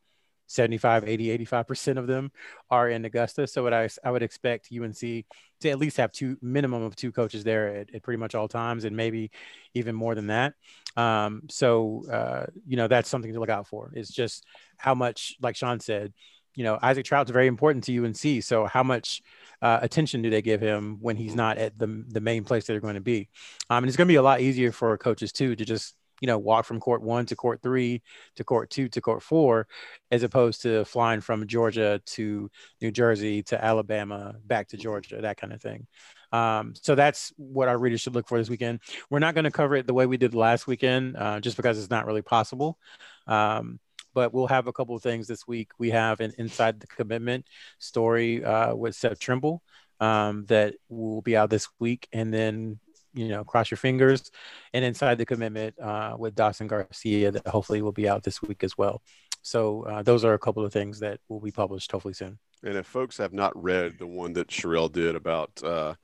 75, 0.47 1.07
80, 1.07 1.45
85% 1.45 1.97
of 1.97 2.07
them 2.07 2.31
are 2.69 2.89
in 2.89 3.05
Augusta. 3.05 3.47
So 3.47 3.63
what 3.63 3.73
I, 3.73 3.89
I 4.03 4.11
would 4.11 4.23
expect 4.23 4.69
UNC 4.71 5.25
to 5.63 5.69
at 5.69 5.79
least 5.79 5.97
have 5.97 6.11
two 6.11 6.37
minimum 6.41 6.83
of 6.83 6.95
two 6.95 7.11
coaches 7.11 7.43
there 7.43 7.67
at, 7.75 7.93
at 7.93 8.03
pretty 8.03 8.19
much 8.19 8.35
all 8.35 8.47
times 8.47 8.85
and 8.85 8.95
maybe 8.95 9.31
even 9.73 9.95
more 9.95 10.15
than 10.15 10.27
that. 10.27 10.53
Um, 10.95 11.43
so, 11.49 12.03
uh, 12.11 12.45
you 12.65 12.77
know, 12.77 12.87
that's 12.87 13.09
something 13.09 13.33
to 13.33 13.39
look 13.39 13.49
out 13.49 13.67
for. 13.67 13.91
It's 13.95 14.11
just 14.11 14.45
how 14.77 14.95
much, 14.95 15.35
like 15.41 15.55
Sean 15.55 15.79
said, 15.79 16.13
you 16.55 16.63
know, 16.63 16.77
Isaac 16.81 17.05
Traudt's 17.05 17.31
very 17.31 17.47
important 17.47 17.83
to 17.85 18.05
UNC. 18.05 18.43
So 18.43 18.65
how 18.65 18.83
much 18.83 19.21
uh, 19.61 19.79
attention 19.81 20.21
do 20.21 20.29
they 20.29 20.41
give 20.41 20.61
him 20.61 20.97
when 21.01 21.15
he's 21.15 21.35
not 21.35 21.57
at 21.57 21.77
the, 21.79 22.05
the 22.07 22.21
main 22.21 22.43
place 22.43 22.65
that 22.65 22.73
they're 22.73 22.79
going 22.79 22.93
to 22.95 23.01
be? 23.01 23.29
Um, 23.69 23.83
and 23.83 23.87
it's 23.87 23.97
going 23.97 24.07
to 24.07 24.11
be 24.11 24.17
a 24.17 24.21
lot 24.21 24.41
easier 24.41 24.71
for 24.71 24.95
coaches 24.97 25.31
too, 25.31 25.55
to 25.55 25.65
just 25.65 25.95
you 26.23 26.27
know, 26.27 26.37
walk 26.37 26.63
from 26.63 26.79
court 26.79 27.01
one 27.01 27.25
to 27.25 27.35
court 27.35 27.61
three 27.61 28.01
to 28.37 28.45
court 28.45 28.69
two 28.69 28.87
to 28.87 29.01
court 29.01 29.21
four, 29.21 29.67
as 30.09 30.23
opposed 30.23 30.61
to 30.61 30.85
flying 30.85 31.19
from 31.19 31.45
Georgia 31.45 32.01
to 32.05 32.49
New 32.81 32.91
Jersey 32.91 33.43
to 33.43 33.61
Alabama 33.61 34.33
back 34.45 34.69
to 34.69 34.77
Georgia, 34.77 35.19
that 35.19 35.35
kind 35.35 35.51
of 35.51 35.61
thing. 35.61 35.85
Um, 36.31 36.75
so 36.81 36.95
that's 36.95 37.33
what 37.35 37.67
our 37.67 37.77
readers 37.77 37.99
should 37.99 38.15
look 38.15 38.29
for 38.29 38.37
this 38.37 38.49
weekend. 38.49 38.79
We're 39.09 39.19
not 39.19 39.33
going 39.33 39.43
to 39.43 39.51
cover 39.51 39.75
it 39.75 39.85
the 39.85 39.93
way 39.93 40.05
we 40.05 40.15
did 40.15 40.33
last 40.33 40.65
weekend, 40.65 41.17
uh, 41.17 41.41
just 41.41 41.57
because 41.57 41.77
it's 41.77 41.89
not 41.89 42.05
really 42.05 42.21
possible. 42.21 42.79
Um, 43.27 43.81
but 44.13 44.33
we'll 44.33 44.47
have 44.47 44.67
a 44.67 44.73
couple 44.73 44.95
of 44.95 45.03
things 45.03 45.27
this 45.27 45.45
week. 45.45 45.71
We 45.77 45.89
have 45.89 46.21
an 46.21 46.31
inside 46.37 46.79
the 46.79 46.87
commitment 46.87 47.47
story 47.79 48.45
uh, 48.45 48.73
with 48.73 48.95
Seth 48.95 49.19
Trimble 49.19 49.61
um, 49.99 50.45
that 50.45 50.75
will 50.87 51.21
be 51.21 51.35
out 51.35 51.49
this 51.49 51.67
week, 51.79 52.07
and 52.13 52.33
then 52.33 52.79
you 53.13 53.27
know, 53.27 53.43
cross 53.43 53.71
your 53.71 53.77
fingers. 53.77 54.31
And 54.73 54.83
inside 54.83 55.17
the 55.17 55.25
commitment 55.25 55.79
uh, 55.79 56.15
with 56.17 56.35
Dawson 56.35 56.67
Garcia 56.67 57.31
that 57.31 57.47
hopefully 57.47 57.81
will 57.81 57.91
be 57.91 58.07
out 58.07 58.23
this 58.23 58.41
week 58.41 58.63
as 58.63 58.77
well. 58.77 59.01
So 59.41 59.83
uh, 59.83 60.03
those 60.03 60.23
are 60.23 60.33
a 60.33 60.39
couple 60.39 60.65
of 60.65 60.73
things 60.73 60.99
that 60.99 61.19
will 61.27 61.41
be 61.41 61.51
published 61.51 61.91
hopefully 61.91 62.13
soon. 62.13 62.39
And 62.63 62.77
if 62.77 62.87
folks 62.87 63.17
have 63.17 63.33
not 63.33 63.61
read 63.61 63.99
the 63.99 64.07
one 64.07 64.33
that 64.33 64.47
Sherrell 64.47 64.91
did 64.91 65.15
about 65.15 65.51
uh, 65.63 65.95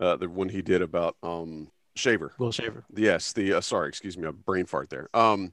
uh, 0.00 0.16
the 0.16 0.28
one 0.28 0.48
he 0.48 0.62
did 0.62 0.80
about 0.80 1.16
um, 1.22 1.70
Shaver, 1.96 2.32
Will 2.38 2.50
Shaver, 2.50 2.84
yes, 2.94 3.32
the 3.34 3.54
uh, 3.54 3.60
sorry, 3.60 3.88
excuse 3.88 4.16
me, 4.16 4.26
a 4.26 4.32
brain 4.32 4.64
fart 4.64 4.88
there. 4.88 5.10
Um, 5.12 5.52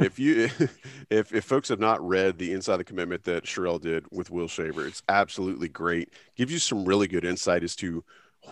if 0.00 0.18
you 0.18 0.50
if 1.10 1.32
if 1.32 1.44
folks 1.44 1.68
have 1.68 1.78
not 1.78 2.06
read 2.06 2.36
the 2.36 2.52
Inside 2.52 2.78
the 2.78 2.84
Commitment 2.84 3.22
that 3.24 3.44
Sherrell 3.44 3.80
did 3.80 4.06
with 4.10 4.30
Will 4.30 4.48
Shaver, 4.48 4.86
it's 4.86 5.02
absolutely 5.08 5.68
great. 5.68 6.12
Gives 6.34 6.52
you 6.52 6.58
some 6.58 6.84
really 6.84 7.06
good 7.06 7.24
insight 7.24 7.62
as 7.62 7.76
to 7.76 8.02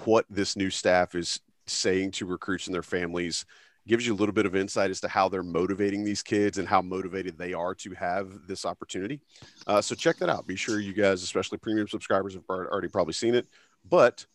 what 0.05 0.25
this 0.31 0.55
new 0.55 0.71
staff 0.71 1.17
is 1.17 1.41
saying 1.73 2.13
to 2.13 2.27
recruits 2.27 2.67
and 2.67 2.75
their 2.75 2.83
families 2.83 3.45
gives 3.87 4.07
you 4.07 4.15
a 4.15 4.17
little 4.17 4.33
bit 4.33 4.47
of 4.47 4.55
insight 4.55 4.91
as 4.91 5.01
to 5.01 5.09
how 5.09 5.29
they're 5.29 5.43
motivating 5.43 6.05
these 6.05 6.23
kids 6.23 6.59
and 6.59 6.69
how 6.69 6.83
motivated 6.83 7.39
they 7.39 7.53
are 7.53 7.75
to 7.75 7.93
have 7.95 8.47
this 8.47 8.65
opportunity. 8.65 9.21
Uh, 9.67 9.81
so 9.81 9.95
check 9.95 10.17
that 10.19 10.29
out. 10.29 10.47
Be 10.47 10.57
sure 10.57 10.81
you 10.81 10.93
guys, 10.93 11.23
especially 11.23 11.59
premium 11.59 11.89
subscribers, 11.89 12.35
have 12.35 12.45
already 12.49 12.89
probably 12.89 13.15
seen 13.15 13.35
it, 13.35 13.47
but 13.89 14.27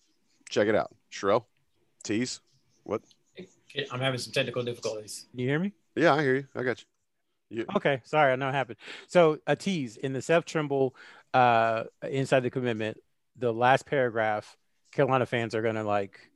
check 0.49 0.67
it 0.67 0.75
out. 0.75 0.93
Sherrell, 1.11 1.45
tease, 2.03 2.41
what? 2.83 3.01
I'm 3.91 3.99
having 3.99 4.19
some 4.19 4.33
technical 4.33 4.63
difficulties. 4.63 5.27
You 5.33 5.47
hear 5.47 5.59
me? 5.59 5.73
Yeah, 5.95 6.15
I 6.15 6.21
hear 6.21 6.35
you. 6.35 6.47
I 6.55 6.63
got 6.63 6.83
you. 7.49 7.59
you. 7.59 7.65
Okay, 7.75 8.01
sorry, 8.03 8.33
I 8.33 8.35
know 8.35 8.49
it 8.49 8.53
happened. 8.53 8.77
So 9.07 9.37
a 9.47 9.55
tease 9.55 9.97
in 9.97 10.13
the 10.13 10.21
Seth 10.21 10.45
Trimble 10.45 10.95
uh, 11.33 11.83
inside 12.03 12.41
the 12.41 12.49
commitment, 12.49 12.97
the 13.37 13.53
last 13.53 13.85
paragraph, 13.85 14.57
Carolina 14.91 15.25
fans 15.25 15.53
are 15.55 15.61
gonna 15.61 15.83
like 15.83 16.31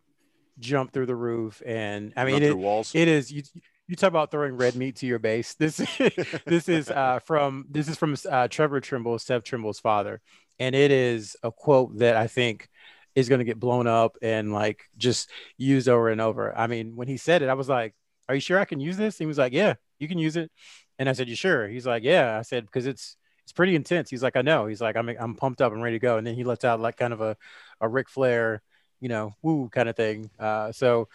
jump 0.59 0.91
through 0.91 1.07
the 1.07 1.15
roof. 1.15 1.61
And 1.65 2.13
I 2.15 2.25
mean, 2.25 2.43
it, 2.43 2.57
it 2.93 3.07
is 3.07 3.31
you. 3.31 3.43
You 3.87 3.95
talk 3.95 4.09
about 4.09 4.29
throwing 4.29 4.55
red 4.55 4.75
meat 4.75 4.97
to 4.97 5.07
your 5.07 5.17
base. 5.19 5.55
This 5.59 5.77
this 6.45 6.69
is 6.69 6.89
uh, 6.91 7.19
from 7.25 7.65
this 7.69 7.87
is 7.87 7.97
from 7.97 8.15
uh, 8.29 8.47
Trevor 8.47 8.79
Trimble, 8.81 9.17
Seth 9.17 9.43
Trimble's 9.43 9.79
father, 9.79 10.21
and 10.59 10.75
it 10.75 10.91
is 10.91 11.35
a 11.43 11.51
quote 11.51 11.97
that 11.97 12.15
I 12.15 12.27
think 12.27 12.69
is 13.15 13.29
going 13.29 13.39
to 13.39 13.45
get 13.45 13.59
blown 13.59 13.87
up 13.87 14.17
and 14.21 14.53
like 14.53 14.83
just 14.97 15.29
used 15.57 15.89
over 15.89 16.09
and 16.09 16.21
over. 16.21 16.55
I 16.57 16.67
mean, 16.67 16.95
when 16.95 17.07
he 17.07 17.17
said 17.17 17.41
it, 17.41 17.49
I 17.49 17.53
was 17.55 17.69
like, 17.69 17.95
"Are 18.27 18.35
you 18.35 18.41
sure 18.41 18.59
I 18.59 18.65
can 18.65 18.79
use 18.79 18.97
this?" 18.97 19.17
He 19.17 19.25
was 19.25 19.37
like, 19.37 19.53
"Yeah, 19.53 19.75
you 19.99 20.07
can 20.07 20.19
use 20.19 20.35
it." 20.35 20.51
And 20.99 21.09
I 21.09 21.13
said, 21.13 21.27
"You 21.27 21.35
sure?" 21.35 21.67
He's 21.67 21.87
like, 21.87 22.03
"Yeah." 22.03 22.37
I 22.37 22.43
said, 22.43 22.65
"Because 22.65 22.85
it's 22.85 23.17
it's 23.43 23.53
pretty 23.53 23.75
intense." 23.75 24.09
He's 24.09 24.23
like, 24.23 24.35
"I 24.35 24.41
know." 24.41 24.67
He's 24.67 24.81
like, 24.81 24.95
"I'm 24.95 25.09
I'm 25.09 25.35
pumped 25.35 25.61
up. 25.61 25.71
I'm 25.73 25.81
ready 25.81 25.95
to 25.95 25.99
go." 25.99 26.17
And 26.17 26.27
then 26.27 26.35
he 26.35 26.43
lets 26.43 26.63
out 26.65 26.79
like 26.79 26.97
kind 26.97 27.13
of 27.13 27.21
a 27.21 27.35
a 27.81 27.87
Ric 27.89 28.09
Flair 28.09 28.61
you 28.99 29.09
know, 29.09 29.33
woo 29.41 29.69
kind 29.69 29.89
of 29.89 29.95
thing. 29.95 30.29
Uh, 30.39 30.71
so 30.71 31.07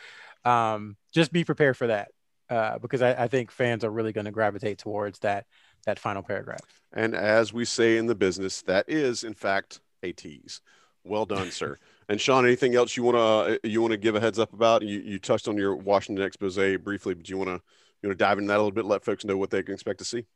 um, 0.45 0.97
just 1.13 1.33
be 1.33 1.45
prepared 1.45 1.77
for 1.77 1.87
that 1.87 2.11
uh, 2.51 2.79
because 2.79 3.03
I, 3.03 3.25
I, 3.25 3.29
think 3.29 3.51
fans 3.51 3.85
are 3.85 3.91
really 3.91 4.13
going 4.13 4.27
to 4.27 4.31
gravitate 4.31 4.79
towards 4.79 5.21
that 5.21 5.47
that 5.87 5.99
final 5.99 6.23
paragraph. 6.23 6.61
And 6.93 7.15
as 7.15 7.53
we 7.53 7.65
say 7.65 7.97
in 7.97 8.07
the 8.07 8.15
business, 8.15 8.63
that 8.63 8.87
is 8.89 9.25
in 9.25 9.35
fact 9.35 9.81
a 10.03 10.13
tease. 10.13 10.61
Well 11.05 11.27
done, 11.27 11.51
sir. 11.51 11.79
And 12.07 12.21
Sean, 12.21 12.45
anything 12.45 12.75
else 12.75 12.99
you 12.99 13.03
want 13.03 13.17
to 13.17 13.67
you 13.67 13.81
want 13.81 13.93
to 13.93 13.97
give 13.97 14.15
a 14.15 14.21
heads 14.21 14.39
up 14.39 14.53
about? 14.53 14.83
You, 14.83 15.01
you 15.01 15.19
touched 15.19 15.49
on 15.49 15.57
your 15.57 15.75
Washington 15.75 16.23
expose 16.23 16.57
briefly, 16.57 17.15
but 17.15 17.31
you 17.31 17.39
want 17.39 17.49
to 17.49 17.63
you 18.03 18.11
want 18.11 18.19
to 18.19 18.23
dive 18.23 18.37
into 18.37 18.49
that 18.49 18.57
a 18.57 18.59
little 18.59 18.73
bit, 18.73 18.85
let 18.85 19.03
folks 19.03 19.25
know 19.25 19.39
what 19.39 19.49
they 19.49 19.63
can 19.63 19.73
expect 19.73 20.01
to 20.01 20.05
see. 20.05 20.27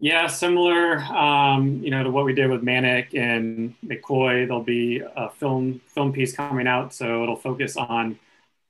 Yeah, 0.00 0.28
similar, 0.28 0.98
um, 0.98 1.82
you 1.82 1.90
know, 1.90 2.04
to 2.04 2.10
what 2.10 2.24
we 2.24 2.32
did 2.32 2.48
with 2.48 2.62
Manek 2.62 3.18
and 3.18 3.74
McKoy. 3.84 4.46
There'll 4.46 4.62
be 4.62 5.00
a 5.00 5.28
film 5.30 5.80
film 5.88 6.12
piece 6.12 6.32
coming 6.32 6.68
out, 6.68 6.94
so 6.94 7.24
it'll 7.24 7.34
focus 7.34 7.76
on 7.76 8.16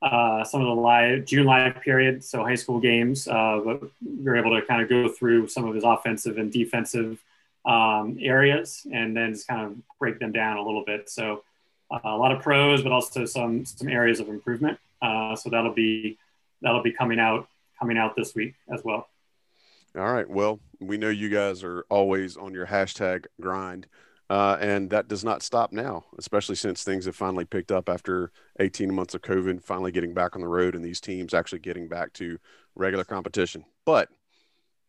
uh, 0.01 0.43
some 0.43 0.61
of 0.61 0.67
the 0.67 0.73
live 0.81 1.25
June 1.25 1.45
live 1.45 1.81
period, 1.81 2.23
so 2.23 2.43
high 2.43 2.55
school 2.55 2.79
games. 2.79 3.27
Uh, 3.27 3.61
but 3.63 3.83
we 4.01 4.27
are 4.27 4.37
able 4.37 4.59
to 4.59 4.65
kind 4.65 4.81
of 4.81 4.89
go 4.89 5.07
through 5.07 5.47
some 5.47 5.67
of 5.67 5.75
his 5.75 5.83
offensive 5.83 6.39
and 6.39 6.51
defensive 6.51 7.19
um, 7.63 8.17
areas, 8.19 8.87
and 8.91 9.15
then 9.15 9.33
just 9.33 9.47
kind 9.47 9.61
of 9.61 9.77
break 9.99 10.17
them 10.17 10.31
down 10.31 10.57
a 10.57 10.63
little 10.63 10.83
bit. 10.83 11.11
So 11.11 11.43
uh, 11.91 11.99
a 12.05 12.17
lot 12.17 12.31
of 12.31 12.41
pros, 12.41 12.81
but 12.81 12.91
also 12.91 13.25
some 13.25 13.65
some 13.65 13.87
areas 13.87 14.19
of 14.19 14.29
improvement. 14.29 14.79
Uh, 14.99 15.35
so 15.35 15.51
that'll 15.51 15.73
be 15.75 16.17
that'll 16.63 16.81
be 16.81 16.91
coming 16.91 17.19
out 17.19 17.47
coming 17.77 17.99
out 17.99 18.15
this 18.15 18.33
week 18.33 18.55
as 18.73 18.83
well. 18.83 19.07
All 19.97 20.13
right. 20.13 20.29
Well, 20.29 20.59
we 20.79 20.97
know 20.97 21.09
you 21.09 21.29
guys 21.29 21.63
are 21.63 21.85
always 21.89 22.37
on 22.37 22.53
your 22.53 22.67
hashtag 22.67 23.25
grind. 23.41 23.87
Uh, 24.29 24.57
and 24.61 24.91
that 24.91 25.07
does 25.07 25.23
not 25.23 25.41
stop 25.41 25.71
now, 25.71 26.05
especially 26.19 26.53
since 26.53 26.83
things 26.83 27.05
have 27.05 27.15
finally 27.15 27.45
picked 27.45 27.71
up 27.71 27.89
after 27.89 28.31
18 28.59 28.93
months 28.93 29.15
of 29.15 29.23
COVID, 29.23 29.63
finally 29.63 29.91
getting 29.91 30.13
back 30.13 30.35
on 30.35 30.41
the 30.41 30.47
road 30.47 30.75
and 30.75 30.85
these 30.85 31.01
teams 31.01 31.33
actually 31.33 31.57
getting 31.57 31.87
back 31.87 32.13
to 32.13 32.37
regular 32.75 33.03
competition. 33.03 33.65
But 33.85 34.09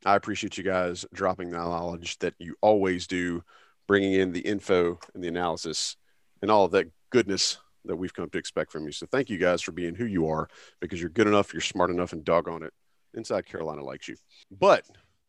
I 0.05 0.15
appreciate 0.15 0.59
you 0.59 0.65
guys 0.65 1.07
dropping 1.15 1.51
the 1.51 1.57
knowledge 1.57 2.19
that 2.19 2.35
you 2.39 2.55
always 2.61 3.07
do, 3.07 3.43
bringing 3.87 4.13
in 4.13 4.33
the 4.33 4.41
info 4.41 4.99
and 5.15 5.25
the 5.25 5.29
analysis 5.29 5.97
and 6.43 6.51
all 6.51 6.67
of 6.67 6.73
that 6.73 6.91
goodness 7.09 7.57
that 7.87 7.97
we've 7.97 8.15
come 8.15 8.29
to 8.29 8.39
expect 8.39 8.71
from 8.71 8.85
you. 8.85 8.93
So 8.93 9.07
thank 9.07 9.31
you 9.31 9.39
guys 9.39 9.63
for 9.63 9.73
being 9.73 9.95
who 9.95 10.05
you 10.05 10.29
are 10.29 10.51
because 10.81 11.01
you're 11.01 11.09
good 11.09 11.27
enough, 11.27 11.55
you're 11.55 11.63
smart 11.63 11.89
enough, 11.89 12.13
and 12.13 12.25
doggone 12.25 12.63
it, 12.63 12.75
Inside 13.15 13.47
Carolina 13.47 13.83
likes 13.83 14.09
you. 14.09 14.17
But 14.51 14.85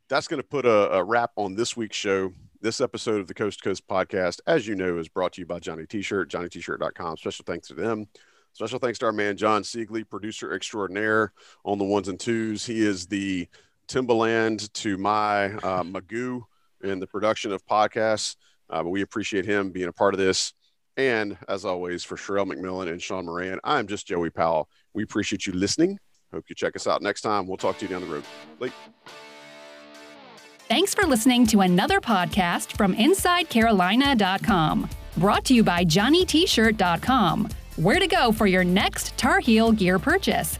that's 0.09 0.27
going 0.27 0.41
to 0.41 0.47
put 0.47 0.65
a, 0.65 0.93
a, 0.93 1.03
wrap 1.03 1.31
on 1.35 1.55
this 1.55 1.77
week's 1.77 1.97
show. 1.97 2.33
This 2.61 2.81
episode 2.81 3.21
of 3.21 3.27
the 3.27 3.33
Coast 3.33 3.59
to 3.59 3.69
Coast 3.69 3.87
podcast, 3.87 4.39
as 4.45 4.67
you 4.67 4.75
know, 4.75 4.97
is 4.97 5.07
brought 5.07 5.33
to 5.33 5.41
you 5.41 5.45
by 5.45 5.59
Johnny 5.59 5.85
T-Shirt, 5.85 6.29
johnnyt-shirt.com. 6.29 7.17
Special 7.17 7.43
thanks 7.47 7.69
to 7.69 7.73
them. 7.73 8.07
Special 8.53 8.77
thanks 8.77 8.99
to 8.99 9.05
our 9.05 9.13
man, 9.13 9.37
John 9.37 9.63
Siegley, 9.63 10.07
producer 10.07 10.53
extraordinaire 10.53 11.31
on 11.63 11.77
the 11.77 11.85
ones 11.85 12.09
and 12.09 12.19
twos. 12.19 12.65
He 12.65 12.85
is 12.85 13.07
the 13.07 13.47
Timbaland 13.87 14.71
to 14.73 14.97
my 14.97 15.45
uh, 15.45 15.83
Magoo 15.83 16.41
in 16.83 16.99
the 16.99 17.07
production 17.07 17.51
of 17.51 17.65
podcasts. 17.65 18.35
Uh, 18.69 18.83
but 18.83 18.89
we 18.89 19.01
appreciate 19.01 19.45
him 19.45 19.71
being 19.71 19.87
a 19.87 19.93
part 19.93 20.13
of 20.13 20.19
this. 20.19 20.53
And 20.97 21.37
as 21.47 21.65
always, 21.65 22.03
for 22.03 22.17
Sherrell 22.17 22.51
McMillan 22.51 22.91
and 22.91 23.01
Sean 23.01 23.25
Moran, 23.25 23.59
I'm 23.63 23.87
just 23.87 24.07
Joey 24.07 24.29
Powell. 24.29 24.69
We 24.93 25.03
appreciate 25.03 25.45
you 25.45 25.53
listening. 25.53 25.97
Hope 26.33 26.45
you 26.47 26.55
check 26.55 26.75
us 26.75 26.87
out 26.87 27.01
next 27.01 27.21
time. 27.21 27.47
We'll 27.47 27.57
talk 27.57 27.77
to 27.79 27.85
you 27.85 27.89
down 27.89 28.01
the 28.01 28.07
road. 28.13 28.23
Late. 28.59 28.73
Thanks 30.67 30.93
for 30.93 31.05
listening 31.05 31.45
to 31.47 31.61
another 31.61 31.99
podcast 31.99 32.77
from 32.77 32.95
InsideCarolina.com. 32.95 34.89
Brought 35.17 35.43
to 35.45 35.53
you 35.53 35.63
by 35.63 35.83
JohnnyT-shirt.com. 35.83 37.49
Where 37.75 37.99
to 37.99 38.07
go 38.07 38.31
for 38.31 38.47
your 38.47 38.63
next 38.63 39.17
Tar 39.17 39.39
Heel 39.39 39.71
gear 39.73 39.99
purchase. 39.99 40.59